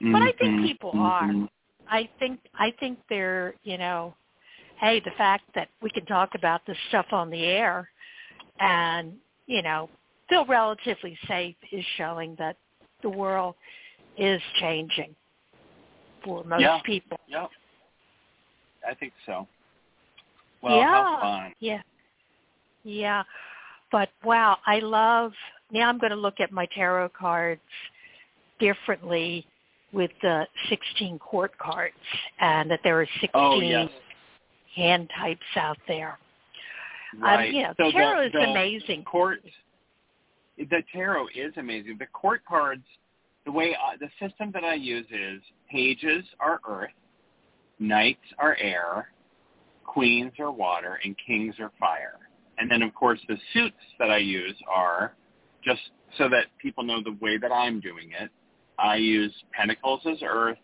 But 0.01 0.21
I 0.21 0.31
think 0.39 0.51
Mhm. 0.53 0.63
people 0.63 0.91
are. 1.01 1.31
I 1.89 2.09
think 2.19 2.39
I 2.55 2.73
think 2.79 2.99
they're 3.09 3.55
you 3.63 3.77
know, 3.77 4.13
hey, 4.79 4.99
the 4.99 5.11
fact 5.17 5.43
that 5.55 5.69
we 5.81 5.89
can 5.89 6.05
talk 6.05 6.35
about 6.35 6.61
this 6.65 6.77
stuff 6.89 7.07
on 7.11 7.29
the 7.29 7.43
air 7.45 7.89
and 8.59 9.13
you 9.45 9.61
know 9.61 9.89
feel 10.29 10.45
relatively 10.45 11.17
safe 11.27 11.55
is 11.71 11.85
showing 11.95 12.35
that 12.38 12.57
the 13.01 13.09
world 13.09 13.55
is 14.17 14.41
changing 14.59 15.15
for 16.23 16.43
most 16.43 16.61
Yeah. 16.61 16.79
people. 16.85 17.19
Yeah, 17.27 17.47
I 18.88 18.93
think 18.95 19.13
so. 19.25 19.47
Well, 20.61 20.77
yeah, 20.79 21.51
yeah, 21.59 21.81
yeah. 22.83 23.23
But 23.91 24.09
wow, 24.23 24.57
I 24.65 24.79
love. 24.79 25.33
Now 25.71 25.89
I'm 25.89 25.97
going 25.97 26.11
to 26.11 26.17
look 26.17 26.39
at 26.39 26.51
my 26.51 26.65
tarot 26.67 27.09
cards 27.09 27.61
differently 28.59 29.45
with 29.97 30.11
the 30.21 30.45
16 30.69 31.17
court 31.17 31.57
cards, 31.57 31.95
and 32.39 32.69
that 32.69 32.79
there 32.83 33.01
are 33.01 33.07
16 33.19 33.29
Oh, 33.33 33.59
yes. 33.59 33.89
hand 34.75 35.09
types 35.19 35.41
out 35.55 35.77
there. 35.87 36.19
Right. 37.19 37.53
Um, 37.53 37.61
know, 37.63 37.73
so 37.77 37.91
tarot 37.91 38.19
the, 38.19 38.25
is 38.27 38.31
the 38.31 38.39
amazing. 38.39 39.03
Court, 39.03 39.39
the 40.57 40.83
tarot 40.93 41.27
is 41.35 41.53
amazing. 41.57 41.97
The 41.99 42.05
court 42.07 42.41
cards, 42.47 42.83
the 43.45 43.51
way 43.51 43.75
uh, 43.75 43.97
the 43.99 44.09
system 44.25 44.51
that 44.53 44.63
I 44.63 44.75
use 44.75 45.07
is 45.09 45.41
pages 45.71 46.23
are 46.39 46.59
earth, 46.69 46.91
knights 47.79 48.19
are 48.37 48.55
air, 48.61 49.09
queens 49.83 50.33
are 50.39 50.51
water, 50.51 50.99
and 51.03 51.15
kings 51.25 51.55
are 51.59 51.71
fire. 51.79 52.19
And 52.59 52.69
then 52.69 52.83
of 52.83 52.93
course 52.93 53.19
the 53.27 53.37
suits 53.53 53.75
that 53.99 54.11
I 54.11 54.17
use 54.17 54.55
are 54.69 55.13
just 55.63 55.81
so 56.17 56.29
that 56.29 56.45
people 56.61 56.83
know 56.83 57.01
the 57.03 57.17
way 57.21 57.37
that 57.37 57.51
I'm 57.51 57.79
doing 57.79 58.11
it. 58.19 58.29
I 58.80 58.95
use 58.95 59.34
pentacles 59.53 60.01
as 60.05 60.17
earth, 60.23 60.57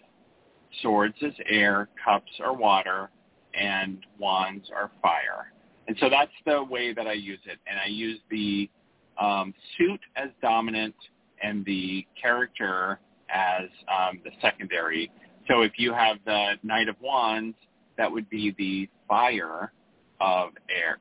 swords 0.82 1.16
as 1.26 1.34
air, 1.47 1.89
cups 2.03 2.32
are 2.43 2.53
water, 2.53 3.09
and 3.53 4.05
wands 4.20 4.70
are 4.76 4.91
fire. 5.01 5.51
And 5.88 5.97
so 5.99 6.09
that's 6.09 6.32
the 6.45 6.64
way 6.64 6.93
that 6.93 7.07
I 7.07 7.14
use 7.14 7.39
it. 7.45 7.59
And 7.68 7.80
I 7.80 7.88
use 7.88 8.20
the 8.30 8.70
um, 9.20 9.53
suit 9.78 9.99
as 10.16 10.30
dominant 10.41 10.95
and 11.41 11.66
the 11.66 12.05
character 12.20 12.99
as 13.30 13.68
um, 13.89 14.22
the 14.24 14.32
secondary. 14.41 15.11
So 15.47 15.61
if 15.61 15.74
you 15.78 15.93
have 15.93 16.18
the 16.26 16.53
Knight 16.64 16.88
of 16.88 16.95
Wands, 17.01 17.55
that 17.97 18.11
would 18.11 18.30
be 18.30 18.55
the 18.57 18.89
fire 19.07 19.72
of 20.22 20.51
air, 20.70 20.97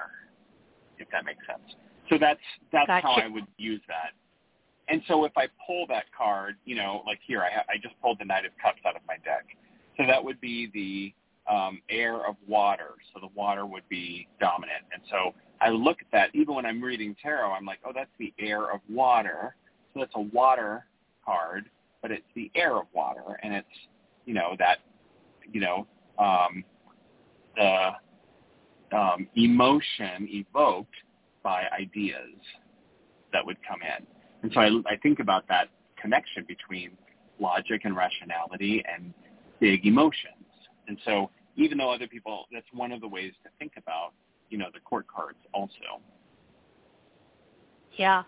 if 0.98 1.08
that 1.10 1.24
makes 1.24 1.46
sense. 1.46 1.74
So 2.10 2.18
that's 2.20 2.40
that's 2.72 2.88
gotcha. 2.88 3.06
how 3.06 3.12
I 3.14 3.28
would 3.28 3.46
use 3.56 3.80
that. 3.88 4.12
And 4.92 5.00
so 5.08 5.24
if 5.24 5.32
I 5.38 5.46
pull 5.66 5.86
that 5.88 6.04
card, 6.16 6.56
you 6.66 6.76
know, 6.76 7.02
like 7.06 7.18
here, 7.26 7.42
I, 7.42 7.62
I 7.72 7.76
just 7.82 7.98
pulled 8.02 8.18
the 8.20 8.26
Knight 8.26 8.44
of 8.44 8.52
Cups 8.62 8.80
out 8.86 8.94
of 8.94 9.00
my 9.08 9.14
deck. 9.24 9.46
So 9.96 10.04
that 10.06 10.22
would 10.22 10.38
be 10.38 10.70
the 10.74 11.14
um, 11.50 11.80
air 11.88 12.26
of 12.26 12.36
water. 12.46 12.90
So 13.14 13.20
the 13.20 13.30
water 13.34 13.64
would 13.64 13.88
be 13.88 14.28
dominant. 14.38 14.82
And 14.92 15.02
so 15.10 15.34
I 15.62 15.70
look 15.70 16.02
at 16.02 16.08
that, 16.12 16.28
even 16.34 16.54
when 16.54 16.66
I'm 16.66 16.82
reading 16.82 17.16
tarot, 17.22 17.52
I'm 17.52 17.64
like, 17.64 17.78
oh, 17.86 17.92
that's 17.94 18.10
the 18.18 18.34
air 18.38 18.70
of 18.70 18.80
water. 18.90 19.56
So 19.94 20.00
that's 20.00 20.12
a 20.14 20.20
water 20.20 20.84
card, 21.24 21.70
but 22.02 22.10
it's 22.10 22.26
the 22.36 22.50
air 22.54 22.76
of 22.76 22.84
water. 22.92 23.40
And 23.42 23.54
it's, 23.54 23.66
you 24.26 24.34
know, 24.34 24.56
that, 24.58 24.80
you 25.50 25.62
know, 25.62 25.86
um, 26.18 26.64
the 27.56 27.92
um, 28.94 29.26
emotion 29.36 30.28
evoked 30.28 30.96
by 31.42 31.64
ideas 31.80 32.36
that 33.32 33.44
would 33.46 33.56
come 33.66 33.80
in. 33.80 34.06
And 34.42 34.50
so 34.52 34.60
I, 34.60 34.66
I 34.86 34.96
think 35.02 35.20
about 35.20 35.46
that 35.48 35.68
connection 36.00 36.44
between 36.46 36.90
logic 37.40 37.82
and 37.84 37.96
rationality 37.96 38.82
and 38.92 39.12
big 39.60 39.86
emotions. 39.86 40.46
And 40.88 40.98
so 41.04 41.30
even 41.56 41.78
though 41.78 41.90
other 41.90 42.08
people, 42.08 42.46
that's 42.52 42.66
one 42.72 42.92
of 42.92 43.00
the 43.00 43.08
ways 43.08 43.32
to 43.44 43.50
think 43.58 43.72
about, 43.76 44.12
you 44.50 44.58
know, 44.58 44.66
the 44.72 44.80
court 44.80 45.06
cards 45.06 45.38
also. 45.52 46.00
Yeah, 47.96 48.22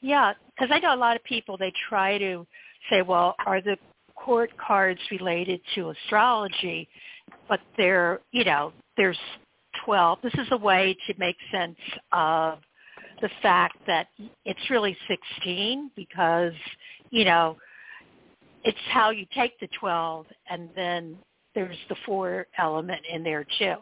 yeah, 0.00 0.32
because 0.54 0.70
I 0.74 0.80
know 0.80 0.94
a 0.94 0.96
lot 0.96 1.16
of 1.16 1.24
people, 1.24 1.56
they 1.56 1.72
try 1.88 2.18
to 2.18 2.46
say, 2.90 3.02
well, 3.02 3.36
are 3.46 3.60
the 3.60 3.76
court 4.16 4.50
cards 4.58 5.00
related 5.10 5.60
to 5.74 5.90
astrology? 5.90 6.88
But 7.48 7.60
they're, 7.76 8.20
you 8.32 8.44
know, 8.44 8.72
there's 8.96 9.18
12. 9.84 10.18
This 10.22 10.34
is 10.34 10.48
a 10.50 10.56
way 10.56 10.96
to 11.06 11.14
make 11.18 11.36
sense 11.52 11.78
of 12.12 12.58
the 13.22 13.30
fact 13.40 13.76
that 13.86 14.08
it's 14.44 14.70
really 14.70 14.96
16 15.08 15.90
because, 15.96 16.52
you 17.10 17.24
know, 17.24 17.56
it's 18.64 18.78
how 18.90 19.10
you 19.10 19.26
take 19.34 19.58
the 19.60 19.68
12 19.80 20.26
and 20.50 20.68
then 20.76 21.16
there's 21.54 21.76
the 21.88 21.96
four 22.06 22.46
element 22.58 23.00
in 23.10 23.22
there 23.22 23.44
too. 23.58 23.74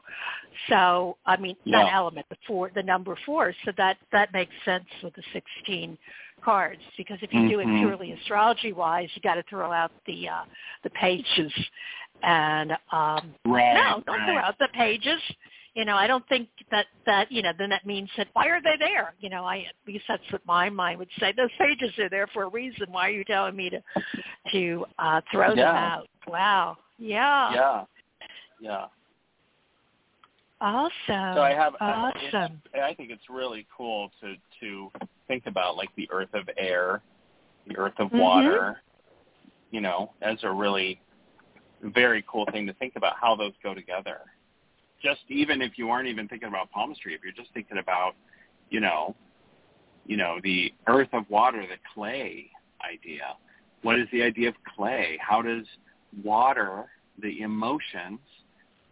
So 0.69 1.17
I 1.27 1.37
mean 1.37 1.57
Yeah. 1.65 1.83
not 1.85 1.93
element, 1.93 2.27
the 2.29 2.37
four 2.47 2.71
the 2.75 2.83
number 2.83 3.17
four. 3.25 3.55
So 3.65 3.73
that 3.77 3.97
that 4.13 4.33
makes 4.33 4.53
sense 4.65 4.87
with 5.03 5.15
the 5.15 5.23
sixteen 5.33 5.97
cards 6.43 6.83
because 6.97 7.19
if 7.23 7.33
you 7.33 7.49
do 7.49 7.61
it 7.61 7.69
Mhm. 7.69 7.79
purely 7.79 8.13
astrology 8.13 8.73
wise, 8.73 9.09
you 9.15 9.23
got 9.23 9.35
to 9.37 9.43
throw 9.45 9.71
out 9.71 9.93
the 10.07 10.29
uh 10.29 10.45
the 10.83 10.91
pages 10.91 11.53
and 12.23 12.73
um 12.93 13.35
Right. 13.45 13.75
no, 13.75 14.03
don't 14.07 14.25
throw 14.25 14.39
out 14.39 14.59
the 14.59 14.69
pages. 14.69 15.23
You 15.75 15.85
know, 15.85 15.95
I 15.95 16.09
don't 16.09 16.27
think 16.29 16.49
that 16.73 16.87
that 17.07 17.31
you 17.31 17.43
know 17.43 17.53
then 17.57 17.71
that 17.71 17.87
means 17.87 18.11
that 18.17 18.27
why 18.33 18.49
are 18.49 18.61
they 18.61 18.77
there? 18.79 19.15
You 19.21 19.31
know, 19.31 19.45
I 19.45 19.59
at 19.59 19.75
least 19.87 20.05
that's 20.09 20.23
what 20.31 20.45
my 20.45 20.69
mind 20.69 20.99
would 20.99 21.09
say. 21.21 21.33
Those 21.37 21.51
pages 21.59 21.97
are 21.99 22.09
there 22.09 22.27
for 22.29 22.43
a 22.43 22.49
reason. 22.49 22.87
Why 22.91 23.07
are 23.07 23.13
you 23.13 23.25
telling 23.25 23.55
me 23.55 23.71
to 23.71 23.83
to 24.53 24.85
uh 24.99 25.21
throw 25.31 25.55
them 25.55 25.61
out? 25.61 26.09
Wow. 26.27 26.77
Yeah. 26.99 27.55
Yeah. 27.55 27.85
Yeah. 28.61 28.87
Awesome. 30.61 30.91
So 31.09 31.41
I 31.43 31.55
have 31.55 31.75
I- 31.81 32.13
awesome. 32.15 32.61
I 32.75 32.93
think 32.95 33.11
it's 33.11 33.31
really 33.31 33.67
cool 33.75 34.11
to 34.21 34.35
to 34.61 34.91
think 35.29 35.47
about 35.47 35.77
like 35.77 35.91
the 35.97 36.09
earth 36.11 36.35
of 36.35 36.51
air, 36.59 37.01
the 37.67 37.77
earth 37.79 37.99
of 37.99 38.11
Mhm. 38.11 38.19
water, 38.19 38.83
you 39.71 39.81
know, 39.81 40.13
as 40.21 40.43
a 40.43 40.51
really 40.51 41.01
very 41.83 42.23
cool 42.29 42.45
thing 42.47 42.67
to 42.67 42.75
think 42.75 42.97
about 42.97 43.17
how 43.17 43.35
those 43.37 43.55
go 43.63 43.73
together. 43.73 44.21
Just 45.03 45.21
even 45.29 45.63
if 45.63 45.73
you 45.77 45.91
aren't 45.91 46.09
even 46.09 46.29
thinking 46.29 46.49
about 46.49 46.71
palmistry, 46.71 47.15
if 47.15 47.23
you're 47.23 47.33
just 47.33 47.53
thinking 47.55 47.79
about, 47.79 48.15
you 48.69 48.81
know, 48.81 49.15
you 50.07 50.17
know, 50.17 50.39
the 50.43 50.73
earth 50.87 51.09
of 51.13 51.29
water, 51.31 51.63
the 51.63 51.77
clay 51.95 52.51
idea. 52.83 53.37
What 53.83 53.99
is 53.99 54.07
the 54.13 54.23
idea 54.23 54.49
of 54.49 54.55
clay? 54.77 55.19
How 55.21 55.41
does 55.43 55.65
water, 56.23 56.87
the 57.21 57.41
emotions, 57.41 58.19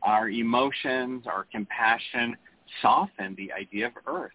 our 0.02 0.30
emotions, 0.30 1.24
our 1.26 1.44
compassion 1.50 2.36
soften 2.80 3.34
the 3.36 3.52
idea 3.52 3.86
of 3.86 3.92
earth? 4.06 4.32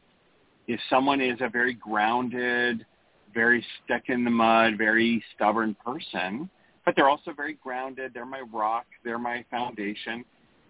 If 0.68 0.80
someone 0.90 1.22
is 1.22 1.38
a 1.42 1.50
very 1.50 1.74
grounded, 1.74 2.86
very 3.34 3.66
stuck 3.84 4.10
in 4.10 4.24
the 4.24 4.30
mud, 4.30 4.78
very 4.78 5.24
stubborn 5.36 5.76
person, 5.84 6.50
but 6.86 6.96
they're 6.96 7.10
also 7.10 7.34
very 7.34 7.54
grounded, 7.54 8.12
they're 8.14 8.26
my 8.26 8.42
rock, 8.42 8.86
they're 9.04 9.18
my 9.18 9.44
foundation, 9.50 10.24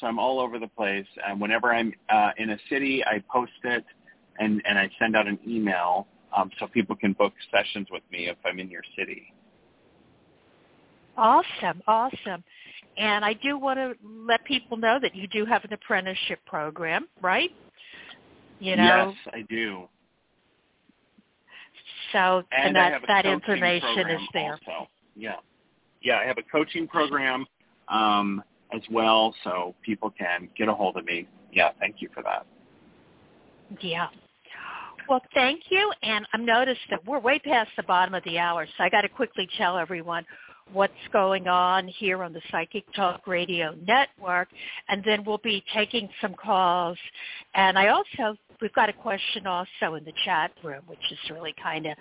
So 0.00 0.06
I'm 0.06 0.18
all 0.18 0.40
over 0.40 0.58
the 0.58 0.68
place. 0.68 1.06
And 1.26 1.40
whenever 1.40 1.72
I'm 1.72 1.92
uh, 2.08 2.30
in 2.36 2.50
a 2.50 2.58
city, 2.68 3.04
I 3.04 3.22
post 3.32 3.52
it 3.64 3.84
and, 4.38 4.62
and 4.68 4.78
I 4.78 4.90
send 4.98 5.16
out 5.16 5.26
an 5.26 5.38
email 5.46 6.06
um, 6.36 6.50
so 6.58 6.66
people 6.66 6.96
can 6.96 7.12
book 7.12 7.32
sessions 7.52 7.88
with 7.90 8.02
me 8.10 8.28
if 8.28 8.36
I'm 8.44 8.58
in 8.58 8.70
your 8.70 8.82
city. 8.98 9.32
Awesome, 11.16 11.82
awesome. 11.86 12.42
And 12.96 13.24
I 13.24 13.34
do 13.34 13.58
want 13.58 13.78
to 13.78 13.94
let 14.04 14.44
people 14.44 14.76
know 14.76 14.98
that 15.00 15.14
you 15.14 15.26
do 15.28 15.44
have 15.44 15.64
an 15.64 15.72
apprenticeship 15.72 16.40
program, 16.46 17.06
right? 17.22 17.50
You 18.60 18.76
know. 18.76 19.14
Yes, 19.24 19.34
I 19.34 19.42
do. 19.48 19.88
So 22.12 22.42
and, 22.52 22.68
and 22.68 22.76
that 22.76 23.02
that 23.08 23.26
information 23.26 24.10
is 24.10 24.20
there. 24.32 24.52
Also. 24.52 24.88
Yeah, 25.16 25.36
yeah. 26.02 26.18
I 26.18 26.24
have 26.24 26.38
a 26.38 26.42
coaching 26.42 26.86
program 26.86 27.46
um, 27.88 28.42
as 28.72 28.82
well, 28.90 29.34
so 29.42 29.74
people 29.82 30.12
can 30.16 30.48
get 30.56 30.68
a 30.68 30.74
hold 30.74 30.96
of 30.96 31.04
me. 31.04 31.26
Yeah, 31.52 31.70
thank 31.80 31.96
you 31.98 32.08
for 32.14 32.22
that. 32.22 32.46
Yeah. 33.80 34.06
Well, 35.08 35.20
thank 35.34 35.62
you. 35.70 35.92
And 36.02 36.26
I've 36.32 36.40
noticed 36.40 36.80
that 36.90 37.04
we're 37.04 37.18
way 37.18 37.38
past 37.38 37.70
the 37.76 37.82
bottom 37.82 38.14
of 38.14 38.24
the 38.24 38.38
hour, 38.38 38.66
so 38.66 38.84
I 38.84 38.88
got 38.88 39.02
to 39.02 39.08
quickly 39.08 39.48
tell 39.58 39.76
everyone 39.76 40.24
what's 40.72 40.92
going 41.12 41.46
on 41.46 41.88
here 41.88 42.22
on 42.22 42.32
the 42.32 42.40
Psychic 42.50 42.84
Talk 42.94 43.26
Radio 43.26 43.74
Network, 43.86 44.48
and 44.88 45.02
then 45.04 45.24
we'll 45.24 45.38
be 45.38 45.62
taking 45.74 46.08
some 46.20 46.34
calls. 46.34 46.98
And 47.54 47.78
I 47.78 47.88
also, 47.88 48.36
we've 48.60 48.72
got 48.72 48.88
a 48.88 48.92
question 48.92 49.46
also 49.46 49.94
in 49.96 50.04
the 50.04 50.12
chat 50.24 50.52
room, 50.62 50.82
which 50.86 50.98
is 51.10 51.18
really 51.30 51.54
kind 51.62 51.86
of 51.86 51.96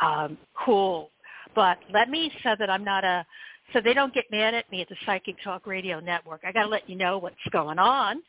um, 0.00 0.38
cool. 0.64 1.10
But 1.54 1.78
let 1.92 2.08
me, 2.08 2.30
so 2.42 2.50
that 2.58 2.68
I'm 2.70 2.84
not 2.84 3.04
a, 3.04 3.24
so 3.72 3.80
they 3.80 3.94
don't 3.94 4.12
get 4.12 4.24
mad 4.30 4.54
at 4.54 4.70
me 4.70 4.82
at 4.82 4.88
the 4.88 4.96
Psychic 5.06 5.36
Talk 5.42 5.66
Radio 5.66 5.98
Network. 5.98 6.42
I 6.46 6.52
got 6.52 6.64
to 6.64 6.68
let 6.68 6.88
you 6.88 6.96
know 6.96 7.18
what's 7.18 7.36
going 7.50 7.78
on 7.78 8.22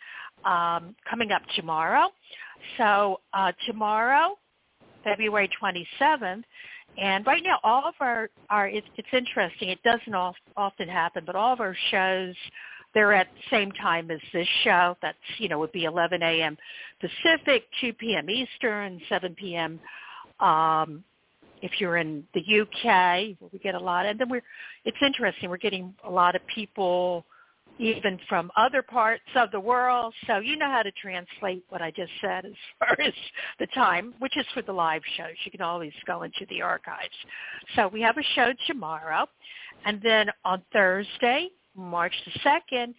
um, 0.46 0.96
coming 1.10 1.32
up 1.32 1.42
tomorrow. 1.56 2.10
So 2.78 3.20
uh, 3.34 3.52
tomorrow, 3.68 4.38
February 5.04 5.50
27th, 5.62 6.44
and 6.98 7.26
right 7.26 7.44
now, 7.44 7.60
all 7.64 7.88
of 7.88 7.96
our, 8.00 8.30
our 8.50 8.68
it's, 8.68 8.88
it's 8.98 9.08
interesting. 9.12 9.70
It 9.70 9.84
doesn't 9.84 10.14
often 10.56 10.88
happen, 10.88 11.24
but 11.26 11.36
all 11.36 11.54
of 11.54 11.60
our 11.60 11.76
shows, 11.92 12.36
they're 12.94 13.14
at 13.14 13.28
the 13.34 13.56
same 13.56 13.72
time 13.74 14.10
as 14.12 14.20
this 14.32 14.48
show. 14.64 14.96
That's, 15.02 15.18
you 15.38 15.50
know, 15.50 15.60
would 15.60 15.74
be 15.74 15.84
11 15.84 16.22
a.m. 16.24 16.58
Pacific, 17.02 17.64
2 17.82 17.94
p.m. 17.94 18.30
Eastern, 18.30 19.02
7 19.10 19.36
p.m. 19.36 19.80
Um, 20.40 21.04
if 21.62 21.72
you're 21.80 21.98
in 21.98 22.24
the 22.34 22.40
UK, 22.62 23.36
we 23.52 23.60
get 23.60 23.76
a 23.76 23.80
lot. 23.80 24.06
And 24.06 24.20
then 24.20 24.30
we're, 24.30 24.44
it's 24.86 24.98
interesting. 25.06 25.50
We're 25.50 25.58
getting 25.58 25.94
a 26.06 26.10
lot 26.10 26.36
of 26.36 26.42
people 26.54 27.26
even 27.78 28.20
from 28.30 28.52
other 28.56 28.82
parts 28.82 29.24
of 29.36 29.52
the 29.52 29.60
world. 29.60 30.14
So 30.28 30.38
you 30.38 30.58
know 30.58 30.70
how 30.70 30.82
to 30.82 30.92
translate 30.92 31.64
what 31.70 31.82
I 31.82 31.92
just 31.92 32.12
said 32.22 32.46
as 32.46 32.54
far 32.80 32.96
as 33.00 33.14
the 33.60 33.68
time, 33.68 34.14
which 34.20 34.38
is 34.38 34.46
for 34.54 34.62
the 34.62 34.72
live 34.72 35.02
shows. 35.18 35.36
You 35.44 35.52
can 35.52 35.62
always 35.62 35.94
go 36.06 36.24
into 36.24 36.46
the 36.50 36.62
archives. 36.62 37.16
So 37.76 37.88
we 37.88 38.02
have 38.02 38.18
a 38.18 38.24
show 38.36 38.54
tomorrow. 38.68 39.26
And 39.86 40.02
then 40.02 40.28
on 40.44 40.62
Thursday, 40.72 41.50
March 41.76 42.14
the 42.26 42.52
2nd, 42.74 42.94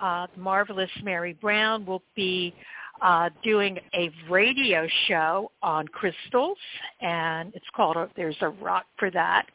uh, 0.00 0.26
marvelous 0.36 0.90
Mary 1.02 1.34
Brown 1.34 1.84
will 1.84 2.02
be 2.14 2.54
uh, 3.02 3.30
doing 3.42 3.78
a 3.94 4.10
radio 4.28 4.86
show 5.08 5.50
on 5.62 5.88
crystals, 5.88 6.58
and 7.00 7.52
it's 7.54 7.66
called 7.74 7.96
There's 8.16 8.36
a 8.40 8.48
Rock 8.48 8.84
for 8.98 9.10
That. 9.10 9.46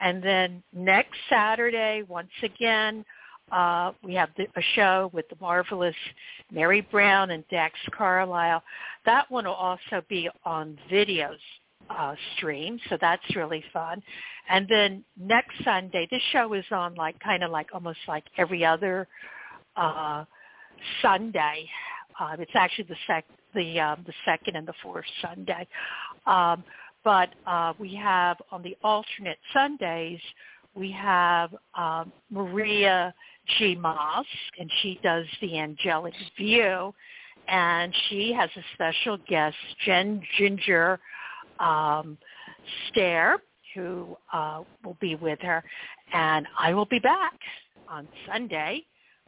And 0.00 0.22
then 0.22 0.62
next 0.72 1.16
Saturday, 1.30 2.02
once 2.08 2.30
again, 2.42 3.04
uh, 3.50 3.92
we 4.02 4.14
have 4.14 4.30
the, 4.36 4.44
a 4.56 4.62
show 4.74 5.10
with 5.12 5.28
the 5.28 5.36
marvelous 5.40 5.94
Mary 6.50 6.80
Brown 6.90 7.30
and 7.30 7.44
Dax 7.48 7.74
Carlisle. 7.90 8.62
That 9.04 9.30
one 9.30 9.44
will 9.44 9.52
also 9.52 10.02
be 10.08 10.28
on 10.44 10.78
videos 10.90 11.38
uh, 11.90 12.14
stream, 12.36 12.78
so 12.88 12.96
that's 13.00 13.22
really 13.36 13.64
fun. 13.72 14.02
And 14.48 14.66
then 14.68 15.04
next 15.18 15.52
Sunday, 15.64 16.08
this 16.10 16.22
show 16.32 16.52
is 16.54 16.64
on 16.70 16.94
like 16.94 17.18
kind 17.20 17.42
of 17.42 17.50
like 17.50 17.68
almost 17.74 17.98
like 18.08 18.24
every 18.38 18.64
other 18.64 19.08
uh, 19.76 20.24
Sunday. 21.00 21.68
Uh, 22.18 22.36
it's 22.38 22.52
actually 22.54 22.84
the 22.84 22.96
sec 23.06 23.24
the 23.54 23.80
um, 23.80 24.02
the 24.06 24.12
second 24.24 24.56
and 24.56 24.66
the 24.66 24.74
fourth 24.82 25.04
Sunday. 25.20 25.66
Um, 26.26 26.64
but 27.04 27.30
uh, 27.46 27.72
we 27.78 27.94
have 27.96 28.36
on 28.50 28.62
the 28.62 28.76
alternate 28.82 29.38
Sundays, 29.52 30.20
we 30.74 30.90
have 30.92 31.54
um, 31.76 32.12
Maria 32.30 33.14
G. 33.58 33.74
Moss, 33.74 34.26
and 34.58 34.70
she 34.80 34.98
does 35.02 35.26
the 35.40 35.58
Angelic 35.58 36.14
View, 36.36 36.94
and 37.48 37.94
she 38.08 38.32
has 38.32 38.50
a 38.56 38.62
special 38.74 39.18
guest, 39.28 39.56
Jen 39.84 40.22
Ginger 40.38 41.00
um, 41.58 42.16
Stare, 42.88 43.38
who 43.74 44.16
uh, 44.32 44.62
will 44.84 44.96
be 45.00 45.14
with 45.16 45.40
her, 45.40 45.64
and 46.12 46.46
I 46.58 46.74
will 46.74 46.86
be 46.86 46.98
back 46.98 47.38
on 47.88 48.06
Sunday, 48.26 48.84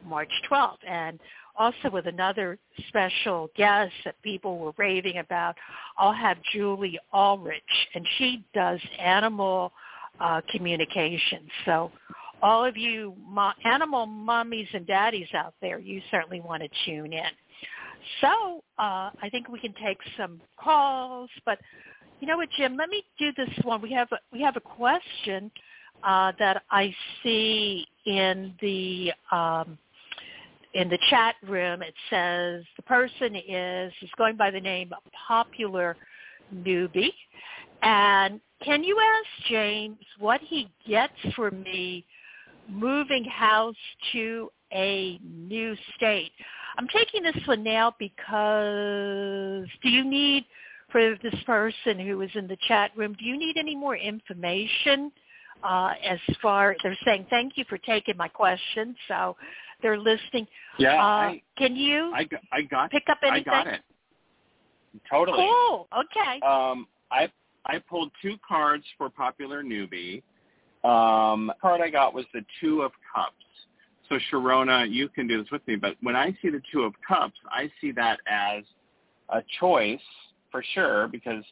March 0.07 0.31
12th, 0.51 0.79
and 0.89 1.19
also 1.57 1.91
with 1.91 2.07
another 2.07 2.59
special 2.89 3.49
guest 3.57 3.93
that 4.05 4.21
people 4.23 4.59
were 4.59 4.73
raving 4.77 5.19
about. 5.19 5.57
I'll 5.99 6.13
have 6.13 6.37
Julie 6.53 6.99
Ulrich, 7.13 7.63
and 7.95 8.07
she 8.19 8.45
does 8.55 8.81
animal 8.99 9.73
uh, 10.21 10.41
communication. 10.51 11.47
So 11.65 11.91
all 12.43 12.65
of 12.65 12.77
you 12.77 13.15
mo- 13.27 13.53
animal 13.65 14.07
mummies 14.07 14.69
and 14.75 14.87
daddies 14.87 15.29
out 15.35 15.55
there, 15.61 15.79
you 15.79 16.03
certainly 16.11 16.41
want 16.41 16.63
to 16.63 16.69
tune 16.85 17.13
in. 17.13 17.31
So 18.21 18.63
uh, 18.79 19.11
I 19.23 19.29
think 19.31 19.49
we 19.49 19.59
can 19.59 19.75
take 19.83 19.99
some 20.17 20.41
calls, 20.59 21.31
but 21.47 21.59
you 22.21 22.27
know 22.27 22.37
what, 22.37 22.49
Jim? 22.57 22.77
Let 22.77 22.89
me 22.89 23.05
do 23.19 23.33
this 23.37 23.51
one. 23.65 23.81
We 23.83 23.93
have 23.93 24.09
a, 24.13 24.19
we 24.33 24.41
have 24.43 24.57
a 24.57 24.61
question 24.61 25.51
uh, 26.03 26.33
that 26.39 26.63
I 26.71 26.95
see 27.23 27.87
in 28.07 28.55
the 28.61 29.13
um, 29.33 29.79
in 30.75 30.89
the 30.89 30.99
chat 31.09 31.37
room. 31.47 31.83
It 31.83 31.95
says 32.11 32.65
the 32.77 32.83
person 32.83 33.35
is 33.37 33.93
is 34.03 34.11
going 34.17 34.37
by 34.37 34.51
the 34.51 34.61
name 34.61 34.93
Popular 35.27 35.97
Newbie, 36.55 37.13
and 37.83 38.41
can 38.63 38.85
you 38.85 38.99
ask 38.99 39.49
James 39.51 39.99
what 40.19 40.41
he 40.43 40.71
gets 40.87 41.13
for 41.35 41.51
me 41.51 42.05
moving 42.69 43.25
house 43.25 43.77
to 44.13 44.51
a 44.73 45.19
new 45.23 45.77
state. 45.97 46.33
I'm 46.77 46.89
taking 46.89 47.23
this 47.23 47.37
one 47.47 47.63
now 47.63 47.95
because 47.99 49.67
do 49.83 49.89
you 49.89 50.05
need, 50.05 50.45
for 50.91 51.17
this 51.23 51.35
person 51.45 51.99
who 51.99 52.21
is 52.21 52.31
in 52.35 52.47
the 52.47 52.57
chat 52.67 52.91
room, 52.97 53.15
do 53.19 53.25
you 53.25 53.39
need 53.39 53.57
any 53.57 53.77
more 53.77 53.97
information 53.97 55.13
uh, 55.63 55.95
as 56.05 56.19
far, 56.43 56.77
they're 56.83 56.97
saying 57.05 57.27
thank 57.31 57.57
you 57.57 57.65
for 57.69 57.79
taking 57.79 58.17
my 58.17 58.29
question, 58.29 58.95
so 59.09 59.35
they're 59.81 59.99
listening. 59.99 60.47
Yeah, 60.79 60.97
uh, 60.97 60.99
I, 60.99 61.43
can 61.57 61.75
you 61.75 62.13
I, 62.15 62.29
I 62.53 62.63
got, 62.63 62.91
pick 62.91 63.05
up 63.09 63.19
anything? 63.23 63.53
I 63.53 63.65
got 63.65 63.67
it. 63.69 63.81
Totally. 65.11 65.39
Cool, 65.39 65.89
okay. 65.97 66.41
Um, 66.47 66.87
I, 67.11 67.31
I 67.67 67.79
pulled 67.79 68.11
two 68.21 68.37
cards 68.47 68.85
for 68.99 69.09
Popular 69.09 69.63
Newbie 69.63 70.23
um, 70.85 71.53
card 71.61 71.81
I 71.81 71.91
got 71.91 72.15
was 72.15 72.27
the 72.33 72.45
Two 72.61 72.83
of 72.83 72.93
Cups. 73.15 73.35
So 74.09 74.19
Sharona, 74.31 74.91
you 74.91 75.09
can 75.09 75.27
do 75.27 75.43
this 75.43 75.51
with 75.51 75.67
me, 75.67 75.77
but 75.77 75.97
when 76.03 76.15
I 76.15 76.37
see 76.43 76.51
the 76.51 76.61
Two 76.71 76.83
of 76.83 76.93
Cups, 77.07 77.37
I 77.51 77.71
see 77.81 77.91
that 77.93 78.21
as 78.27 78.65
a 79.31 79.43
choice 79.61 80.01
for 80.51 80.63
sure 80.75 81.09
because 81.09 81.43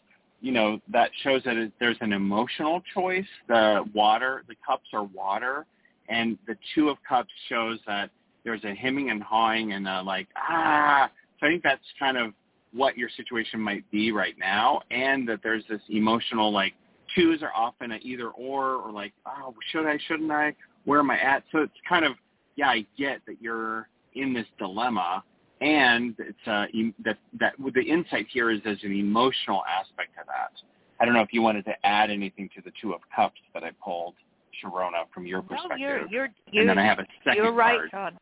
you 0.41 0.53
know 0.53 0.81
that 0.93 1.11
shows 1.23 1.43
that 1.45 1.73
there's 1.81 1.97
an 2.01 2.13
emotional 2.13 2.83
choice. 2.93 3.27
The 3.49 3.85
water, 3.95 4.45
the 4.49 4.57
cups 4.67 4.89
are 4.93 5.05
water, 5.05 5.67
and 6.09 6.37
the 6.47 6.57
Two 6.75 6.89
of 6.89 6.99
Cups 7.09 7.31
shows 7.49 7.79
that 7.87 8.11
there's 8.45 8.63
a 8.65 8.75
hemming 8.75 9.11
and 9.11 9.23
hawing 9.23 9.73
and 9.73 9.89
a 9.89 10.03
like 10.03 10.29
ah. 10.37 11.11
So 11.41 11.47
I 11.47 11.51
think 11.51 11.63
that's 11.63 11.83
kind 11.99 12.19
of 12.19 12.33
what 12.73 12.97
your 12.97 13.09
situation 13.17 13.61
might 13.61 13.89
be 13.91 14.13
right 14.13 14.35
now, 14.39 14.83
and 14.91 15.29
that 15.29 15.41
there's 15.43 15.65
this 15.69 15.81
emotional 15.89 16.53
like 16.53 16.75
twos 17.15 17.43
are 17.43 17.53
often 17.55 17.93
a 17.93 17.97
either 18.03 18.29
or 18.31 18.77
or 18.77 18.93
like, 18.93 19.13
oh, 19.27 19.55
should 19.71 19.87
I, 19.87 19.99
shouldn't 20.07 20.31
I? 20.31 20.55
Where 20.85 21.01
am 21.01 21.11
I 21.11 21.19
at? 21.19 21.45
So 21.53 21.59
it's 21.59 21.73
kind 21.89 22.05
of, 22.05 22.13
yeah, 22.57 22.69
I 22.69 22.87
get 22.99 23.21
that 23.27 23.41
you're 23.41 23.89
in 24.15 24.33
this 24.33 24.47
dilemma, 24.59 25.23
and 25.61 26.15
it's 26.19 26.47
uh, 26.47 26.67
that 27.05 27.19
that 27.39 27.55
the 27.75 27.83
insight 27.83 28.27
here 28.33 28.51
is 28.51 28.61
there's 28.65 28.83
an 28.83 28.93
emotional 28.93 29.63
aspect 29.69 30.15
to 30.17 30.23
that. 30.27 30.53
I 31.01 31.05
don't 31.05 31.15
know 31.15 31.23
if 31.23 31.33
you 31.33 31.43
wanted 31.43 31.65
to 31.65 31.75
add 31.85 32.11
anything 32.11 32.49
to 32.55 32.63
the 32.63 32.71
two 32.81 32.93
of 32.93 33.01
cups 33.15 33.41
that 33.55 33.65
I 33.65 33.71
pulled, 33.83 34.15
Sharona, 34.63 35.05
from 35.13 35.27
your 35.27 35.43
perspective. 35.43 35.71
No, 35.71 35.77
you're, 35.77 36.07
you're, 36.09 36.29
you're, 36.51 36.61
and 36.63 36.69
then 36.69 36.79
I 36.79 36.85
have 36.85 37.01
a 37.01 37.07
2nd 37.29 37.35
You're 37.35 37.53
right 37.53 37.91
card. 37.91 38.15
on. 38.15 38.19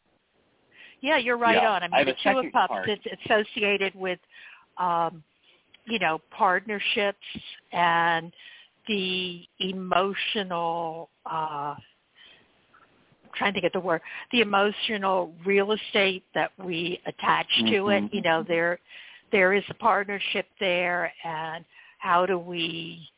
Yeah, 1.03 1.18
you're 1.18 1.36
right 1.36 1.57
yeah, 1.57 1.70
on. 1.70 1.82
I 1.82 1.88
mean, 1.88 1.95
I 1.95 2.05
the 2.05 2.14
two 2.22 2.38
of 2.47 2.53
cups 2.53 2.68
card. 2.68 2.88
it's 2.88 3.05
associated 3.24 3.95
with, 3.95 4.18
um, 4.78 5.22
you 5.86 5.99
know, 5.99 6.20
partnerships 6.30 7.18
and 7.72 8.32
the 8.89 9.43
emotional 9.59 11.11
uh 11.31 11.74
trying 13.37 13.55
to 13.55 13.61
get 13.61 13.72
the 13.72 13.81
word 13.81 14.01
the 14.33 14.41
emotional 14.41 15.33
real 15.45 15.72
estate 15.72 16.24
that 16.35 16.51
we 16.64 17.01
attach 17.07 17.47
mm-hmm. 17.59 17.72
to 17.72 17.89
it 17.89 18.05
you 18.12 18.22
know 18.22 18.45
there 18.47 18.78
there 19.33 19.53
is 19.53 19.62
a 19.70 19.74
partnership 19.74 20.47
there 20.59 21.12
and 21.24 21.64
how 21.99 22.26
do 22.26 22.39
we 22.39 23.09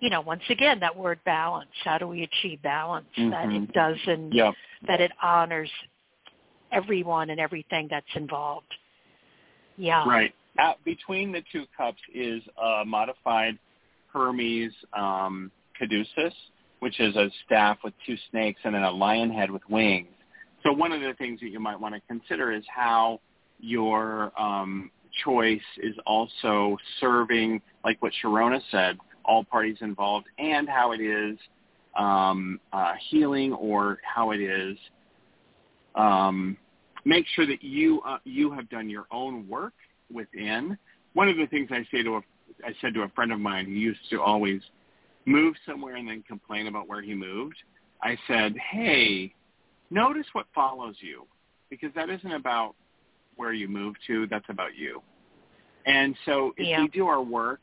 you 0.00 0.08
know, 0.08 0.22
once 0.22 0.42
again, 0.48 0.80
that 0.80 0.96
word 0.96 1.20
balance. 1.24 1.70
How 1.84 1.98
do 1.98 2.08
we 2.08 2.22
achieve 2.22 2.62
balance? 2.62 3.06
Mm-hmm. 3.18 3.30
That 3.30 3.50
it 3.50 3.72
doesn't, 3.72 4.32
yep. 4.32 4.54
that 4.86 5.00
it 5.00 5.12
honors 5.22 5.70
everyone 6.72 7.30
and 7.30 7.38
everything 7.38 7.86
that's 7.90 8.06
involved. 8.14 8.72
Yeah. 9.76 10.08
Right. 10.08 10.34
Between 10.84 11.32
the 11.32 11.42
two 11.52 11.64
cups 11.76 12.00
is 12.14 12.42
a 12.62 12.84
modified 12.84 13.58
Hermes 14.12 14.72
um, 14.92 15.50
caduceus, 15.78 16.34
which 16.80 16.98
is 17.00 17.16
a 17.16 17.30
staff 17.44 17.78
with 17.84 17.94
two 18.06 18.16
snakes 18.30 18.60
and 18.64 18.74
then 18.74 18.82
a 18.82 18.90
lion 18.90 19.30
head 19.30 19.50
with 19.50 19.62
wings. 19.68 20.08
So 20.62 20.72
one 20.72 20.92
of 20.92 21.00
the 21.00 21.14
things 21.14 21.40
that 21.40 21.48
you 21.48 21.60
might 21.60 21.80
want 21.80 21.94
to 21.94 22.00
consider 22.06 22.52
is 22.52 22.64
how 22.74 23.20
your 23.58 24.32
um, 24.40 24.90
choice 25.24 25.60
is 25.82 25.94
also 26.06 26.76
serving, 27.00 27.60
like 27.84 28.00
what 28.02 28.12
Sharona 28.22 28.60
said, 28.70 28.98
all 29.24 29.44
parties 29.44 29.78
involved, 29.80 30.26
and 30.38 30.68
how 30.68 30.92
it 30.92 31.00
is 31.00 31.38
um, 31.98 32.60
uh, 32.72 32.92
healing 33.10 33.52
or 33.52 33.98
how 34.02 34.32
it 34.32 34.40
is 34.40 34.76
um, 35.94 36.56
make 37.04 37.26
sure 37.34 37.46
that 37.46 37.62
you 37.62 38.00
uh, 38.06 38.18
you 38.24 38.50
have 38.52 38.68
done 38.68 38.88
your 38.88 39.06
own 39.10 39.48
work 39.48 39.74
within. 40.12 40.78
One 41.14 41.28
of 41.28 41.36
the 41.36 41.46
things 41.46 41.68
I 41.72 41.84
say 41.90 42.02
to 42.02 42.16
a 42.16 42.20
I 42.64 42.74
said 42.80 42.94
to 42.94 43.02
a 43.02 43.08
friend 43.10 43.32
of 43.32 43.40
mine 43.40 43.66
who 43.66 43.72
used 43.72 44.00
to 44.10 44.20
always 44.20 44.60
move 45.26 45.54
somewhere 45.66 45.96
and 45.96 46.08
then 46.08 46.22
complain 46.26 46.66
about 46.66 46.88
where 46.88 47.02
he 47.02 47.14
moved. 47.14 47.56
I 48.02 48.16
said, 48.26 48.56
"Hey, 48.70 49.34
notice 49.90 50.26
what 50.32 50.46
follows 50.54 50.96
you, 51.00 51.26
because 51.68 51.92
that 51.94 52.08
isn't 52.10 52.32
about 52.32 52.74
where 53.36 53.52
you 53.52 53.68
move 53.68 53.94
to. 54.06 54.26
That's 54.28 54.48
about 54.48 54.74
you." 54.76 55.02
And 55.86 56.16
so, 56.26 56.52
if 56.56 56.66
yeah. 56.66 56.82
we 56.82 56.88
do 56.88 57.06
our 57.06 57.22
work, 57.22 57.60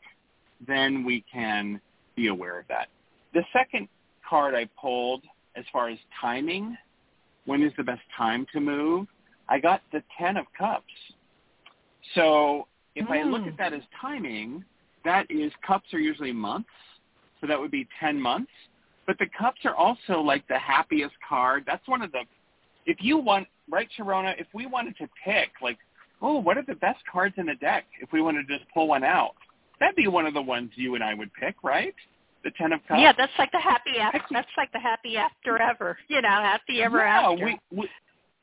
then 0.66 1.04
we 1.04 1.24
can 1.32 1.80
be 2.16 2.28
aware 2.28 2.60
of 2.60 2.68
that. 2.68 2.90
The 3.34 3.44
second 3.54 3.88
card 4.28 4.56
I 4.56 4.66
pulled, 4.80 5.24
as 5.56 5.66
far 5.72 5.90
as 5.90 5.98
timing, 6.20 6.78
when 7.46 7.64
is 7.64 7.72
the 7.78 7.84
best 7.84 8.02
time 8.16 8.46
to 8.54 8.60
move? 8.60 9.08
I 9.50 9.60
got 9.60 9.82
the 9.92 10.04
Ten 10.18 10.38
of 10.38 10.46
Cups. 10.58 10.94
So 12.16 12.68
if 12.96 13.06
mm. 13.08 13.12
I 13.12 13.24
look 13.24 13.44
Hmm. 13.44 13.50
at 13.50 13.58
that 13.58 13.74
as 13.74 13.84
timing, 14.02 14.66
that 15.08 15.26
is 15.32 15.52
cups 15.66 15.94
are 15.94 16.00
usually 16.00 16.34
months, 16.34 16.70
so 17.40 17.48
that 17.48 17.60
would 17.60 17.72
be 17.72 17.88
10 18.00 18.20
months. 18.20 18.52
But 19.06 19.18
the 19.20 19.28
cups 19.40 19.62
are 19.64 19.76
also 19.76 20.20
like 20.20 20.46
the 20.50 20.60
happiest 20.60 21.16
card. 21.28 21.64
That's 21.66 21.88
one 21.88 22.02
of 22.02 22.12
the, 22.12 22.24
if 22.86 22.98
you 23.00 23.18
want, 23.18 23.48
right, 23.70 23.88
Sharona, 23.98 24.34
if 24.38 24.48
we 24.54 24.66
wanted 24.66 24.98
to 24.98 25.08
pick, 25.24 25.50
like, 25.62 25.78
oh, 26.22 26.40
what 26.40 26.58
are 26.58 26.64
the 26.64 26.76
best 26.76 27.00
cards 27.12 27.36
in 27.38 27.46
the 27.46 27.56
deck 27.56 27.86
if 28.02 28.12
we 28.12 28.22
wanted 28.22 28.48
to 28.48 28.58
just 28.58 28.70
pull 28.74 28.88
one 28.88 29.06
out? 29.06 29.36
That'd 29.80 29.96
be 29.96 30.08
one 30.08 30.26
of 30.26 30.34
the 30.34 30.42
ones 30.42 30.72
you 30.76 30.96
and 30.96 31.04
I 31.04 31.14
would 31.14 31.32
pick, 31.34 31.56
right? 31.64 31.96
The 32.44 32.52
Ten 32.58 32.74
of 32.74 32.82
Cups. 32.88 33.00
Yeah, 33.02 33.14
that's 33.18 33.32
like 33.40 33.52
the 33.52 33.60
happy 33.60 33.98
after. 34.02 34.20
That's 34.32 34.48
like 34.58 34.72
the 34.74 34.80
happy 34.80 35.16
after 35.16 35.62
ever. 35.62 35.98
You 36.10 36.22
know, 36.22 36.28
happy 36.28 36.82
ever 36.82 36.98
yeah, 36.98 37.22
after. 37.22 37.46
We, 37.46 37.60
we, 37.72 37.90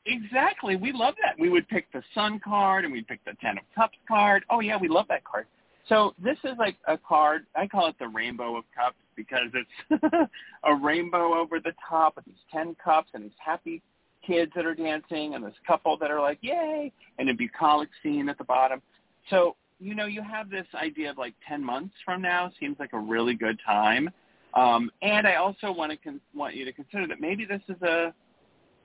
exactly. 0.05 0.77
We 0.77 0.91
love 0.93 1.13
that. 1.23 1.39
We 1.39 1.49
would 1.49 1.67
pick 1.67 1.91
the 1.91 2.01
Sun 2.13 2.39
card 2.43 2.85
and 2.85 2.93
we'd 2.93 3.07
pick 3.07 3.23
the 3.25 3.33
Ten 3.41 3.57
of 3.57 3.63
Cups 3.75 3.97
card. 4.07 4.43
Oh 4.49 4.61
yeah, 4.61 4.77
we 4.77 4.87
love 4.87 5.05
that 5.09 5.23
card. 5.23 5.45
So 5.87 6.13
this 6.21 6.37
is 6.43 6.53
like 6.57 6.77
a 6.87 6.97
card. 6.97 7.45
I 7.55 7.67
call 7.67 7.87
it 7.87 7.95
the 7.99 8.07
Rainbow 8.07 8.57
of 8.57 8.63
Cups 8.75 8.95
because 9.15 9.49
it's 9.53 10.03
a 10.63 10.75
rainbow 10.75 11.35
over 11.37 11.59
the 11.59 11.73
top 11.87 12.15
with 12.15 12.25
these 12.25 12.35
ten 12.51 12.75
cups 12.83 13.09
and 13.13 13.23
these 13.23 13.31
happy 13.37 13.81
kids 14.25 14.51
that 14.55 14.65
are 14.65 14.73
dancing 14.73 15.35
and 15.35 15.43
this 15.43 15.53
couple 15.67 15.97
that 15.97 16.09
are 16.09 16.19
like 16.19 16.39
yay 16.41 16.91
and 17.19 17.29
a 17.29 17.33
bucolic 17.33 17.89
scene 18.01 18.27
at 18.29 18.37
the 18.37 18.43
bottom. 18.43 18.81
So 19.29 19.55
you 19.79 19.93
know 19.93 20.05
you 20.07 20.23
have 20.23 20.49
this 20.49 20.65
idea 20.73 21.11
of 21.11 21.17
like 21.17 21.35
ten 21.47 21.63
months 21.63 21.93
from 22.03 22.21
now 22.21 22.51
seems 22.59 22.77
like 22.79 22.93
a 22.93 22.99
really 22.99 23.35
good 23.35 23.59
time. 23.65 24.09
Um, 24.55 24.89
and 25.01 25.27
I 25.27 25.35
also 25.35 25.71
want 25.71 25.91
to 25.91 25.97
con- 25.97 26.21
want 26.33 26.55
you 26.55 26.65
to 26.65 26.71
consider 26.71 27.07
that 27.07 27.21
maybe 27.21 27.45
this 27.45 27.61
is 27.69 27.81
a 27.83 28.13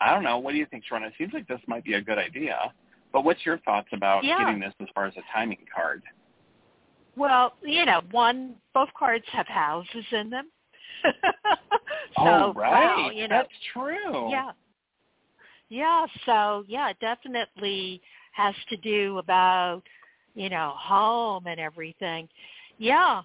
I 0.02 0.12
don't 0.14 0.22
know. 0.22 0.38
What 0.38 0.52
do 0.52 0.58
you 0.58 0.66
think, 0.66 0.84
Sharon? 0.88 1.04
It 1.04 1.12
seems 1.18 1.32
like 1.32 1.46
this 1.46 1.60
might 1.66 1.84
be 1.84 1.94
a 1.94 2.00
good 2.00 2.18
idea. 2.18 2.72
But 3.12 3.24
what's 3.24 3.44
your 3.44 3.58
thoughts 3.58 3.88
about 3.92 4.24
Yeah. 4.24 4.38
getting 4.38 4.60
this 4.60 4.72
as 4.80 4.88
far 4.94 5.06
as 5.06 5.14
a 5.16 5.22
timing 5.32 5.66
card? 5.74 6.02
Well, 7.16 7.54
you 7.62 7.84
know, 7.84 8.02
one 8.10 8.54
both 8.74 8.88
cards 8.98 9.24
have 9.32 9.46
houses 9.46 10.04
in 10.12 10.30
them. 10.30 10.50
so, 11.04 11.12
oh, 12.18 12.52
right. 12.54 12.70
wow, 12.70 13.10
you 13.10 13.28
know, 13.28 13.36
That's 13.36 13.48
true. 13.72 14.30
yeah. 14.30 14.52
Yeah, 15.68 16.06
so 16.26 16.64
yeah, 16.66 16.90
it 16.90 16.96
definitely 17.00 18.02
has 18.32 18.54
to 18.70 18.76
do 18.78 19.18
about, 19.18 19.82
you 20.34 20.48
know, 20.48 20.74
home 20.76 21.46
and 21.46 21.60
everything. 21.60 22.28
Yeah. 22.78 23.22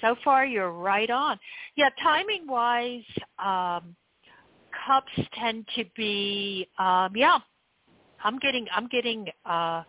So 0.00 0.14
far 0.22 0.46
you're 0.46 0.70
right 0.70 1.10
on. 1.10 1.38
Yeah, 1.76 1.88
timing 2.02 2.46
wise, 2.46 3.02
um 3.38 3.96
cups 4.86 5.28
tend 5.34 5.66
to 5.74 5.84
be 5.96 6.68
um 6.78 7.12
yeah. 7.16 7.38
I'm 8.22 8.38
getting 8.38 8.66
I'm 8.74 8.86
getting 8.88 9.26
uh 9.44 9.82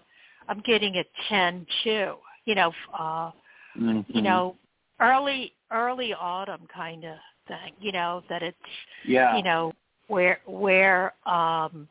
I'm 0.49 0.61
getting 0.65 0.95
a 0.95 1.03
10 1.30 1.65
too. 1.84 2.15
You 2.47 2.55
know, 2.55 2.73
uh 2.97 3.31
Mhm. 3.77 4.05
you 4.07 4.21
know, 4.21 4.55
early 5.01 5.53
early 5.69 6.13
autumn 6.13 6.65
kind 6.73 7.03
of 7.03 7.17
thing, 7.47 7.73
you 7.79 7.91
know, 7.91 8.23
that 8.29 8.41
it's 8.41 8.57
yeah. 9.03 9.35
you 9.35 9.43
know, 9.43 9.73
where 10.07 10.39
where 10.45 11.13
um 11.27 11.89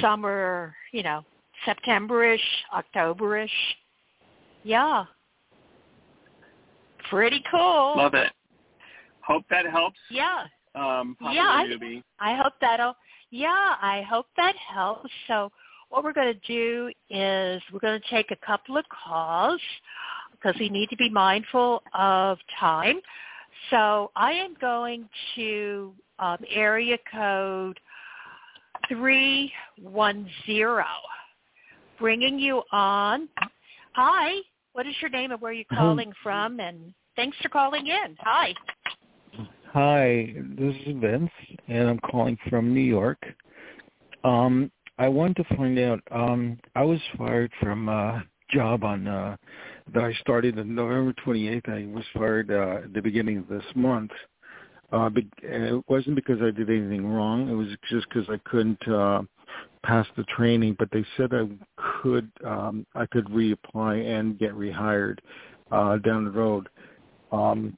summer, 0.00 0.74
you 0.90 1.04
know, 1.04 1.24
Septemberish, 1.64 2.42
Octoberish. 2.74 3.50
Yeah. 4.64 5.04
Pretty 7.08 7.40
cool. 7.50 7.94
Love 7.96 8.14
it. 8.14 8.32
Hope 9.20 9.44
that 9.50 9.66
helps. 9.66 9.98
Yeah. 10.10 10.44
Um, 10.74 11.16
Yeah, 11.20 11.48
I- 11.48 12.02
I 12.18 12.34
hope 12.34 12.54
that'll 12.60 12.96
yeah, 13.30 13.76
I 13.80 14.02
hope 14.02 14.26
that 14.36 14.56
helps. 14.56 15.10
So 15.28 15.52
what 15.92 16.02
we're 16.02 16.14
going 16.14 16.32
to 16.32 16.40
do 16.46 16.90
is 17.10 17.62
we're 17.70 17.78
going 17.78 18.00
to 18.00 18.10
take 18.10 18.30
a 18.30 18.46
couple 18.46 18.78
of 18.78 18.84
calls 18.88 19.60
because 20.32 20.58
we 20.58 20.70
need 20.70 20.88
to 20.88 20.96
be 20.96 21.10
mindful 21.10 21.82
of 21.92 22.38
time. 22.58 22.98
So 23.70 24.10
I 24.16 24.32
am 24.32 24.54
going 24.58 25.06
to 25.36 25.92
um, 26.18 26.38
area 26.50 26.96
code 27.12 27.78
310, 28.88 30.84
bringing 31.98 32.38
you 32.38 32.62
on. 32.72 33.28
Hi, 33.92 34.36
what 34.72 34.86
is 34.86 34.94
your 35.02 35.10
name 35.10 35.30
and 35.30 35.40
where 35.42 35.50
are 35.50 35.54
you 35.54 35.66
calling 35.74 36.12
from? 36.22 36.58
And 36.58 36.94
thanks 37.16 37.36
for 37.42 37.50
calling 37.50 37.86
in. 37.86 38.16
Hi. 38.20 38.54
Hi, 39.74 40.34
this 40.58 40.74
is 40.86 40.96
Vince, 41.00 41.30
and 41.68 41.88
I'm 41.88 42.00
calling 42.10 42.38
from 42.48 42.72
New 42.72 42.80
York. 42.80 43.18
Um, 44.24 44.70
I 44.98 45.08
wanted 45.08 45.36
to 45.48 45.56
find 45.56 45.78
out. 45.78 46.00
Um, 46.10 46.58
I 46.74 46.82
was 46.82 47.00
fired 47.16 47.50
from 47.60 47.88
a 47.88 48.24
job 48.50 48.84
on 48.84 49.08
uh, 49.08 49.36
that 49.94 50.04
I 50.04 50.12
started 50.20 50.58
on 50.58 50.74
November 50.74 51.14
28th. 51.24 51.68
I 51.68 51.92
was 51.92 52.04
fired 52.14 52.50
uh, 52.50 52.84
at 52.84 52.92
the 52.92 53.00
beginning 53.00 53.38
of 53.38 53.48
this 53.48 53.64
month. 53.74 54.10
Uh, 54.92 55.08
be- 55.08 55.28
and 55.42 55.64
it 55.64 55.84
wasn't 55.88 56.14
because 56.14 56.40
I 56.42 56.50
did 56.50 56.68
anything 56.68 57.06
wrong. 57.06 57.48
It 57.48 57.54
was 57.54 57.68
just 57.90 58.06
because 58.08 58.28
I 58.28 58.38
couldn't 58.48 58.86
uh, 58.86 59.22
pass 59.82 60.06
the 60.16 60.24
training. 60.24 60.76
But 60.78 60.88
they 60.92 61.04
said 61.16 61.30
I 61.32 61.48
could 62.02 62.30
um, 62.44 62.86
I 62.94 63.06
could 63.06 63.26
reapply 63.26 64.04
and 64.06 64.38
get 64.38 64.52
rehired 64.52 65.18
uh, 65.70 65.96
down 65.98 66.24
the 66.26 66.30
road. 66.30 66.68
Um, 67.32 67.76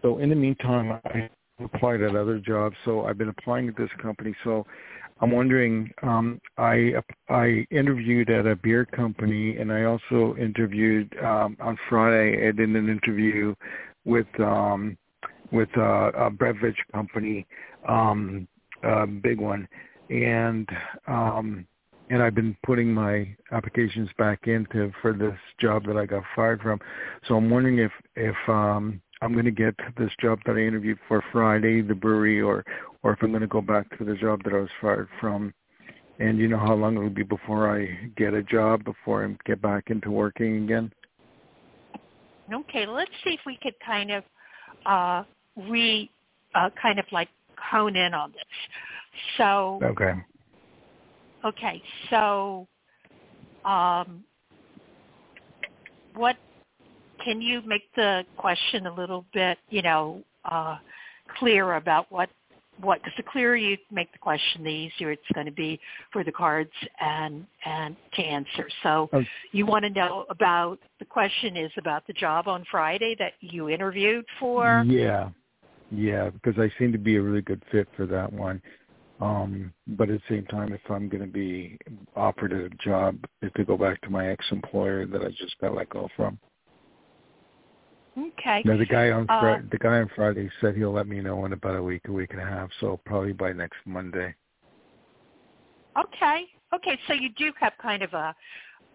so 0.00 0.18
in 0.18 0.30
the 0.30 0.36
meantime, 0.36 0.98
I 1.04 1.30
applied 1.62 2.00
at 2.00 2.16
other 2.16 2.38
jobs. 2.38 2.76
So 2.86 3.04
I've 3.04 3.18
been 3.18 3.28
applying 3.28 3.68
at 3.68 3.76
this 3.76 3.90
company. 4.00 4.34
So 4.42 4.66
I'm 5.22 5.30
wondering. 5.30 5.90
Um, 6.02 6.40
I 6.58 6.94
I 7.30 7.64
interviewed 7.70 8.28
at 8.28 8.46
a 8.46 8.56
beer 8.56 8.84
company, 8.84 9.56
and 9.56 9.72
I 9.72 9.84
also 9.84 10.36
interviewed 10.36 11.16
um, 11.22 11.56
on 11.60 11.78
Friday. 11.88 12.48
I 12.48 12.52
did 12.52 12.68
an 12.70 12.88
interview 12.88 13.54
with 14.04 14.26
um, 14.40 14.98
with 15.52 15.68
a 15.76 16.30
beverage 16.38 16.82
company, 16.92 17.46
um, 17.88 18.48
a 18.82 19.06
big 19.06 19.38
one, 19.38 19.68
and 20.10 20.68
um, 21.06 21.68
and 22.10 22.20
I've 22.20 22.34
been 22.34 22.56
putting 22.66 22.92
my 22.92 23.34
applications 23.52 24.10
back 24.18 24.48
into 24.48 24.90
for 25.00 25.12
this 25.12 25.38
job 25.60 25.84
that 25.86 25.96
I 25.96 26.04
got 26.04 26.24
fired 26.34 26.60
from. 26.62 26.80
So 27.28 27.36
I'm 27.36 27.48
wondering 27.48 27.78
if 27.78 27.92
if 28.16 28.36
um, 28.48 29.00
I'm 29.22 29.32
going 29.32 29.44
to 29.44 29.52
get 29.52 29.76
this 29.96 30.10
job 30.20 30.40
that 30.46 30.56
I 30.56 30.60
interviewed 30.60 30.98
for 31.06 31.22
Friday, 31.30 31.80
the 31.80 31.94
brewery, 31.94 32.42
or 32.42 32.64
or 33.04 33.12
if 33.12 33.22
I'm 33.22 33.30
going 33.30 33.40
to 33.40 33.46
go 33.46 33.60
back 33.60 33.96
to 33.98 34.04
the 34.04 34.14
job 34.16 34.42
that 34.44 34.52
I 34.52 34.58
was 34.58 34.68
fired 34.80 35.08
from. 35.20 35.54
And 36.18 36.38
you 36.38 36.48
know 36.48 36.58
how 36.58 36.74
long 36.74 36.96
it 36.96 37.00
will 37.00 37.08
be 37.10 37.22
before 37.22 37.74
I 37.74 38.10
get 38.16 38.34
a 38.34 38.42
job, 38.42 38.84
before 38.84 39.24
I 39.24 39.36
get 39.46 39.62
back 39.62 39.84
into 39.90 40.10
working 40.10 40.64
again? 40.64 40.92
Okay, 42.52 42.86
let's 42.86 43.10
see 43.24 43.30
if 43.30 43.40
we 43.46 43.58
could 43.62 43.74
kind 43.84 44.10
of 44.10 44.24
uh, 44.84 45.24
re, 45.68 46.10
uh, 46.54 46.70
kind 46.80 46.98
of 46.98 47.06
like 47.12 47.28
hone 47.58 47.96
in 47.96 48.14
on 48.14 48.32
this. 48.32 48.42
So, 49.36 49.80
Okay. 49.82 50.12
okay, 51.44 51.82
so 52.10 52.66
um, 53.64 54.22
what 56.14 56.36
can 57.24 57.40
you 57.40 57.62
make 57.66 57.84
the 57.96 58.24
question 58.36 58.86
a 58.86 58.94
little 58.94 59.24
bit, 59.32 59.58
you 59.70 59.82
know, 59.82 60.22
uh, 60.44 60.76
clear 61.38 61.74
about 61.74 62.10
what 62.10 62.28
what 62.80 63.00
because 63.02 63.12
the 63.16 63.22
clearer 63.22 63.54
you 63.54 63.76
make 63.90 64.10
the 64.12 64.18
question, 64.18 64.64
the 64.64 64.70
easier 64.70 65.12
it's 65.12 65.22
going 65.34 65.46
to 65.46 65.52
be 65.52 65.78
for 66.12 66.24
the 66.24 66.32
cards 66.32 66.70
and 67.00 67.46
and 67.64 67.96
to 68.14 68.22
answer. 68.22 68.68
So 68.82 69.08
okay. 69.12 69.28
you 69.52 69.66
want 69.66 69.84
to 69.84 69.90
know 69.90 70.24
about 70.30 70.78
the 70.98 71.04
question 71.04 71.56
is 71.56 71.70
about 71.76 72.06
the 72.06 72.12
job 72.14 72.48
on 72.48 72.64
Friday 72.70 73.14
that 73.18 73.34
you 73.40 73.68
interviewed 73.68 74.24
for. 74.40 74.84
Yeah, 74.86 75.30
yeah, 75.90 76.30
because 76.30 76.58
I 76.58 76.72
seem 76.78 76.92
to 76.92 76.98
be 76.98 77.16
a 77.16 77.22
really 77.22 77.42
good 77.42 77.62
fit 77.70 77.88
for 77.96 78.06
that 78.06 78.32
one. 78.32 78.60
Um, 79.20 79.72
but 79.86 80.10
at 80.10 80.20
the 80.20 80.34
same 80.34 80.46
time, 80.46 80.72
if 80.72 80.80
I'm 80.90 81.08
going 81.08 81.22
to 81.22 81.30
be 81.32 81.78
offered 82.16 82.52
a 82.52 82.68
job 82.84 83.18
if 83.40 83.52
to 83.54 83.64
go 83.64 83.76
back 83.76 84.00
to 84.02 84.10
my 84.10 84.28
ex-employer 84.28 85.06
that 85.06 85.22
I 85.22 85.28
just 85.28 85.56
got 85.60 85.76
let 85.76 85.90
go 85.90 86.08
from. 86.16 86.40
Okay. 88.18 88.62
Now 88.64 88.76
the 88.76 88.86
guy 88.86 89.10
on 89.10 89.28
uh, 89.28 89.58
the 89.70 89.78
guy 89.78 90.00
on 90.00 90.10
Friday 90.14 90.50
said 90.60 90.76
he'll 90.76 90.92
let 90.92 91.06
me 91.06 91.20
know 91.20 91.44
in 91.46 91.52
about 91.52 91.76
a 91.76 91.82
week, 91.82 92.02
a 92.08 92.12
week 92.12 92.30
and 92.32 92.40
a 92.40 92.44
half. 92.44 92.68
So 92.80 93.00
probably 93.06 93.32
by 93.32 93.52
next 93.52 93.78
Monday. 93.86 94.34
Okay. 95.98 96.44
Okay. 96.74 96.98
So 97.06 97.14
you 97.14 97.30
do 97.38 97.52
have 97.58 97.72
kind 97.80 98.02
of 98.02 98.12
a, 98.12 98.34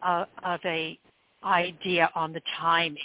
a 0.04 0.28
of 0.44 0.60
a 0.66 1.00
idea 1.44 2.10
on 2.16 2.32
the 2.34 2.42
timing. 2.60 2.98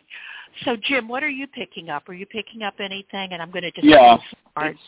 So 0.65 0.77
Jim, 0.77 1.09
what 1.09 1.23
are 1.23 1.31
you 1.31 1.47
picking 1.47 1.89
up? 1.89 2.09
Are 2.09 2.15
you 2.15 2.27
picking 2.27 2.63
up 2.63 2.75
anything? 2.79 3.33
And 3.33 3.41
I'm 3.41 3.51
going 3.51 3.63
to 3.63 3.71
just 3.71 3.87
yeah, 3.87 4.19
it's 4.59 4.79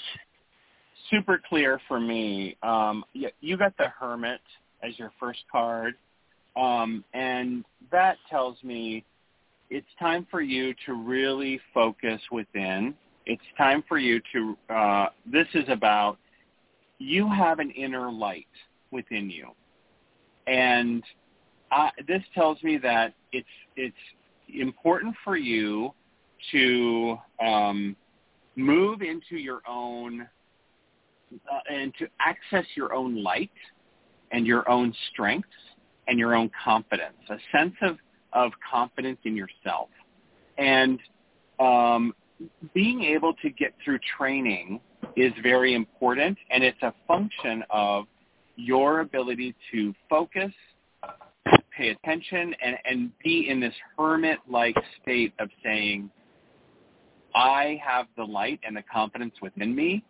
super 1.11 1.41
clear 1.49 1.81
for 1.89 1.99
me. 1.99 2.57
Um, 2.63 3.05
you, 3.15 3.31
you 3.41 3.57
got 3.57 3.77
the 3.79 3.89
Hermit 3.99 4.41
as 4.83 4.99
your 4.99 5.11
first 5.19 5.41
card, 5.51 5.95
um, 6.57 7.03
and 7.15 7.65
that 7.91 8.19
tells 8.31 8.63
me 8.63 9.05
it's 9.71 9.87
time 9.99 10.27
for 10.31 10.41
you 10.41 10.75
to 10.87 10.95
really 10.95 11.61
focus 11.73 12.21
within. 12.31 12.95
It's 13.27 13.43
time 13.57 13.83
for 13.89 13.99
you 13.99 14.21
to, 14.33 14.57
uh, 14.73 15.07
this 15.25 15.47
is 15.55 15.65
about, 15.69 16.19
you 16.99 17.29
have 17.31 17.59
an 17.59 17.71
inner 17.71 18.11
light 18.11 18.47
within 18.91 19.31
you. 19.31 19.49
And 20.47 21.03
uh, 21.73 21.91
this 22.07 22.23
tells 22.35 22.63
me 22.63 22.79
that 22.79 23.15
it's, 23.33 23.49
it's 23.77 23.97
important 24.55 25.15
for 25.25 25.37
you 25.37 25.93
to 26.53 27.17
um, 27.45 27.97
move 28.57 29.01
into 29.01 29.37
your 29.37 29.63
own, 29.67 30.29
uh, 31.33 31.73
and 31.73 31.93
to 31.99 32.07
access 32.21 32.67
your 32.77 32.93
own 32.93 33.23
light 33.23 33.51
and 34.31 34.47
your 34.47 34.69
own 34.69 34.95
strengths 35.11 35.49
and 36.07 36.19
your 36.19 36.35
own 36.35 36.51
confidence, 36.63 37.17
a 37.31 37.37
sense 37.57 37.75
of 37.83 37.97
of 38.35 38.53
confidence 38.71 39.19
in 39.25 39.37
yourself. 39.37 39.89
And 40.59 40.99
um, 41.59 42.15
being 42.75 43.03
able 43.03 43.35
to 43.35 43.51
get 43.51 43.75
through 43.85 43.99
training 44.19 44.81
is 45.17 45.33
very 45.43 45.75
important, 45.75 46.37
and 46.51 46.65
it's 46.65 46.83
a 46.83 46.93
function 47.07 47.63
of 47.71 48.05
your 48.57 49.01
ability 49.01 49.55
to 49.73 49.95
focus, 50.09 50.53
pay 51.77 51.91
attention, 51.91 52.55
and, 52.65 52.77
and 52.85 53.11
be 53.23 53.49
in 53.49 53.61
this 53.61 53.75
hermit-like 53.97 54.77
state 55.03 55.33
of 55.39 55.49
saying, 55.63 56.11
I 57.35 57.81
have 57.85 58.07
the 58.17 58.25
light 58.25 58.61
and 58.65 58.77
the 58.77 58.83
confidence 58.83 59.35
within 59.43 59.75
me, 59.75 60.05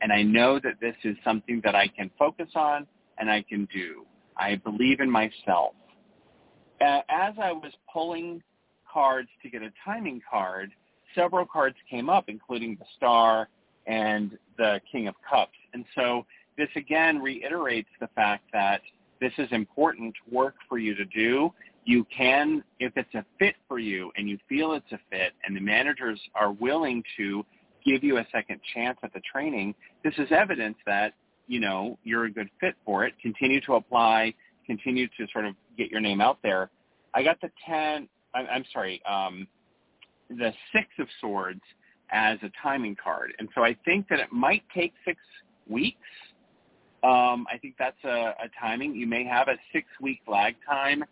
and 0.00 0.12
I 0.12 0.22
know 0.22 0.58
that 0.60 0.80
this 0.80 0.94
is 1.04 1.16
something 1.24 1.60
that 1.64 1.74
I 1.74 1.88
can 1.88 2.10
focus 2.18 2.48
on 2.54 2.86
and 3.18 3.30
I 3.30 3.42
can 3.42 3.68
do. 3.72 4.06
I 4.36 4.56
believe 4.56 5.00
in 5.00 5.10
myself 5.10 5.74
Uh, 6.80 7.00
as 7.08 7.34
I 7.40 7.52
was 7.52 7.72
pulling 7.92 8.42
cards 8.90 9.28
to 9.42 9.50
get 9.50 9.62
a 9.62 9.70
timing 9.84 10.20
card, 10.28 10.72
several 11.14 11.44
cards 11.44 11.76
came 11.88 12.08
up, 12.08 12.24
including 12.28 12.76
the 12.76 12.86
Star 12.96 13.48
and 13.86 14.38
the 14.56 14.80
King 14.90 15.08
of 15.08 15.14
Cups. 15.28 15.56
And 15.74 15.84
so 15.94 16.26
this 16.56 16.68
again 16.76 17.20
reiterates 17.20 17.88
the 18.00 18.08
fact 18.08 18.44
that 18.52 18.80
this 19.20 19.32
is 19.38 19.48
important 19.50 20.14
work 20.30 20.54
for 20.68 20.78
you 20.78 20.94
to 20.94 21.04
do. 21.04 21.52
You 21.84 22.06
can, 22.16 22.62
if 22.78 22.92
it's 22.96 23.14
a 23.14 23.24
fit 23.38 23.56
for 23.68 23.78
you 23.78 24.10
and 24.16 24.28
you 24.28 24.38
feel 24.48 24.72
it's 24.72 24.92
a 24.92 24.98
fit 25.10 25.32
and 25.44 25.56
the 25.56 25.60
managers 25.60 26.20
are 26.34 26.52
willing 26.52 27.02
to 27.16 27.44
give 27.84 28.04
you 28.04 28.18
a 28.18 28.26
second 28.32 28.60
chance 28.74 28.98
at 29.02 29.12
the 29.12 29.20
training, 29.20 29.74
this 30.04 30.14
is 30.18 30.28
evidence 30.30 30.76
that, 30.86 31.14
you 31.48 31.60
know, 31.60 31.98
you're 32.04 32.24
a 32.24 32.30
good 32.30 32.50
fit 32.60 32.74
for 32.84 33.04
it. 33.04 33.14
Continue 33.20 33.60
to 33.62 33.74
apply, 33.74 34.34
continue 34.66 35.08
to 35.18 35.26
sort 35.32 35.46
of 35.46 35.54
get 35.80 35.90
your 35.90 36.00
name 36.00 36.20
out 36.20 36.38
there. 36.42 36.70
I 37.14 37.22
got 37.22 37.40
the 37.40 37.50
ten. 37.66 38.08
I'm, 38.34 38.46
I'm 38.54 38.64
sorry, 38.72 39.00
um, 39.08 39.46
the 40.28 40.52
six 40.72 40.86
of 40.98 41.08
swords 41.20 41.60
as 42.12 42.38
a 42.42 42.50
timing 42.62 42.96
card, 43.02 43.32
and 43.38 43.48
so 43.54 43.62
I 43.70 43.76
think 43.84 44.08
that 44.10 44.18
it 44.20 44.32
might 44.32 44.64
take 44.74 44.92
six 45.04 45.18
weeks. 45.68 46.10
Um, 47.02 47.46
I 47.50 47.56
think 47.62 47.76
that's 47.78 48.02
a, 48.04 48.34
a 48.46 48.48
timing. 48.60 48.94
You 48.94 49.06
may 49.06 49.24
have 49.24 49.48
a 49.48 49.56
six-week 49.72 50.20
lag 50.26 50.54
time 50.68 51.02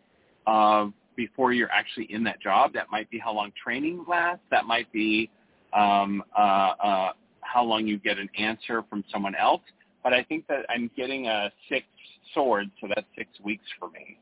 uh, 0.46 0.88
before 1.16 1.54
you're 1.54 1.72
actually 1.72 2.12
in 2.12 2.22
that 2.24 2.42
job. 2.42 2.74
That 2.74 2.88
might 2.90 3.08
be 3.10 3.18
how 3.18 3.32
long 3.32 3.52
training 3.64 4.04
lasts. 4.06 4.44
That 4.50 4.66
might 4.66 4.92
be 4.92 5.30
um, 5.72 6.22
uh, 6.36 6.40
uh, 6.40 7.10
how 7.40 7.64
long 7.64 7.86
you 7.86 7.96
get 7.98 8.18
an 8.18 8.28
answer 8.38 8.84
from 8.90 9.02
someone 9.10 9.34
else. 9.34 9.62
But 10.04 10.12
I 10.12 10.22
think 10.24 10.46
that 10.48 10.66
I'm 10.68 10.90
getting 10.94 11.26
a 11.26 11.50
six 11.70 11.86
swords, 12.34 12.70
so 12.80 12.88
that's 12.94 13.08
six 13.16 13.30
weeks 13.42 13.64
for 13.78 13.88
me. 13.88 14.18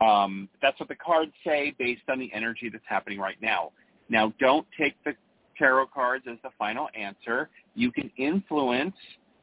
Um, 0.00 0.48
that's 0.62 0.78
what 0.80 0.88
the 0.88 0.94
cards 0.94 1.32
say 1.44 1.74
based 1.78 2.02
on 2.08 2.18
the 2.18 2.32
energy 2.32 2.68
that's 2.70 2.84
happening 2.86 3.18
right 3.18 3.40
now. 3.42 3.72
Now, 4.08 4.32
don't 4.40 4.66
take 4.78 4.94
the 5.04 5.14
tarot 5.58 5.88
cards 5.88 6.24
as 6.30 6.38
the 6.42 6.50
final 6.58 6.88
answer. 6.94 7.50
You 7.74 7.92
can 7.92 8.10
influence 8.16 8.96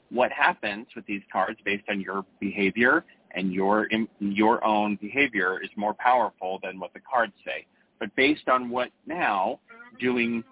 what 0.10 0.32
happens 0.32 0.88
with 0.96 1.06
these 1.06 1.22
cards 1.32 1.60
based 1.64 1.84
on 1.90 2.02
your 2.02 2.26
behavior, 2.40 3.06
and 3.32 3.54
your 3.54 3.88
your 4.20 4.64
own 4.66 4.98
behavior 5.02 5.62
is 5.62 5.70
more 5.76 5.94
powerful 5.94 6.60
than 6.64 6.80
what 6.80 6.94
the 6.94 7.00
cards 7.00 7.34
say. 7.46 7.66
But 8.00 8.16
based 8.16 8.48
on 8.48 8.70
what 8.70 8.90
now 9.06 9.60
doing 10.00 10.44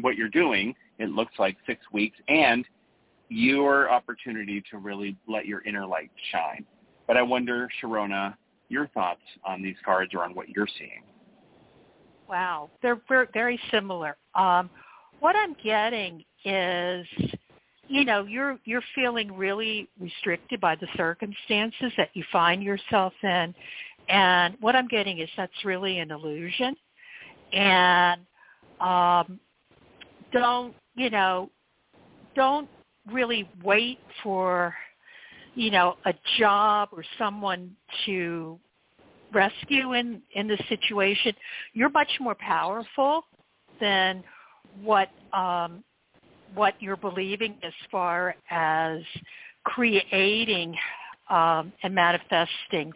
what 0.00 0.16
you're 0.16 0.28
doing, 0.28 0.74
it 0.98 1.10
looks 1.10 1.34
like 1.38 1.56
six 1.66 1.80
weeks 1.92 2.18
and 2.28 2.64
your 3.28 3.90
opportunity 3.90 4.62
to 4.70 4.78
really 4.78 5.16
let 5.26 5.46
your 5.46 5.62
inner 5.62 5.86
light 5.86 6.10
shine. 6.30 6.64
But 7.06 7.16
I 7.16 7.22
wonder, 7.22 7.68
Sharona, 7.82 8.34
your 8.68 8.88
thoughts 8.88 9.20
on 9.44 9.62
these 9.62 9.76
cards 9.84 10.12
or 10.14 10.24
on 10.24 10.34
what 10.34 10.48
you're 10.48 10.68
seeing. 10.78 11.02
Wow, 12.28 12.70
they're 12.82 13.00
very 13.32 13.58
similar. 13.70 14.16
Um, 14.34 14.68
what 15.20 15.36
I'm 15.36 15.54
getting 15.62 16.24
is, 16.44 17.06
you 17.88 18.04
know, 18.04 18.24
you're 18.24 18.58
you're 18.64 18.82
feeling 18.94 19.32
really 19.36 19.88
restricted 20.00 20.60
by 20.60 20.74
the 20.74 20.88
circumstances 20.96 21.92
that 21.96 22.10
you 22.14 22.24
find 22.32 22.62
yourself 22.62 23.12
in, 23.22 23.54
and 24.08 24.56
what 24.60 24.74
I'm 24.74 24.88
getting 24.88 25.20
is 25.20 25.28
that's 25.36 25.64
really 25.64 26.00
an 26.00 26.10
illusion, 26.10 26.74
and 27.52 28.20
um, 28.80 29.38
don't 30.32 30.74
you 30.96 31.10
know, 31.10 31.50
don't 32.34 32.68
really 33.12 33.48
wait 33.62 33.98
for 34.22 34.74
you 35.56 35.70
know, 35.70 35.96
a 36.04 36.14
job 36.38 36.90
or 36.92 37.02
someone 37.18 37.74
to 38.04 38.60
rescue 39.32 39.94
in 39.94 40.22
in 40.34 40.46
the 40.46 40.58
situation, 40.68 41.32
you're 41.72 41.90
much 41.90 42.10
more 42.20 42.36
powerful 42.36 43.22
than 43.80 44.22
what 44.82 45.08
um, 45.32 45.82
what 46.54 46.74
you're 46.78 46.96
believing 46.96 47.56
as 47.62 47.72
far 47.90 48.36
as 48.50 49.00
creating 49.64 50.76
um, 51.30 51.72
and 51.82 51.94
manifesting 51.94 52.92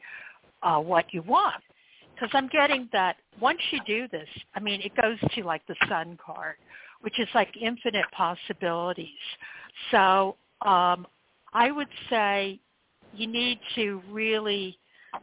uh, 0.62 0.78
what 0.78 1.06
you 1.12 1.22
want. 1.22 1.62
Because 2.14 2.30
I'm 2.34 2.48
getting 2.48 2.88
that 2.92 3.16
once 3.40 3.58
you 3.70 3.80
do 3.86 4.06
this, 4.08 4.28
I 4.54 4.61
mean, 4.61 4.82
it 4.82 4.92
goes 5.00 5.18
to 5.34 5.42
like 5.42 5.66
the 5.66 5.74
sun 5.88 6.18
card, 6.24 6.56
which 7.00 7.18
is 7.18 7.28
like 7.34 7.48
infinite 7.61 8.04
possibilities. 8.12 9.08
So 9.90 10.36
um, 10.61 11.06
I 11.53 11.70
would 11.70 11.88
say 12.09 12.61
you 13.14 13.26
need 13.26 13.59
to 13.74 14.03
really 14.11 14.78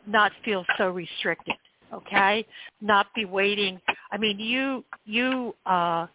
not 0.05 0.31
feel 0.43 0.65
so 0.77 0.89
restricted, 0.89 1.55
okay? 1.93 2.45
Not 2.81 3.07
be 3.15 3.25
waiting. 3.25 3.79
I 4.11 4.17
mean, 4.17 4.39
you 4.39 4.83
you 5.05 5.55
uh 5.65 6.07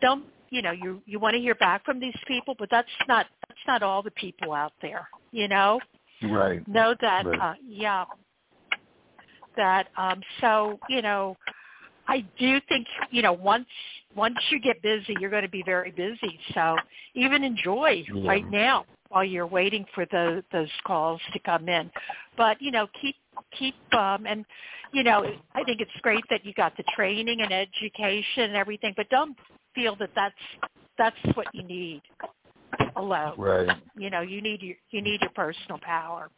don't, 0.00 0.24
you 0.50 0.62
know, 0.62 0.72
you 0.72 1.02
you 1.06 1.18
want 1.18 1.34
to 1.34 1.40
hear 1.40 1.54
back 1.54 1.84
from 1.84 2.00
these 2.00 2.16
people, 2.26 2.54
but 2.58 2.68
that's 2.70 2.88
not 3.06 3.26
that's 3.46 3.60
not 3.66 3.82
all 3.82 4.02
the 4.02 4.10
people 4.12 4.52
out 4.52 4.72
there, 4.80 5.08
you 5.32 5.48
know? 5.48 5.80
Right. 6.22 6.66
Know 6.66 6.94
that 7.00 7.26
right. 7.26 7.40
uh 7.40 7.54
yeah. 7.66 8.04
That 9.56 9.88
um 9.96 10.20
so, 10.40 10.78
you 10.88 11.02
know, 11.02 11.36
I 12.06 12.24
do 12.38 12.58
think, 12.68 12.86
you 13.10 13.22
know, 13.22 13.34
once 13.34 13.66
once 14.14 14.38
you 14.50 14.60
get 14.60 14.80
busy, 14.82 15.14
you're 15.20 15.30
going 15.30 15.42
to 15.42 15.48
be 15.50 15.62
very 15.64 15.90
busy. 15.90 16.40
So 16.54 16.76
even 17.14 17.44
enjoy 17.44 18.04
yeah. 18.12 18.26
right 18.26 18.50
now 18.50 18.86
while 19.08 19.24
you're 19.24 19.46
waiting 19.46 19.84
for 19.94 20.06
the, 20.06 20.42
those 20.52 20.70
calls 20.86 21.20
to 21.32 21.38
come 21.40 21.68
in. 21.68 21.90
But 22.36 22.60
you 22.60 22.70
know, 22.70 22.86
keep 23.00 23.16
keep 23.58 23.74
um 23.92 24.26
and 24.26 24.44
you 24.92 25.02
know 25.02 25.24
i 25.54 25.62
think 25.64 25.80
it's 25.80 25.90
great 26.02 26.24
that 26.30 26.44
you 26.44 26.52
got 26.54 26.76
the 26.76 26.84
training 26.94 27.40
and 27.40 27.52
education 27.52 28.44
and 28.44 28.56
everything 28.56 28.92
but 28.96 29.08
don't 29.10 29.36
feel 29.74 29.96
that 29.96 30.10
that's 30.14 30.34
that's 30.96 31.16
what 31.34 31.46
you 31.52 31.62
need 31.62 32.02
alone 32.96 33.34
Right. 33.38 33.68
you 33.96 34.10
know 34.10 34.20
you 34.20 34.42
need 34.42 34.62
your 34.62 34.76
you 34.90 35.02
need 35.02 35.20
your 35.20 35.30
personal 35.30 35.78
power 35.82 36.30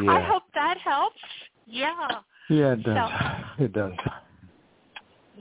Yeah. 0.00 0.12
i 0.12 0.22
hope 0.22 0.44
that 0.54 0.78
helps 0.78 1.16
yeah 1.66 2.20
Yeah, 2.48 2.72
it 2.72 2.82
does. 2.84 3.12
It 3.58 3.72
does. 3.72 3.92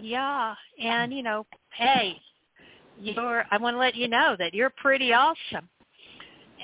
yeah 0.01 0.55
and 0.82 1.14
you 1.14 1.24
know 1.24 1.45
hey 1.74 2.16
you're 2.99 3.45
i 3.51 3.57
want 3.57 3.76
to 3.76 3.80
let 3.80 3.95
you 3.95 4.07
know 4.07 4.36
that 4.38 4.53
you're 4.53 4.72
pretty 4.82 5.14
awesome 5.14 5.70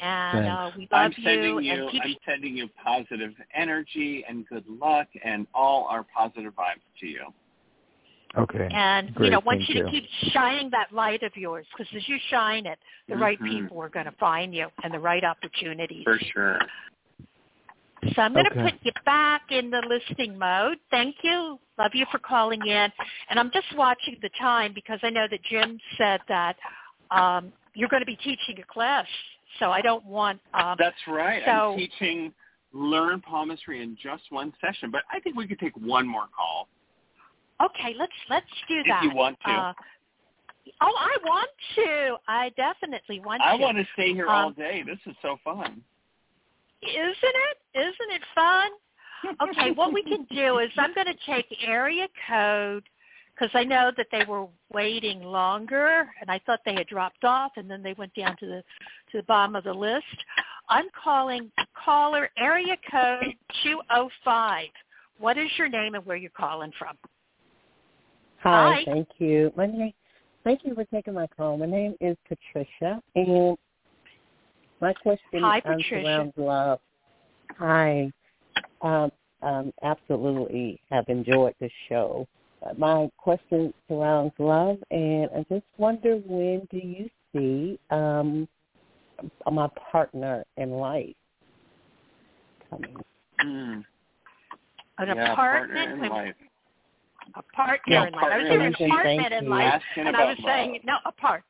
and 0.02 0.48
uh, 0.48 0.72
we 0.76 0.88
love 0.91 1.06
I'm 1.06 1.14
sending 1.24 1.43
you, 1.43 1.60
you, 1.60 1.72
and 1.74 1.91
keep 1.91 2.04
I'm 2.04 2.16
sending 2.26 2.58
you 2.58 2.70
positive 2.84 3.34
energy 3.56 4.26
and 4.28 4.48
good 4.48 4.66
luck 4.68 5.08
and 5.24 5.48
all 5.54 5.86
our 5.89 6.06
positive 6.16 6.54
vibes 6.54 6.82
to 7.00 7.08
you. 7.08 7.26
Okay. 8.38 8.70
And 8.72 9.14
Great, 9.16 9.26
you 9.26 9.32
know, 9.32 9.41
want 9.45 9.60
thank 9.60 9.70
you 9.70 9.76
to 9.76 9.82
you. 9.82 9.89
keep 9.89 10.06
shining 10.32 10.70
that 10.72 10.91
light 10.91 11.24
of 11.24 11.36
yours, 11.36 11.66
because 11.72 11.91
as 11.95 12.08
you 12.08 12.18
shine 12.30 12.66
it, 12.66 12.78
the 13.10 13.16
right 13.16 13.39
Mhm. 13.39 13.48
people 13.50 13.82
are 13.82 13.89
going 13.89 14.06
to 14.06 14.12
find 14.14 14.54
you 14.54 14.68
and 14.84 14.93
the 14.93 15.00
right 15.00 15.24
opportunities. 15.24 16.04
For 16.04 16.20
sure. 16.20 16.60
So 18.14 18.22
I'm 18.22 18.34
going 18.34 18.45
to 18.45 18.52
Okay. 18.52 18.72
put 18.72 18.74
you 18.84 18.91
back 19.06 19.52
in 19.52 19.72
the 19.72 19.82
listening 19.82 20.38
mode. 20.38 20.80
Thank 20.91 21.24
you. 21.24 21.60
Love 21.78 21.95
you 21.95 22.06
for 22.12 22.20
calling 22.20 22.66
in. 22.66 22.91
And 23.30 23.39
I'm 23.39 23.52
just 23.52 23.74
watching 23.76 24.18
the 24.22 24.30
time 24.39 24.74
because 24.74 25.00
I 25.04 25.10
know 25.10 25.28
that 25.28 25.41
Jim 25.43 25.80
said 25.98 26.22
that 26.28 26.58
um, 27.10 27.52
you're 27.74 27.89
going 27.89 28.02
to 28.02 28.06
be 28.06 28.16
teaching 28.18 28.60
a 28.60 28.64
class. 28.64 29.08
So 29.60 29.72
I 29.72 29.82
don't 29.82 30.05
want. 30.05 30.39
Um, 30.53 30.76
That's 30.78 30.95
right. 31.08 31.41
So- 31.45 31.74
I'm 31.74 31.78
teaching 31.78 32.34
learn 32.74 33.22
palmistry 33.22 33.82
in 33.82 33.97
just 34.01 34.24
one 34.30 34.53
session, 34.62 34.91
but 34.91 35.01
I 35.12 35.20
think 35.20 35.36
we 35.36 35.47
could 35.47 35.60
take 35.60 35.76
one 35.78 36.08
more 36.08 36.26
call 36.36 36.68
okay, 37.64 37.95
let's 37.97 38.12
let's 38.30 38.45
do 38.68 38.80
if 38.80 38.88
that. 38.88 39.03
If 39.03 39.12
you 39.12 39.18
want 39.18 39.38
to. 39.45 39.51
Uh, 39.51 39.74
oh, 40.82 40.95
I 40.97 41.18
want 41.24 41.49
to. 41.76 42.16
I 42.28 42.49
definitely 42.55 43.20
want 43.20 43.41
I 43.41 43.58
to. 43.58 43.64
I 43.64 43.66
want 43.66 43.78
to 43.78 43.86
stay 43.93 44.14
here 44.14 44.28
all 44.28 44.47
Um, 44.47 44.53
day. 44.53 44.84
This 44.86 44.99
is 45.05 45.16
so 45.22 45.38
fun. 45.43 45.82
Isn't 46.84 47.16
it? 47.24 47.58
Isn't 47.74 48.12
it 48.12 48.22
fun? 48.36 48.70
Okay, 49.41 49.72
what 49.72 49.91
we 49.93 50.03
can 50.03 50.28
do 50.30 50.60
is 50.60 50.70
I'm 50.78 50.93
going 50.93 51.08
to 51.08 51.16
take 51.26 51.47
area 51.66 52.08
code 52.30 52.84
because 53.34 53.49
I 53.55 53.64
know 53.64 53.91
that 53.97 54.08
they 54.12 54.24
were 54.26 54.47
waiting 54.72 55.24
longer, 55.24 56.08
and 56.22 56.30
I 56.30 56.39
thought 56.45 56.60
they 56.66 56.76
had 56.76 56.88
dropped 56.88 57.24
off, 57.24 57.53
and 57.55 57.70
then 57.70 57.82
they 57.82 57.93
went 57.93 58.14
down 58.14 58.38
to 58.38 58.45
the 58.45 58.64
to 59.12 59.18
the 59.18 59.24
bottom 59.24 59.55
of 59.55 59.64
the 59.64 59.74
list. 59.74 60.05
I'm 60.70 60.88
calling 61.03 61.51
caller 61.86 62.30
area 62.38 62.76
code 62.91 63.34
205. 63.64 64.68
What 65.20 65.38
is 65.38 65.49
your 65.58 65.70
name 65.70 65.95
and 65.95 66.05
where 66.05 66.18
you're 66.18 66.30
calling 66.32 66.72
from? 66.78 66.97
Hi, 68.43 68.76
Hi. 68.76 68.86
thank 68.86 69.08
you. 69.18 69.51
My 69.55 69.66
name, 69.66 69.93
thank 70.43 70.62
you 70.64 70.76
for 70.76 70.86
taking 70.86 71.14
my 71.14 71.28
call. 71.28 71.58
My 71.58 71.66
name 71.66 71.95
is 72.01 72.16
Patricia, 72.28 73.01
and 73.16 73.58
my 74.80 74.93
question 74.93 75.41
Hi, 75.41 75.60
Patricia. 75.60 75.91
surrounds 75.91 76.34
love. 76.38 76.80
Hi, 77.58 78.12
um, 78.82 79.12
um, 79.41 79.72
absolutely 79.84 80.80
have 80.89 81.05
enjoyed 81.08 81.55
the 81.60 81.70
show. 81.89 82.28
Uh, 82.66 82.74
My 82.78 83.10
question 83.18 83.74
surrounds 83.88 84.34
love, 84.39 84.78
and 84.91 85.30
I 85.36 85.45
just 85.49 85.66
wonder 85.78 86.18
when 86.26 86.68
do 86.72 86.78
you 86.78 87.10
see 87.34 87.80
um, 87.89 88.47
my 89.51 89.70
partner 89.91 90.43
in 90.57 90.72
life 90.72 91.15
coming? 92.70 92.95
Mm. 93.43 93.84
An 94.99 95.09
yeah, 95.09 95.34
apartment, 95.34 95.97
partner 95.97 96.05
in 96.05 96.09
life. 96.11 96.36
a 97.36 97.43
partner 97.55 97.93
Yeah, 97.93 98.07
in 98.07 98.13
life. 98.13 98.24
I 98.32 98.38
was 98.38 98.45
saying 98.47 98.61
in 98.61 98.65
an 98.68 98.74
apartment 98.74 99.03
Thank 99.03 99.32
in 99.34 99.43
you. 99.45 99.49
life, 99.51 99.74
Asking 99.74 100.07
and 100.07 100.15
I 100.15 100.26
was 100.26 100.38
saying 100.45 100.72
love. 100.74 100.82
no 100.86 100.97
apart. 101.05 101.43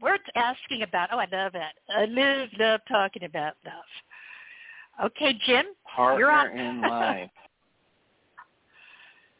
We're 0.00 0.18
asking 0.36 0.82
about. 0.82 1.08
Oh, 1.12 1.18
I 1.18 1.26
love 1.30 1.54
it. 1.54 1.62
I 1.94 2.04
love 2.06 2.48
love 2.58 2.80
talking 2.88 3.24
about 3.24 3.54
love. 3.64 5.10
Okay, 5.12 5.38
Jim, 5.46 5.66
you're 5.96 6.30
Partner 6.30 6.30
up. 6.32 6.54
in 6.54 6.80
life. 6.88 7.30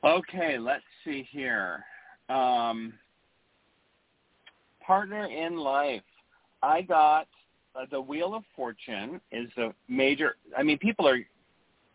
Okay, 0.05 0.59
let's 0.59 0.85
see 1.05 1.27
here. 1.31 1.85
Um, 2.29 2.93
partner 4.85 5.27
in 5.27 5.57
life. 5.57 6.03
I 6.63 6.83
got 6.83 7.27
uh, 7.75 7.87
the 7.91 8.01
Wheel 8.01 8.35
of 8.35 8.45
Fortune 8.57 9.21
is 9.33 9.49
a 9.57 9.73
major. 9.89 10.37
I 10.57 10.63
mean, 10.63 10.79
people 10.79 11.07
are 11.09 11.19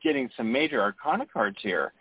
getting 0.03 0.29
some 0.35 0.51
major 0.51 0.81
Arcana 0.81 1.25
cards 1.25 1.57
here. 1.61 1.93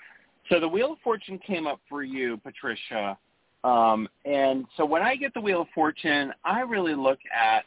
So 0.48 0.58
the 0.58 0.68
Wheel 0.68 0.92
of 0.92 0.98
Fortune 1.00 1.38
came 1.38 1.66
up 1.66 1.80
for 1.88 2.02
you, 2.02 2.36
Patricia. 2.38 3.16
Um, 3.64 4.08
and 4.24 4.66
so 4.76 4.84
when 4.84 5.02
I 5.02 5.14
get 5.14 5.34
the 5.34 5.40
Wheel 5.40 5.62
of 5.62 5.68
Fortune, 5.74 6.32
I 6.44 6.60
really 6.60 6.94
look 6.94 7.20
at 7.32 7.64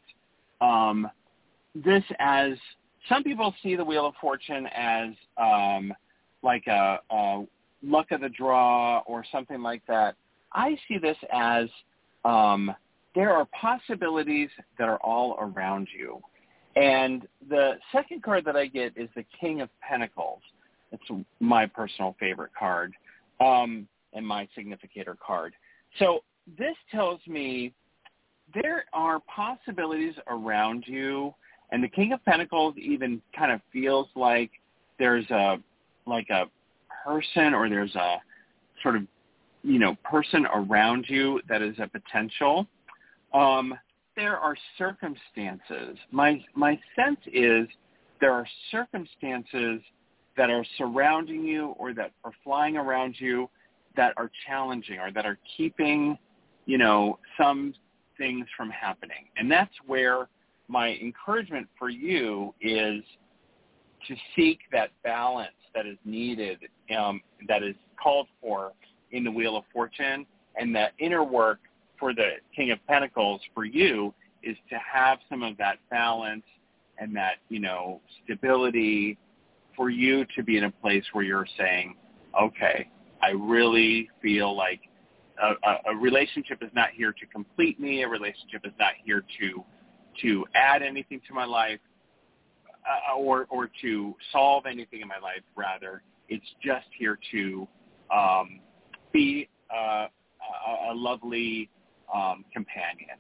um, 0.66 1.10
this 1.74 2.04
as 2.20 2.58
some 3.08 3.24
people 3.24 3.54
see 3.64 3.76
the 3.76 3.86
Wheel 3.86 4.08
of 4.08 4.16
Fortune 4.20 4.68
as 4.68 5.12
um, 5.38 5.94
like 6.44 6.68
a, 6.68 7.00
a 7.10 7.46
luck 7.82 8.12
of 8.12 8.22
the 8.22 8.30
draw 8.30 9.00
or 9.06 9.24
something 9.32 9.62
like 9.62 9.84
that. 9.88 10.16
I 10.54 10.78
see 10.88 10.98
this 10.98 11.18
as 11.32 11.68
um, 12.24 12.74
there 13.16 13.32
are 13.32 13.48
possibilities 13.60 14.50
that 14.78 14.90
are 14.90 14.98
all 14.98 15.38
around 15.40 15.88
you. 15.98 16.22
And 16.76 17.28
the 17.50 17.74
second 17.92 18.22
card 18.22 18.44
that 18.46 18.58
I 18.58 18.68
get 18.68 18.98
is 18.98 19.10
the 19.16 19.24
King 19.40 19.62
of 19.62 19.70
Pentacles. 19.80 20.42
It's 20.92 21.26
my 21.40 21.66
personal 21.66 22.16
favorite 22.20 22.52
card 22.58 22.94
um, 23.40 23.88
and 24.14 24.28
my 24.28 24.48
significator 24.56 25.18
card. 25.26 25.54
So 26.00 26.24
this 26.58 26.76
tells 26.92 27.20
me 27.28 27.74
there 28.54 28.86
are 28.94 29.20
possibilities 29.34 30.14
around 30.28 30.84
you, 30.86 31.34
and 31.72 31.84
the 31.84 31.88
King 31.88 32.14
of 32.14 32.24
Pentacles 32.26 32.76
even 32.78 33.22
kind 33.36 33.52
of 33.52 33.62
feels 33.72 34.08
like 34.16 34.52
there's 35.00 35.30
a 35.32 35.58
like 36.06 36.30
a 36.30 36.46
person 37.04 37.54
or 37.54 37.70
there's 37.70 37.96
a 37.96 38.18
sort 38.84 38.96
of 38.96 39.04
you 39.64 39.80
know 39.80 39.96
person 40.04 40.46
around 40.54 41.06
you 41.08 41.42
that 41.50 41.62
is 41.62 41.76
a 41.80 41.88
potential. 41.88 42.68
Um, 43.36 43.78
there 44.16 44.38
are 44.38 44.56
circumstances. 44.78 45.98
My 46.12 46.44
my 46.56 46.80
sense 46.96 47.20
is 47.34 47.68
there 48.22 48.32
are 48.32 48.48
circumstances 48.72 49.82
that 50.38 50.50
are 50.50 50.66
surrounding 50.78 51.44
you 51.44 51.76
or 51.78 51.94
that 51.94 52.12
are 52.24 52.32
flying 52.44 52.78
around 52.78 53.16
you 53.20 53.50
that 53.98 54.14
are 54.18 54.32
challenging 54.48 55.00
or 55.00 55.12
that 55.12 55.26
are 55.26 55.38
keeping, 55.58 56.18
you 56.66 56.78
know, 56.78 57.20
some 57.38 57.74
things 58.18 58.46
from 58.56 58.70
happening. 58.70 59.28
And 59.38 59.52
that's 59.52 59.74
where 59.86 60.28
my 60.68 60.94
encouragement 61.02 61.68
for 61.78 61.90
you 61.90 62.54
is 62.62 63.04
to 64.08 64.16
seek 64.36 64.60
that 64.72 64.92
balance 65.04 65.52
that 65.74 65.86
is 65.86 65.98
needed, 66.06 66.60
um, 66.98 67.22
that 67.48 67.64
is 67.64 67.76
called 68.02 68.28
for 68.42 68.72
in 69.12 69.24
the 69.24 69.32
Wheel 69.32 69.58
of 69.58 69.64
Fortune, 69.74 70.26
and 70.58 70.76
that 70.76 70.94
inner 71.00 71.24
work 71.24 71.60
for 72.00 72.14
the 72.14 72.34
King 72.56 72.72
of 72.72 72.80
Pentacles 72.88 73.42
for 73.54 73.66
you 73.66 74.14
is 74.44 74.58
to 74.70 74.78
have 74.78 75.20
some 75.30 75.44
of 75.44 75.58
that 75.58 75.78
balance 75.90 76.44
and 76.98 77.16
that, 77.16 77.36
you 77.50 77.60
know, 77.60 78.02
stability 78.24 79.18
for 79.76 79.90
you 79.90 80.26
to 80.36 80.44
be 80.44 80.58
in 80.58 80.66
a 80.66 80.72
place 80.72 81.04
where 81.14 81.24
you're 81.24 81.48
saying, 81.58 81.96
okay, 82.42 82.90
I 83.22 83.32
really 83.32 84.10
feel 84.22 84.56
like 84.56 84.82
a, 85.42 85.52
a, 85.68 85.94
a 85.94 85.96
relationship 85.96 86.62
is 86.62 86.70
not 86.74 86.90
here 86.92 87.12
to 87.12 87.26
complete 87.28 87.80
me. 87.80 88.04
A 88.04 88.08
relationship 88.08 88.62
is 88.64 88.74
not 88.80 88.94
here 89.04 89.24
to 89.40 89.64
to 90.22 90.46
add 90.56 90.82
anything 90.82 91.20
to 91.28 91.34
my 91.34 91.44
life 91.44 91.80
uh, 92.86 93.18
or 93.18 93.48
or 93.50 93.70
to 93.82 94.16
solve 94.32 94.66
anything 94.66 95.02
in 95.02 95.08
my 95.08 95.18
life. 95.18 95.42
Rather, 95.56 96.04
it's 96.30 96.46
just 96.64 96.88
here 96.98 97.20
to 97.32 97.68
um, 98.16 98.60
be 99.12 99.50
uh, 99.74 100.08
a, 100.08 100.92
a 100.92 100.94
lovely 100.94 101.70
um, 102.14 102.46
companion. 102.54 103.18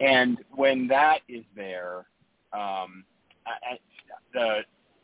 And 0.00 0.38
when 0.54 0.86
that 0.88 1.20
is 1.28 1.44
there, 1.56 2.06
um, 2.52 3.04
I, 3.46 3.78
the 4.32 4.60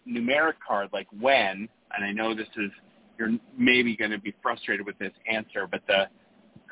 numeric 0.08 0.54
card, 0.66 0.90
like 0.92 1.08
when, 1.20 1.68
and 1.96 2.04
I 2.04 2.12
know 2.12 2.34
this 2.34 2.48
is, 2.56 2.70
you're 3.18 3.32
maybe 3.56 3.96
going 3.96 4.10
to 4.10 4.18
be 4.18 4.34
frustrated 4.42 4.86
with 4.86 4.98
this 4.98 5.12
answer, 5.30 5.66
but 5.70 5.82
the 5.86 6.08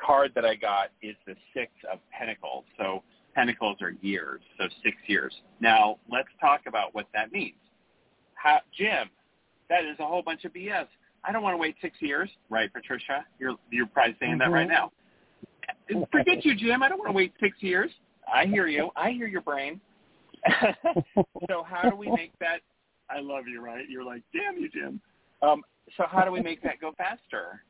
card 0.03 0.31
that 0.35 0.45
I 0.45 0.55
got 0.55 0.89
is 1.01 1.15
the 1.25 1.35
Six 1.53 1.71
of 1.91 1.99
Pentacles. 2.11 2.65
So 2.77 3.03
Pentacles 3.33 3.77
are 3.81 3.91
years, 4.01 4.41
so 4.57 4.65
six 4.83 4.95
years. 5.07 5.33
Now, 5.59 5.97
let's 6.09 6.29
talk 6.39 6.61
about 6.67 6.93
what 6.93 7.07
that 7.13 7.31
means. 7.31 7.55
How, 8.35 8.59
Jim, 8.77 9.09
that 9.69 9.85
is 9.85 9.97
a 9.99 10.05
whole 10.05 10.21
bunch 10.21 10.45
of 10.45 10.53
BS. 10.53 10.87
I 11.23 11.31
don't 11.31 11.41
want 11.41 11.53
to 11.53 11.57
wait 11.57 11.75
six 11.81 11.95
years, 11.99 12.29
right, 12.49 12.71
Patricia? 12.71 13.25
You're 13.39 13.55
you're 13.71 13.87
probably 13.87 14.15
saying 14.19 14.39
that 14.39 14.51
right 14.51 14.67
now. 14.67 14.91
Forget 16.11 16.45
you, 16.45 16.55
Jim. 16.55 16.83
I 16.83 16.89
don't 16.89 16.97
want 16.97 17.09
to 17.09 17.13
wait 17.13 17.33
six 17.39 17.57
years. 17.61 17.91
I 18.31 18.45
hear 18.45 18.67
you. 18.67 18.89
I 18.95 19.11
hear 19.11 19.27
your 19.27 19.41
brain. 19.41 19.81
so 21.49 21.63
how 21.63 21.89
do 21.89 21.95
we 21.95 22.09
make 22.11 22.31
that? 22.39 22.59
I 23.09 23.19
love 23.19 23.47
you, 23.47 23.61
right? 23.61 23.89
You're 23.89 24.03
like, 24.03 24.23
damn 24.33 24.61
you, 24.61 24.69
Jim. 24.69 25.01
Um, 25.41 25.63
so 25.97 26.05
how 26.09 26.23
do 26.23 26.31
we 26.31 26.41
make 26.41 26.61
that 26.63 26.79
go 26.79 26.93
faster? 26.97 27.61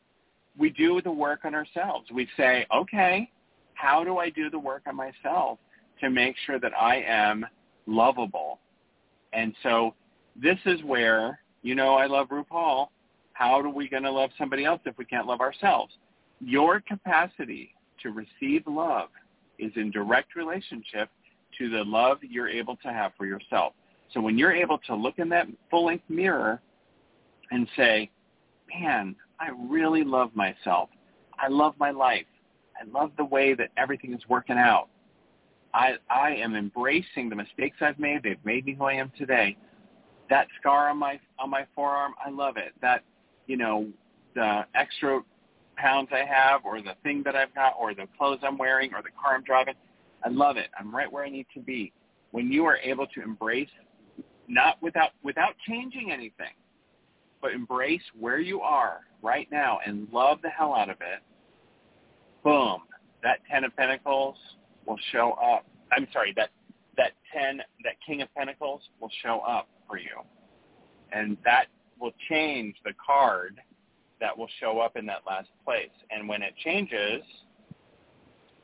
We 0.57 0.70
do 0.70 1.01
the 1.01 1.11
work 1.11 1.41
on 1.45 1.55
ourselves. 1.55 2.09
We 2.11 2.28
say, 2.38 2.66
okay, 2.74 3.30
how 3.74 4.03
do 4.03 4.18
I 4.18 4.30
do 4.30 4.49
the 4.49 4.59
work 4.59 4.84
on 4.88 4.95
myself 4.95 5.57
to 5.99 6.09
make 6.09 6.36
sure 6.45 6.59
that 6.59 6.72
I 6.80 7.03
am 7.07 7.45
lovable? 7.88 8.59
And 9.34 9.55
so 9.64 9.95
this 10.39 10.57
is 10.66 10.84
where, 10.84 11.39
you 11.64 11.74
know, 11.74 11.95
I 11.95 12.05
love 12.05 12.30
RuPaul. 12.30 12.88
How 13.34 13.59
are 13.59 13.70
we 13.70 13.89
going 13.89 14.03
to 14.03 14.11
love 14.11 14.30
somebody 14.38 14.64
else 14.64 14.82
if 14.86 14.97
we 14.97 15.05
can't 15.05 15.26
love 15.26 15.41
ourselves? 15.41 15.93
Your 16.39 16.82
capacity 16.82 17.74
to 18.04 18.12
receive 18.12 18.64
love 18.68 19.10
is 19.60 19.72
in 19.76 19.91
direct 19.91 20.36
relationship 20.36 21.10
to 21.58 21.70
the 21.70 21.84
love 21.84 22.18
you're 22.22 22.49
able 22.49 22.76
to 22.78 22.89
have 22.89 23.12
for 23.18 23.26
yourself. 23.26 23.74
So 24.14 24.22
when 24.22 24.38
you're 24.38 24.54
able 24.54 24.78
to 24.80 24.95
look 24.95 25.18
in 25.18 25.30
that 25.30 25.47
full-length 25.70 26.04
mirror 26.10 26.62
and 27.51 27.68
say, 27.76 28.10
man, 28.80 29.16
I 29.39 29.49
really 29.70 30.04
love 30.04 30.36
myself. 30.36 30.89
I 31.38 31.47
love 31.47 31.74
my 31.80 31.91
life. 31.91 32.26
I 32.80 32.86
love 32.89 33.12
the 33.18 33.26
way 33.26 33.54
that 33.54 33.70
everything 33.78 34.14
is 34.14 34.22
working 34.30 34.58
out. 34.58 34.88
I, 35.74 35.93
I 36.10 36.32
am 36.32 36.56
embracing 36.56 37.30
the 37.30 37.36
mistakes 37.36 37.78
I've 37.82 37.99
made. 37.99 38.24
They've 38.24 38.45
made 38.45 38.66
me 38.66 38.76
who 38.76 38.86
I 38.86 38.93
am 38.93 39.12
today. 39.18 39.58
That 40.30 40.47
scar 40.60 40.89
on 40.89 40.97
my 40.97 41.20
on 41.39 41.49
my 41.49 41.66
forearm, 41.76 42.14
I 42.24 42.30
love 42.30 42.58
it. 42.58 42.74
That, 42.82 43.04
you 43.47 43.58
know, 43.58 43.88
the 44.36 44.66
extra 44.76 45.22
pounds 45.76 46.09
I 46.11 46.26
have 46.26 46.65
or 46.65 46.82
the 46.82 46.95
thing 47.03 47.24
that 47.26 47.36
I've 47.36 47.53
got 47.53 47.74
or 47.80 47.93
the 47.93 48.07
clothes 48.17 48.39
I'm 48.43 48.57
wearing 48.57 48.93
or 48.93 49.01
the 49.01 49.09
car 49.21 49.36
I'm 49.36 49.43
driving, 49.43 49.76
I 50.24 50.30
love 50.30 50.57
it. 50.57 50.67
I'm 50.80 50.93
right 50.95 51.11
where 51.11 51.26
I 51.26 51.30
need 51.30 51.47
to 51.53 51.59
be. 51.59 51.91
When 52.32 52.51
you 52.51 52.65
are 52.65 52.78
able 52.78 53.07
to 53.07 53.21
embrace 53.21 53.69
not 54.47 54.82
without 54.82 55.11
without 55.24 55.53
changing 55.67 56.11
anything, 56.11 56.53
but 57.41 57.51
embrace 57.51 58.01
where 58.19 58.39
you 58.39 58.61
are 58.61 59.01
right 59.21 59.47
now 59.51 59.80
and 59.86 60.07
love 60.11 60.39
the 60.41 60.49
hell 60.49 60.74
out 60.74 60.89
of 60.89 60.97
it, 61.01 61.21
boom, 62.43 62.82
that 63.21 63.39
Ten 63.49 63.63
of 63.63 63.76
Pentacles 63.76 64.36
will 64.86 64.99
show 65.11 65.34
up. 65.34 65.65
I'm 65.91 66.07
sorry, 66.11 66.34
that 66.36 66.49
that 66.97 67.11
ten, 67.34 67.61
that 67.84 67.95
King 68.05 68.21
of 68.21 68.34
Pentacles 68.36 68.82
will 68.99 69.11
show 69.21 69.39
up 69.47 69.67
for 69.88 69.97
you, 69.97 70.21
and 71.11 71.38
that 71.45 71.65
will 71.99 72.13
change 72.30 72.76
the 72.84 72.91
card 73.05 73.59
that 74.24 74.38
will 74.38 74.47
show 74.61 74.80
up 74.80 74.95
in 74.95 75.05
that 75.05 75.19
last 75.28 75.49
place. 75.65 75.91
And 76.09 76.30
when 76.30 76.41
it 76.41 76.53
changes, 76.63 77.21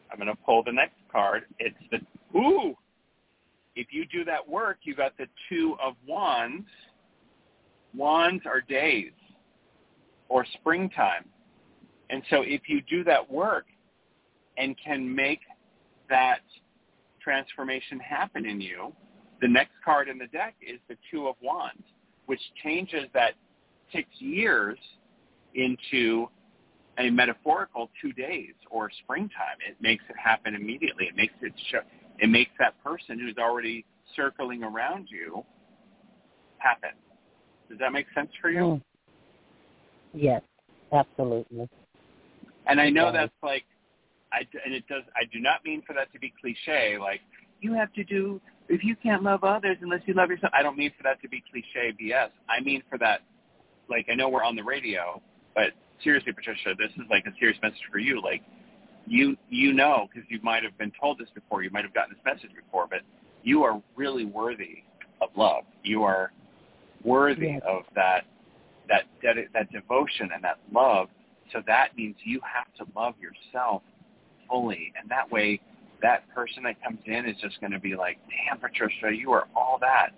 I'm 0.10 0.18
going 0.18 0.30
to 0.30 0.43
pull 0.45 0.64
the 0.64 0.72
next 0.72 0.95
card. 1.12 1.43
It's 1.60 1.76
the 1.91 1.99
ooh. 2.34 2.76
If 3.76 3.88
you 3.91 4.05
do 4.05 4.24
that 4.24 4.47
work, 4.47 4.78
you 4.84 4.95
got 4.95 5.18
the 5.18 5.26
two 5.49 5.76
of 5.84 5.95
wands. 6.07 6.66
Wands 7.93 8.43
are 8.45 8.62
days 8.62 9.12
or 10.30 10.45
springtime. 10.60 11.26
And 12.10 12.24
so 12.30 12.41
if 12.41 12.62
you 12.68 12.82
do 12.82 13.03
that 13.03 13.30
work 13.30 13.66
and 14.57 14.78
can 14.82 15.14
make 15.14 15.41
that 16.10 16.39
transformation 17.22 17.99
happen 17.99 18.45
in 18.45 18.62
you, 18.62 18.93
the 19.41 19.47
next 19.49 19.74
card 19.84 20.07
in 20.07 20.18
the 20.18 20.28
deck 20.28 20.55
is 20.62 20.80
the 20.88 20.95
Two 21.12 21.28
of 21.28 21.36
Wands, 21.41 21.84
which 22.28 22.41
changes 22.64 23.07
that 23.14 23.34
six 23.91 24.07
years 24.20 24.78
into 25.56 26.28
a 26.97 27.10
metaphorical 27.10 27.89
two 28.02 28.12
days 28.14 28.54
or 28.70 28.89
springtime. 29.04 29.58
It 29.68 29.78
makes 29.80 30.04
it 30.10 30.16
happen 30.18 30.56
immediately. 30.56 31.06
It 31.06 31.16
makes 31.16 31.34
it 31.41 31.54
show, 31.72 31.80
it 32.20 32.28
makes 32.28 32.52
that 32.60 32.82
person 32.84 33.20
who's 33.20 33.38
already 33.38 33.86
circling 34.16 34.64
around 34.64 35.08
you 35.10 35.43
happen. 36.58 36.91
Does 37.70 37.80
that 37.80 37.93
make 37.93 38.08
sense 38.14 38.30
for 38.41 38.50
you? 38.50 38.60
Mm. 38.60 38.82
Yes, 40.14 40.41
absolutely. 40.91 41.70
And 42.68 42.82
I 42.82 42.89
know 42.89 43.12
that's 43.12 43.32
like, 43.43 43.64
I 44.32 44.41
and 44.64 44.74
it 44.74 44.88
does. 44.88 45.04
I 45.16 45.26
do 45.32 45.39
not 45.39 45.64
mean 45.66 45.82
for 45.88 45.93
that 45.93 46.12
to 46.14 46.20
be 46.20 46.34
cliche. 46.39 46.97
Like 47.00 47.22
you 47.62 47.74
have 47.74 47.91
to 47.93 48.04
do 48.04 48.39
if 48.68 48.84
you 48.84 48.95
can't 48.95 49.24
love 49.24 49.43
others 49.43 49.78
unless 49.82 50.02
you 50.06 50.14
love 50.14 50.30
yourself. 50.30 50.54
I 50.56 50.62
don't 50.62 50.78
mean 50.78 50.91
for 50.95 51.04
that 51.04 51.22
to 51.22 51.30
be 51.30 51.43
cliche 51.52 51.95
BS. 52.00 52.30
I 52.47 52.62
mean 52.62 52.84
for 52.89 52.97
that. 53.00 53.22
Like 53.89 54.08
I 54.12 54.16
know 54.16 54.30
we're 54.30 54.43
on 54.43 54.56
the 54.56 54.64
radio, 54.64 55.22
but 55.60 55.74
seriously, 56.01 56.32
Patricia, 56.32 56.74
this 56.78 56.91
is 56.95 57.03
like 57.10 57.26
a 57.26 57.32
serious 57.38 57.57
message 57.62 57.82
for 57.91 57.97
you. 57.97 58.22
Like 58.22 58.41
you 59.05 59.36
you 59.49 59.74
know 59.74 60.07
because 60.07 60.30
you 60.30 60.39
might 60.41 60.64
have 60.64 60.78
been 60.78 60.93
told 60.99 61.18
this 61.18 61.28
before. 61.36 61.64
You 61.64 61.70
might 61.70 61.84
have 61.84 61.93
gotten 61.93 62.16
this 62.16 62.24
message 62.34 62.55
before, 62.55 62.88
but 62.89 63.01
you 63.43 63.64
are 63.64 63.82
really 63.97 64.24
worthy 64.24 64.84
of 65.22 65.30
love. 65.36 65.64
You 65.84 66.03
are 66.03 66.32
worthy 67.03 67.47
yes. 67.47 67.62
of 67.68 67.84
that 67.95 68.22
that 68.88 69.03
that 69.22 69.36
that 69.53 69.70
devotion 69.70 70.30
and 70.34 70.41
that 70.45 70.60
love. 70.72 71.10
So 71.51 71.62
that 71.68 71.89
means 71.97 72.16
you 72.24 72.39
have 72.41 72.74
to 72.76 72.86
love 72.97 73.16
yourself 73.20 73.82
fully, 74.47 74.93
and 74.97 75.10
that 75.10 75.30
way, 75.30 75.60
that 76.01 76.24
person 76.34 76.64
that 76.64 76.82
comes 76.82 76.99
in 77.05 77.26
is 77.26 77.36
just 77.41 77.60
going 77.60 77.74
to 77.74 77.80
be 77.80 77.97
like, 77.97 78.18
"Damn, 78.30 78.60
Patricia, 78.60 79.14
you 79.14 79.34
are 79.34 79.47
all 79.57 79.78
that." 79.82 80.12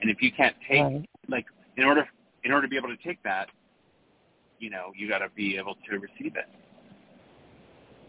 And 0.00 0.10
if 0.10 0.22
you 0.22 0.32
can't 0.32 0.56
take 0.66 0.80
right. 0.80 1.08
like 1.28 1.44
in 1.76 1.84
order 1.84 2.08
in 2.44 2.52
order 2.52 2.66
to 2.66 2.70
be 2.70 2.78
able 2.78 2.96
to 2.96 3.02
take 3.02 3.22
that, 3.24 3.48
you 4.58 4.70
know, 4.70 4.92
you 4.96 5.08
got 5.08 5.18
to 5.18 5.28
be 5.34 5.56
able 5.56 5.74
to 5.90 5.98
receive 5.98 6.36
it. 6.36 6.46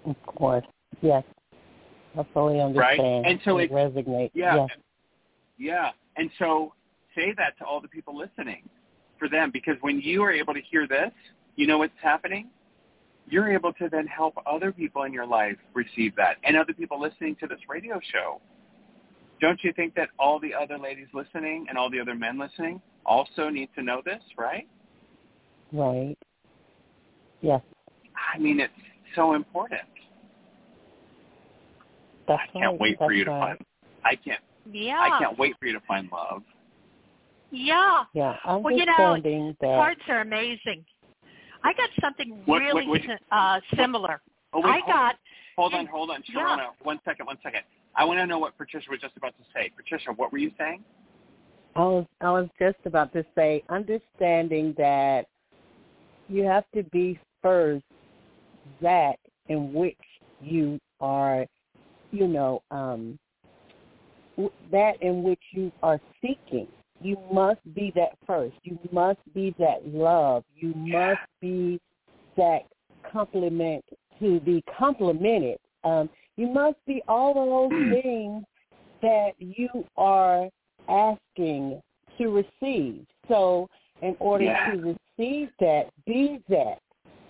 Of 0.05 0.15
course, 0.25 0.65
yes, 1.01 1.23
I 2.17 2.25
fully 2.33 2.61
understand. 2.61 3.25
Right, 3.25 3.31
and 3.31 3.39
so 3.43 3.57
it, 3.57 3.71
resonates. 3.71 4.31
Yeah, 4.33 4.55
yes. 4.55 4.69
yeah, 5.57 5.89
and 6.15 6.29
so 6.39 6.73
say 7.15 7.33
that 7.37 7.57
to 7.59 7.65
all 7.65 7.81
the 7.81 7.87
people 7.87 8.17
listening 8.17 8.63
for 9.19 9.27
them 9.27 9.49
because 9.51 9.75
when 9.81 9.99
you 9.99 10.23
are 10.23 10.31
able 10.31 10.53
to 10.53 10.61
hear 10.61 10.87
this, 10.87 11.11
you 11.55 11.67
know 11.67 11.79
what's 11.79 11.93
happening? 12.01 12.49
You're 13.29 13.51
able 13.51 13.73
to 13.73 13.89
then 13.89 14.07
help 14.07 14.35
other 14.45 14.71
people 14.71 15.03
in 15.03 15.11
your 15.11 15.25
life 15.25 15.57
receive 15.73 16.15
that 16.15 16.37
and 16.43 16.55
other 16.55 16.73
people 16.73 17.01
listening 17.01 17.35
to 17.41 17.47
this 17.47 17.59
radio 17.67 17.99
show. 18.13 18.39
Don't 19.41 19.59
you 19.63 19.73
think 19.73 19.93
that 19.95 20.09
all 20.17 20.39
the 20.39 20.53
other 20.53 20.77
ladies 20.77 21.07
listening 21.13 21.65
and 21.69 21.77
all 21.77 21.89
the 21.89 21.99
other 21.99 22.15
men 22.15 22.39
listening 22.39 22.81
also 23.05 23.49
need 23.49 23.69
to 23.75 23.83
know 23.83 24.01
this, 24.03 24.21
right? 24.37 24.67
Right. 25.71 26.17
Yes. 27.41 27.61
I 28.33 28.37
mean, 28.39 28.59
it's 28.59 28.73
so 29.15 29.33
important. 29.33 29.81
That's 32.27 32.41
I 32.41 32.51
can't 32.51 32.71
right. 32.71 32.79
wait 32.79 32.97
That's 32.99 33.07
for 33.07 33.13
you 33.13 33.25
to 33.25 33.31
right. 33.31 33.57
find. 33.57 33.65
I 34.03 34.15
can't. 34.15 34.41
Yeah. 34.71 34.99
I 34.99 35.19
can't 35.19 35.37
wait 35.37 35.55
for 35.59 35.65
you 35.65 35.73
to 35.73 35.79
find 35.87 36.09
love. 36.11 36.43
Yeah. 37.51 38.03
Yeah, 38.13 38.35
well, 38.45 38.71
you 38.71 38.85
know, 38.85 38.93
understanding 39.13 39.55
that. 39.61 39.67
cards 39.67 40.01
are 40.09 40.19
amazing. 40.21 40.83
I 41.63 41.73
got 41.73 41.89
something 42.01 42.41
What- 42.45 42.59
really 42.59 42.85
what- 42.87 43.05
what- 43.07 43.19
uh, 43.31 43.61
similar. 43.75 44.21
Oh, 44.53 44.59
wait, 44.59 44.69
I 44.69 44.79
hold, 44.79 44.85
got. 44.93 45.15
hold 45.55 45.73
on, 45.73 45.85
hold 45.87 46.09
on, 46.11 46.23
Yeah. 46.27 46.71
One 46.81 46.99
second, 47.03 47.25
one 47.25 47.39
second. 47.41 47.63
I 47.95 48.03
want 48.03 48.19
to 48.19 48.27
know 48.27 48.37
what 48.39 48.57
Patricia 48.57 48.89
was 48.91 48.99
just 48.99 49.15
about 49.17 49.35
to 49.37 49.43
say. 49.53 49.69
Patricia, 49.75 50.11
what 50.13 50.31
were 50.31 50.37
you 50.37 50.51
saying? 50.57 50.83
I 51.75 51.81
was 51.81 52.05
I 52.21 52.31
was 52.31 52.49
just 52.59 52.77
about 52.85 53.13
to 53.13 53.23
say, 53.35 53.63
understanding 53.69 54.73
that 54.73 55.27
you 56.27 56.43
have 56.43 56.69
to 56.71 56.83
be 56.83 57.19
first 57.47 57.85
that 58.81 59.15
in 59.47 59.73
which 59.73 59.95
you 60.41 60.79
are, 60.99 61.45
you 62.11 62.27
know, 62.27 62.61
um, 62.71 63.17
that 64.71 65.01
in 65.01 65.23
which 65.23 65.39
you 65.51 65.71
are 65.81 65.99
seeking. 66.21 66.67
You 67.01 67.17
must 67.31 67.61
be 67.73 67.93
that 67.95 68.17
first. 68.25 68.55
You 68.63 68.77
must 68.91 69.19
be 69.33 69.55
that 69.59 69.87
love. 69.87 70.43
You 70.55 70.73
must 70.73 71.21
be 71.39 71.79
that 72.35 72.63
compliment 73.11 73.85
to 74.19 74.39
be 74.41 74.63
complimented. 74.77 75.57
Um, 75.83 76.09
you 76.35 76.47
must 76.47 76.77
be 76.85 77.01
all 77.07 77.69
those 77.69 78.01
things 78.01 78.43
that 79.01 79.31
you 79.39 79.85
are 79.95 80.49
asking 80.89 81.81
to 82.17 82.27
receive. 82.29 83.05
So 83.29 83.69
in 84.01 84.15
order 84.19 84.45
Yeah. 84.45 84.71
to 84.71 84.97
receive 85.17 85.49
that, 85.59 85.89
be 86.05 86.41
that 86.49 86.79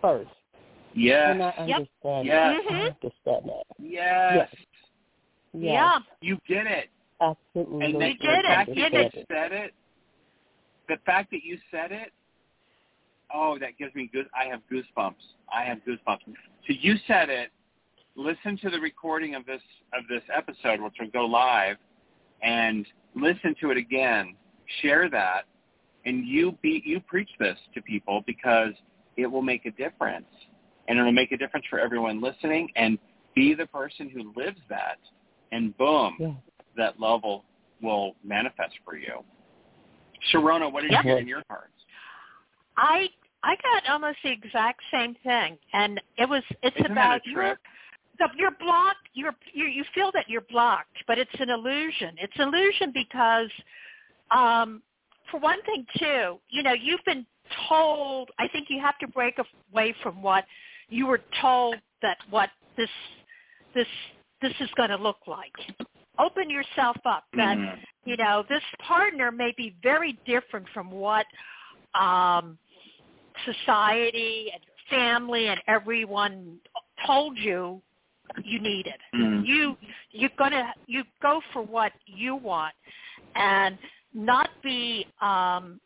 first. 0.02 0.30
Yes. 0.94 1.32
And 1.32 1.44
I 1.44 1.54
Yep. 1.58 1.60
understand 1.60 2.28
Yes. 2.28 2.64
that. 2.64 2.74
I 2.74 2.82
understand 2.90 3.50
that. 3.50 3.64
Yes. 3.80 4.50
Yes. 5.54 5.64
Yeah. 5.64 6.00
You 6.22 6.40
get 6.48 6.68
it. 6.68 6.90
Absolutely. 7.20 7.86
And 7.86 7.96
the, 7.96 8.08
You 8.08 8.18
did 8.18 8.22
the 8.22 8.40
it. 8.40 8.46
fact 8.46 8.70
You 8.70 8.76
that 8.76 8.92
did 8.92 9.14
you 9.14 9.26
said 9.30 9.52
it, 9.52 9.74
the 10.88 10.98
fact 11.06 11.32
that 11.32 11.44
you 11.44 11.58
said 11.72 11.92
it, 11.92 12.12
oh, 13.34 13.58
that 13.60 13.78
gives 13.78 13.94
me 13.96 14.08
goose. 14.08 14.28
I 14.34 14.46
have 14.46 14.62
goosebumps. 14.72 15.16
I 15.52 15.64
have 15.64 15.80
goosebumps. 15.80 16.22
So 16.26 16.34
you 16.68 16.96
said 17.08 17.30
it. 17.30 17.52
Listen 18.16 18.58
to 18.58 18.70
the 18.70 18.80
recording 18.80 19.36
of 19.36 19.46
this 19.46 19.62
of 19.94 20.08
this 20.08 20.24
episode, 20.36 20.82
which 20.82 20.96
will 21.00 21.10
go 21.12 21.26
live, 21.26 21.78
and 22.42 22.86
listen 23.16 23.56
to 23.62 23.70
it 23.70 23.78
again. 23.78 24.36
Share 24.82 25.10
that, 25.10 25.44
and 26.06 26.26
you 26.26 26.58
be 26.62 26.82
you 26.84 27.00
preach 27.00 27.30
this 27.40 27.58
to 27.76 27.82
people 27.82 28.24
because 28.26 28.74
it 29.18 29.28
will 29.28 29.42
make 29.42 29.66
a 29.66 29.72
difference, 29.72 30.28
and 30.88 30.98
it'll 30.98 31.12
make 31.12 31.32
a 31.32 31.38
difference 31.38 31.66
for 31.70 31.80
everyone 31.80 32.22
listening. 32.22 32.70
And 32.76 32.98
be 33.36 33.54
the 33.54 33.68
person 33.68 34.10
who 34.10 34.34
lives 34.36 34.60
that, 34.70 34.98
and 35.52 35.76
boom, 35.78 36.18
Yeah. 36.20 36.34
that 36.76 37.00
love 37.00 37.24
will, 37.24 37.46
will 37.82 38.16
manifest 38.24 38.76
for 38.86 38.96
you. 38.96 39.24
Sharonah, 40.32 40.72
what 40.72 40.82
did 40.82 40.92
Yep. 40.92 41.04
you 41.04 41.10
get 41.12 41.20
in 41.20 41.28
your 41.28 41.44
cards? 41.44 41.74
I 42.78 43.10
I 43.44 43.56
got 43.58 43.88
almost 43.90 44.18
the 44.24 44.32
exact 44.32 44.82
same 44.92 45.16
thing, 45.16 45.58
and 45.72 46.02
it 46.18 46.28
was 46.28 46.44
it's 46.64 46.76
Isn't 46.78 46.92
about 46.92 47.24
that 47.24 47.28
a 47.28 47.30
your 47.30 47.60
you're 48.36 48.52
blocked. 48.52 49.08
You're 49.14 49.36
you 49.54 49.66
you 49.66 49.84
feel 49.94 50.12
that 50.14 50.26
you're 50.28 50.42
blocked, 50.42 50.98
but 51.08 51.18
it's 51.18 51.40
an 51.40 51.50
illusion. 51.50 52.16
It's 52.18 52.34
an 52.38 52.48
illusion 52.48 52.92
because, 52.94 53.50
um, 54.32 54.82
for 55.30 55.40
one 55.40 55.62
thing, 55.64 55.86
too, 55.98 56.40
you 56.50 56.64
know, 56.64 56.74
you've 56.74 57.04
been 57.06 57.26
told. 57.68 58.30
I 58.40 58.48
think 58.50 58.68
you 58.70 58.82
have 58.82 58.98
to 59.00 59.08
break 59.08 59.36
away 59.74 59.94
from 60.04 60.22
what 60.22 60.46
you 60.90 61.06
were 61.08 61.22
told 61.42 61.76
that 62.02 62.18
what 62.30 62.50
this 62.78 62.90
this 63.74 63.88
this 64.42 64.54
is 64.60 64.70
going 64.76 64.90
to 64.90 64.98
look 64.98 65.18
like. 65.28 65.54
Open 66.20 66.50
yourself 66.50 66.98
up. 67.06 67.26
That 67.36 67.58
Mhm. 67.58 67.80
you 68.06 68.18
know 68.18 68.44
this 68.50 68.64
partner 68.80 69.32
may 69.32 69.54
be 69.58 69.76
very 69.82 70.14
different 70.26 70.68
from 70.70 70.92
what 70.92 71.26
um, 71.94 72.58
society 73.46 74.52
and 74.54 74.62
family 74.90 75.48
and 75.48 75.62
everyone 75.68 76.60
told 77.06 77.38
you 77.38 77.82
you 78.44 78.60
needed. 78.60 79.00
Mhm. 79.14 79.46
You 79.46 79.78
you're 80.12 80.30
gonna 80.38 80.74
you 80.88 81.04
go 81.22 81.42
for 81.54 81.62
what 81.62 81.94
you 82.06 82.36
want 82.36 82.76
and 83.36 83.78
not 84.14 84.50
be 84.62 85.06
um 85.22 85.80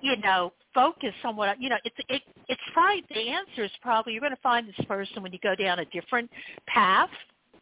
you 0.00 0.16
know 0.18 0.52
focus 0.74 1.14
on 1.24 1.36
what 1.36 1.60
you 1.60 1.68
know 1.68 1.76
it's 1.84 1.96
it 2.08 2.22
it's 2.48 2.60
probably 2.72 3.04
the 3.10 3.28
answer 3.28 3.64
is 3.64 3.70
probably 3.82 4.12
you're 4.12 4.20
going 4.20 4.34
to 4.34 4.40
find 4.42 4.68
this 4.68 4.86
person 4.86 5.22
when 5.22 5.32
you 5.32 5.38
go 5.42 5.54
down 5.54 5.78
a 5.80 5.84
different 5.86 6.30
path 6.66 7.10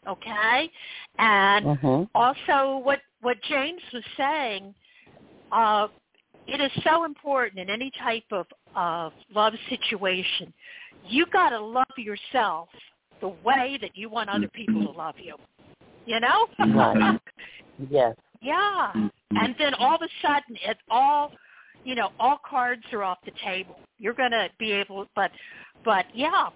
okay 0.09 0.71
and 1.19 1.67
Mm-hmm. 1.67 2.03
also 2.15 2.79
what 2.79 3.01
what 3.23 3.37
James 3.49 3.81
was 3.93 4.03
saying 4.17 4.75
uh 5.53 5.89
it 6.47 6.61
is 6.61 6.71
so 6.85 7.05
important 7.05 7.59
in 7.59 7.71
any 7.71 7.91
type 8.03 8.25
of 8.31 8.47
of 8.75 9.13
love 9.35 9.55
situation 9.69 10.53
you 11.09 11.27
got 11.33 11.51
to 11.51 11.61
love 11.61 11.87
yourself 11.97 12.69
the 13.21 13.29
way 13.45 13.79
that 13.81 13.91
you 13.95 14.11
want 14.11 14.29
other 14.29 14.49
people 14.49 14.83
to 14.83 14.91
love 14.91 15.15
you 15.19 15.37
you 16.05 16.21
know 16.21 16.47
Right. 16.75 17.21
Yes. 17.91 18.17
yeah 18.41 18.93
and 19.33 19.55
then 19.59 19.75
all 19.75 19.97
of 19.97 20.03
a 20.03 20.09
sudden 20.23 20.57
it 20.65 20.79
all 20.91 21.31
you 21.87 21.95
know 21.95 22.11
all 22.19 22.39
cards 22.49 22.83
are 22.93 23.03
off 23.05 23.19
the 23.25 23.31
table 23.45 23.77
you're 23.99 24.13
going 24.13 24.33
to 24.33 24.49
be 24.59 24.73
able 24.73 25.07
but 25.15 25.31
but 25.85 26.05
yeah 26.15 26.49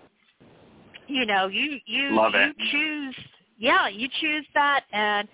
you 1.06 1.24
know 1.24 1.46
you 1.46 1.78
you 1.86 2.14
Love 2.14 2.32
you 2.34 2.40
it. 2.40 2.56
choose 2.72 3.16
yeah 3.58 3.88
you 3.88 4.08
choose 4.20 4.44
that 4.54 4.82
and 4.92 5.28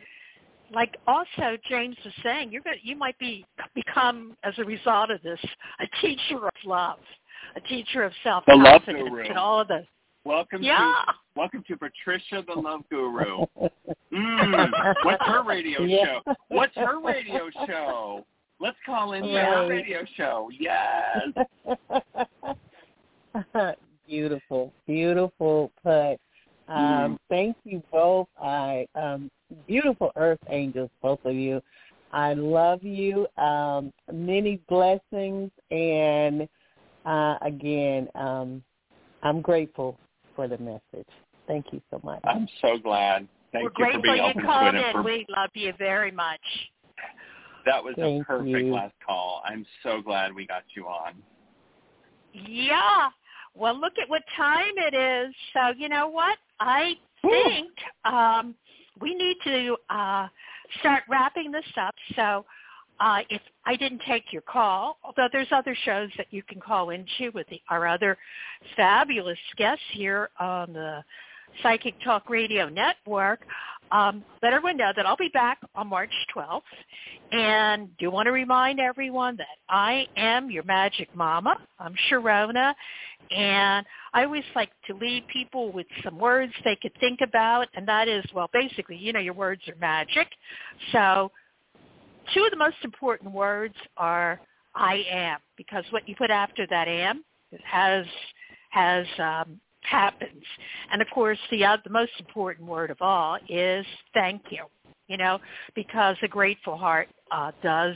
like 0.72 0.96
also 1.06 1.56
James 1.68 1.96
was 2.04 2.12
saying 2.22 2.52
you're 2.52 2.62
going 2.62 2.76
to 2.80 2.86
you 2.86 2.94
might 2.96 3.18
be 3.18 3.46
become 3.74 4.36
as 4.44 4.52
a 4.58 4.64
result 4.64 5.10
of 5.10 5.22
this 5.22 5.40
a 5.80 5.86
teacher 6.02 6.44
of 6.46 6.52
love 6.64 6.98
a 7.56 7.60
teacher 7.62 8.02
of 8.02 8.12
self 8.22 8.44
The 8.46 8.54
love 8.54 8.82
confidence 8.84 9.08
guru. 9.08 9.24
and 9.28 9.38
all 9.38 9.60
of 9.62 9.68
the 9.68 9.84
Welcome 10.24 10.62
yeah 10.62 10.76
to 11.06 11.14
welcome 11.36 11.62
to 11.68 11.76
Patricia 11.76 12.44
the 12.46 12.60
Love 12.60 12.82
Guru. 12.90 13.46
Mm, 14.12 14.72
what's 15.02 15.22
her 15.26 15.42
radio 15.44 15.82
Yeah. 15.82 16.20
show? 16.24 16.34
What's 16.48 16.74
her 16.76 17.00
radio 17.00 17.50
show? 17.66 18.24
Let's 18.60 18.76
call 18.86 19.12
in 19.12 19.22
for 19.22 19.34
Right. 19.34 19.44
her 19.46 19.68
radio 19.68 20.04
show. 20.16 20.48
Yes. 20.58 21.28
beautiful, 24.06 24.72
beautiful 24.86 25.72
put. 25.82 26.16
Um, 26.68 27.14
Mm. 27.14 27.18
Thank 27.28 27.56
you 27.64 27.82
both. 27.92 28.28
I 28.40 28.86
um, 28.94 29.30
beautiful 29.68 30.10
Earth 30.16 30.38
Angels, 30.48 30.90
both 31.02 31.20
of 31.24 31.34
you. 31.34 31.60
I 32.12 32.34
love 32.34 32.82
you. 32.82 33.26
Um, 33.36 33.92
many 34.12 34.60
blessings, 34.68 35.50
and 35.70 36.48
uh, 37.04 37.36
again, 37.42 38.08
um, 38.14 38.62
I'm 39.22 39.40
grateful 39.42 39.98
for 40.34 40.48
the 40.48 40.58
message. 40.58 41.08
Thank 41.46 41.66
you 41.72 41.80
so 41.90 42.00
much. 42.02 42.20
I'm 42.24 42.48
so 42.60 42.78
glad. 42.78 43.28
Thank 43.52 43.64
we're 43.78 43.86
you 43.86 43.90
for 43.96 44.00
grateful 44.00 44.02
being 44.02 44.16
you 44.16 44.22
open 44.22 44.42
to 44.42 44.46
called 44.48 44.74
it. 44.74 44.78
and 44.78 44.86
in 44.86 44.92
for- 44.92 45.02
we 45.02 45.26
love 45.28 45.50
you 45.54 45.72
very 45.78 46.10
much 46.10 46.40
that 47.66 47.82
was 47.82 47.94
a 47.98 48.22
perfect 48.24 48.48
you. 48.48 48.72
last 48.72 48.94
call. 49.04 49.42
I'm 49.44 49.66
so 49.82 50.00
glad 50.00 50.34
we 50.34 50.46
got 50.46 50.62
you 50.74 50.86
on. 50.86 51.14
Yeah. 52.32 53.08
Well, 53.54 53.78
look 53.78 53.94
at 54.00 54.08
what 54.08 54.22
time 54.36 54.74
it 54.76 54.94
is. 54.94 55.34
So 55.52 55.72
you 55.76 55.88
know 55.88 56.08
what? 56.08 56.38
I 56.60 56.94
think 57.22 57.70
um, 58.04 58.54
we 59.00 59.14
need 59.14 59.36
to 59.44 59.76
uh, 59.90 60.28
start 60.80 61.02
wrapping 61.08 61.50
this 61.50 61.64
up. 61.76 61.94
So 62.14 62.44
uh, 63.00 63.20
if 63.28 63.42
I 63.64 63.76
didn't 63.76 64.02
take 64.06 64.32
your 64.32 64.42
call, 64.42 64.98
although 65.04 65.28
there's 65.32 65.48
other 65.52 65.76
shows 65.84 66.10
that 66.16 66.26
you 66.30 66.42
can 66.42 66.60
call 66.60 66.90
into 66.90 67.30
with 67.34 67.46
the, 67.48 67.60
our 67.68 67.86
other 67.86 68.16
fabulous 68.74 69.38
guests 69.56 69.84
here 69.92 70.30
on 70.38 70.72
the 70.72 71.02
Psychic 71.62 71.94
Talk 72.02 72.28
Radio 72.30 72.68
Network, 72.68 73.40
um, 73.92 74.24
let 74.42 74.52
everyone 74.52 74.76
know 74.76 74.92
that 74.94 75.06
I'll 75.06 75.16
be 75.16 75.30
back 75.32 75.58
on 75.74 75.88
March 75.88 76.12
12th. 76.34 76.62
And 77.32 77.96
do 77.98 78.10
want 78.10 78.26
to 78.26 78.32
remind 78.32 78.80
everyone 78.80 79.36
that 79.36 79.46
I 79.68 80.06
am 80.16 80.50
your 80.50 80.64
magic 80.64 81.14
mama. 81.14 81.56
I'm 81.78 81.94
Sharonah. 82.10 82.74
And 83.30 83.86
I 84.12 84.24
always 84.24 84.44
like 84.54 84.70
to 84.86 84.94
leave 84.94 85.22
people 85.32 85.72
with 85.72 85.86
some 86.04 86.18
words 86.18 86.52
they 86.64 86.76
could 86.80 86.92
think 87.00 87.20
about. 87.20 87.68
And 87.74 87.86
that 87.88 88.08
is, 88.08 88.24
well, 88.34 88.48
basically, 88.52 88.96
you 88.96 89.12
know, 89.12 89.20
your 89.20 89.34
words 89.34 89.62
are 89.68 89.74
magic. 89.80 90.28
So 90.92 91.32
two 92.34 92.44
of 92.44 92.50
the 92.50 92.56
most 92.56 92.76
important 92.84 93.32
words 93.32 93.74
are 93.96 94.40
I 94.74 95.04
am, 95.10 95.38
because 95.56 95.84
what 95.90 96.08
you 96.08 96.14
put 96.16 96.30
after 96.30 96.66
that 96.68 96.86
am 96.86 97.24
has 97.64 98.04
has 98.70 99.06
um, 99.18 99.58
happens. 99.88 100.42
And 100.92 101.00
of 101.00 101.08
course, 101.12 101.38
the 101.50 101.64
uh, 101.64 101.76
the 101.84 101.90
most 101.90 102.12
important 102.18 102.68
word 102.68 102.90
of 102.90 102.98
all 103.00 103.38
is 103.48 103.86
thank 104.14 104.42
you. 104.50 104.64
You 105.08 105.16
know, 105.16 105.38
because 105.76 106.16
a 106.24 106.28
grateful 106.28 106.76
heart 106.76 107.08
uh, 107.30 107.52
does 107.62 107.94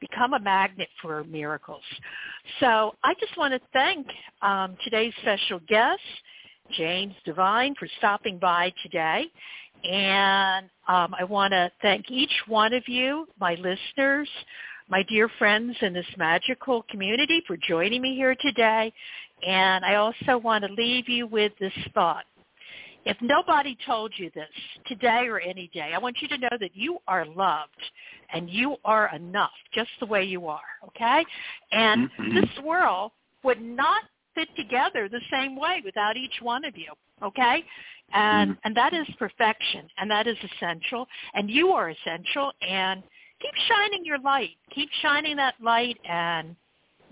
become 0.00 0.32
a 0.34 0.38
magnet 0.38 0.88
for 1.00 1.24
miracles. 1.24 1.82
So 2.60 2.94
I 3.02 3.14
just 3.18 3.36
want 3.36 3.52
to 3.52 3.60
thank 3.72 4.06
um, 4.42 4.76
today's 4.84 5.12
special 5.22 5.58
guest, 5.66 6.00
James 6.70 7.14
Divine, 7.24 7.74
for 7.80 7.88
stopping 7.98 8.38
by 8.38 8.72
today. 8.84 9.26
And 9.82 10.66
um, 10.86 11.14
I 11.18 11.24
want 11.24 11.50
to 11.52 11.68
thank 11.82 12.12
each 12.12 12.32
one 12.46 12.72
of 12.72 12.86
you, 12.86 13.26
my 13.40 13.56
listeners, 13.56 14.28
my 14.88 15.02
dear 15.08 15.28
friends 15.38 15.76
in 15.80 15.92
this 15.92 16.06
magical 16.16 16.84
community 16.90 17.42
for 17.46 17.56
joining 17.56 18.02
me 18.02 18.14
here 18.14 18.36
today. 18.40 18.92
And 19.42 19.84
I 19.84 19.96
also 19.96 20.38
want 20.38 20.64
to 20.64 20.72
leave 20.72 21.08
you 21.08 21.26
with 21.26 21.52
this 21.58 21.72
thought. 21.94 22.24
If 23.04 23.16
nobody 23.20 23.76
told 23.84 24.12
you 24.16 24.30
this 24.34 24.48
today 24.86 25.26
or 25.26 25.40
any 25.40 25.68
day, 25.74 25.92
I 25.92 25.98
want 25.98 26.18
you 26.22 26.28
to 26.28 26.38
know 26.38 26.56
that 26.60 26.70
you 26.74 26.98
are 27.08 27.26
loved 27.26 27.70
and 28.32 28.48
you 28.48 28.76
are 28.84 29.12
enough 29.14 29.50
just 29.74 29.90
the 29.98 30.06
way 30.06 30.22
you 30.22 30.46
are, 30.46 30.60
okay? 30.86 31.24
And 31.72 32.08
Mhm. 32.10 32.34
this 32.34 32.64
world 32.64 33.12
would 33.42 33.60
not 33.60 34.04
fit 34.34 34.54
together 34.56 35.08
the 35.08 35.20
same 35.30 35.56
way 35.56 35.82
without 35.84 36.16
each 36.16 36.40
one 36.40 36.64
of 36.64 36.76
you, 36.76 36.92
okay? 37.22 37.64
And 38.12 38.52
Mhm. 38.52 38.58
and 38.64 38.76
that 38.76 38.92
is 38.92 39.08
perfection 39.16 39.88
and 39.98 40.10
that 40.10 40.26
is 40.26 40.38
essential 40.44 41.08
and 41.34 41.50
you 41.50 41.72
are 41.72 41.90
essential 41.90 42.52
and 42.60 43.02
keep 43.40 43.54
shining 43.54 44.04
your 44.04 44.18
light. 44.18 44.56
Keep 44.70 44.90
shining 44.92 45.36
that 45.36 45.60
light 45.60 45.98
and 46.04 46.54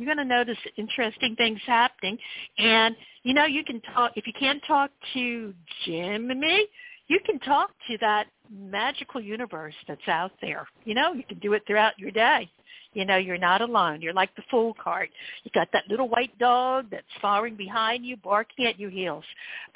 you're 0.02 0.14
going 0.14 0.26
to 0.26 0.34
notice 0.34 0.58
interesting 0.76 1.36
things 1.36 1.60
happening. 1.66 2.18
And, 2.58 2.96
you 3.22 3.34
know, 3.34 3.44
you 3.44 3.64
can 3.64 3.80
talk, 3.94 4.12
if 4.16 4.26
you 4.26 4.32
can't 4.38 4.62
talk 4.66 4.90
to 5.14 5.54
Jim 5.84 6.30
and 6.30 6.40
me, 6.40 6.66
you 7.08 7.18
can 7.26 7.40
talk 7.40 7.70
to 7.88 7.98
that 8.00 8.26
magical 8.52 9.20
universe 9.20 9.74
that's 9.88 10.06
out 10.06 10.32
there. 10.40 10.66
You 10.84 10.94
know, 10.94 11.12
you 11.12 11.24
can 11.28 11.38
do 11.40 11.52
it 11.54 11.62
throughout 11.66 11.98
your 11.98 12.12
day. 12.12 12.48
You 12.92 13.04
know, 13.04 13.16
you're 13.16 13.38
not 13.38 13.60
alone. 13.60 14.00
You're 14.00 14.12
like 14.12 14.34
the 14.34 14.42
fool 14.50 14.74
card. 14.82 15.08
You 15.44 15.50
got 15.54 15.68
that 15.72 15.84
little 15.88 16.08
white 16.08 16.36
dog 16.38 16.86
that's 16.90 17.06
following 17.22 17.54
behind 17.54 18.04
you, 18.04 18.16
barking 18.16 18.66
at 18.66 18.80
your 18.80 18.90
heels. 18.90 19.24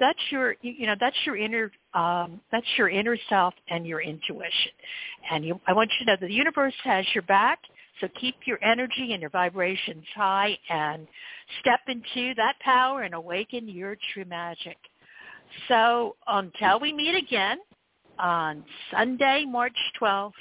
That's 0.00 0.18
your, 0.30 0.56
you 0.62 0.86
know, 0.86 0.96
that's 0.98 1.16
your 1.24 1.36
inner, 1.36 1.70
um, 1.94 2.40
that's 2.50 2.66
your 2.76 2.88
inner 2.88 3.16
self 3.28 3.54
and 3.68 3.86
your 3.86 4.00
intuition. 4.00 4.72
And 5.30 5.44
you, 5.44 5.60
I 5.66 5.72
want 5.72 5.90
you 5.92 6.06
to 6.06 6.12
know 6.12 6.16
that 6.20 6.26
the 6.26 6.32
universe 6.32 6.74
has 6.82 7.04
your 7.14 7.22
back. 7.22 7.60
So 8.00 8.08
keep 8.20 8.34
your 8.44 8.58
energy 8.62 9.12
and 9.12 9.20
your 9.20 9.30
vibrations 9.30 10.04
high 10.14 10.58
and 10.68 11.06
step 11.60 11.80
into 11.88 12.34
that 12.34 12.58
power 12.60 13.02
and 13.02 13.14
awaken 13.14 13.68
your 13.68 13.96
true 14.12 14.24
magic. 14.24 14.76
So 15.68 16.16
until 16.26 16.80
we 16.80 16.92
meet 16.92 17.14
again 17.14 17.58
on 18.18 18.64
Sunday, 18.90 19.44
March 19.46 19.76
12th, 20.00 20.32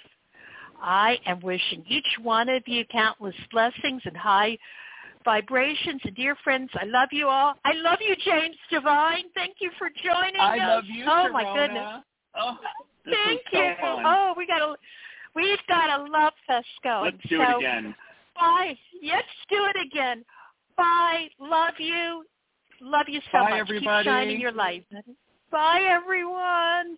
I 0.82 1.18
am 1.26 1.40
wishing 1.42 1.84
each 1.88 2.08
one 2.22 2.50
of 2.50 2.64
you 2.66 2.84
countless 2.92 3.36
blessings 3.52 4.02
and 4.06 4.18
high 4.18 4.58
vibrations. 5.24 6.02
And 6.04 6.16
dear 6.16 6.36
friends, 6.44 6.70
I 6.74 6.86
love 6.86 7.10
you 7.12 7.28
all. 7.28 7.56
I 7.64 7.74
love 7.76 8.00
you, 8.02 8.16
James 8.26 8.58
Divine. 8.70 9.26
Thank 9.34 9.58
you 9.60 9.72
for 9.78 9.90
joining 10.04 10.42
I 10.42 10.58
us. 10.58 10.68
love 10.68 10.84
you, 10.88 11.06
Oh 11.08 11.30
my 11.32 11.44
goodness. 11.56 12.04
Oh, 12.36 12.58
Thank 13.06 13.42
so 13.52 13.60
you. 13.60 13.74
Oh, 13.82 14.34
we 14.36 14.48
got 14.48 14.62
a 14.62 14.76
we've 15.36 15.60
got 15.68 16.00
a 16.00 16.04
love 16.04 16.34
fest 16.48 16.68
going. 16.84 17.06
Let's 17.06 17.30
do 17.30 17.38
so 17.38 17.44
it 17.44 17.58
again. 17.58 17.96
Bye. 18.36 18.78
Let's 19.04 19.28
do 19.50 19.58
it 19.76 19.86
again. 19.86 20.26
Bye. 20.78 21.28
Love 21.40 21.76
you. 21.78 22.26
Love 22.82 23.06
you 23.08 23.22
so 23.32 23.40
Bye, 23.40 23.52
much. 23.52 23.60
everybody. 23.60 24.04
Keep 24.04 24.12
shining 24.12 24.42
your 24.42 24.52
light. 24.52 24.86
Bye, 25.52 25.84
everyone. 25.90 26.98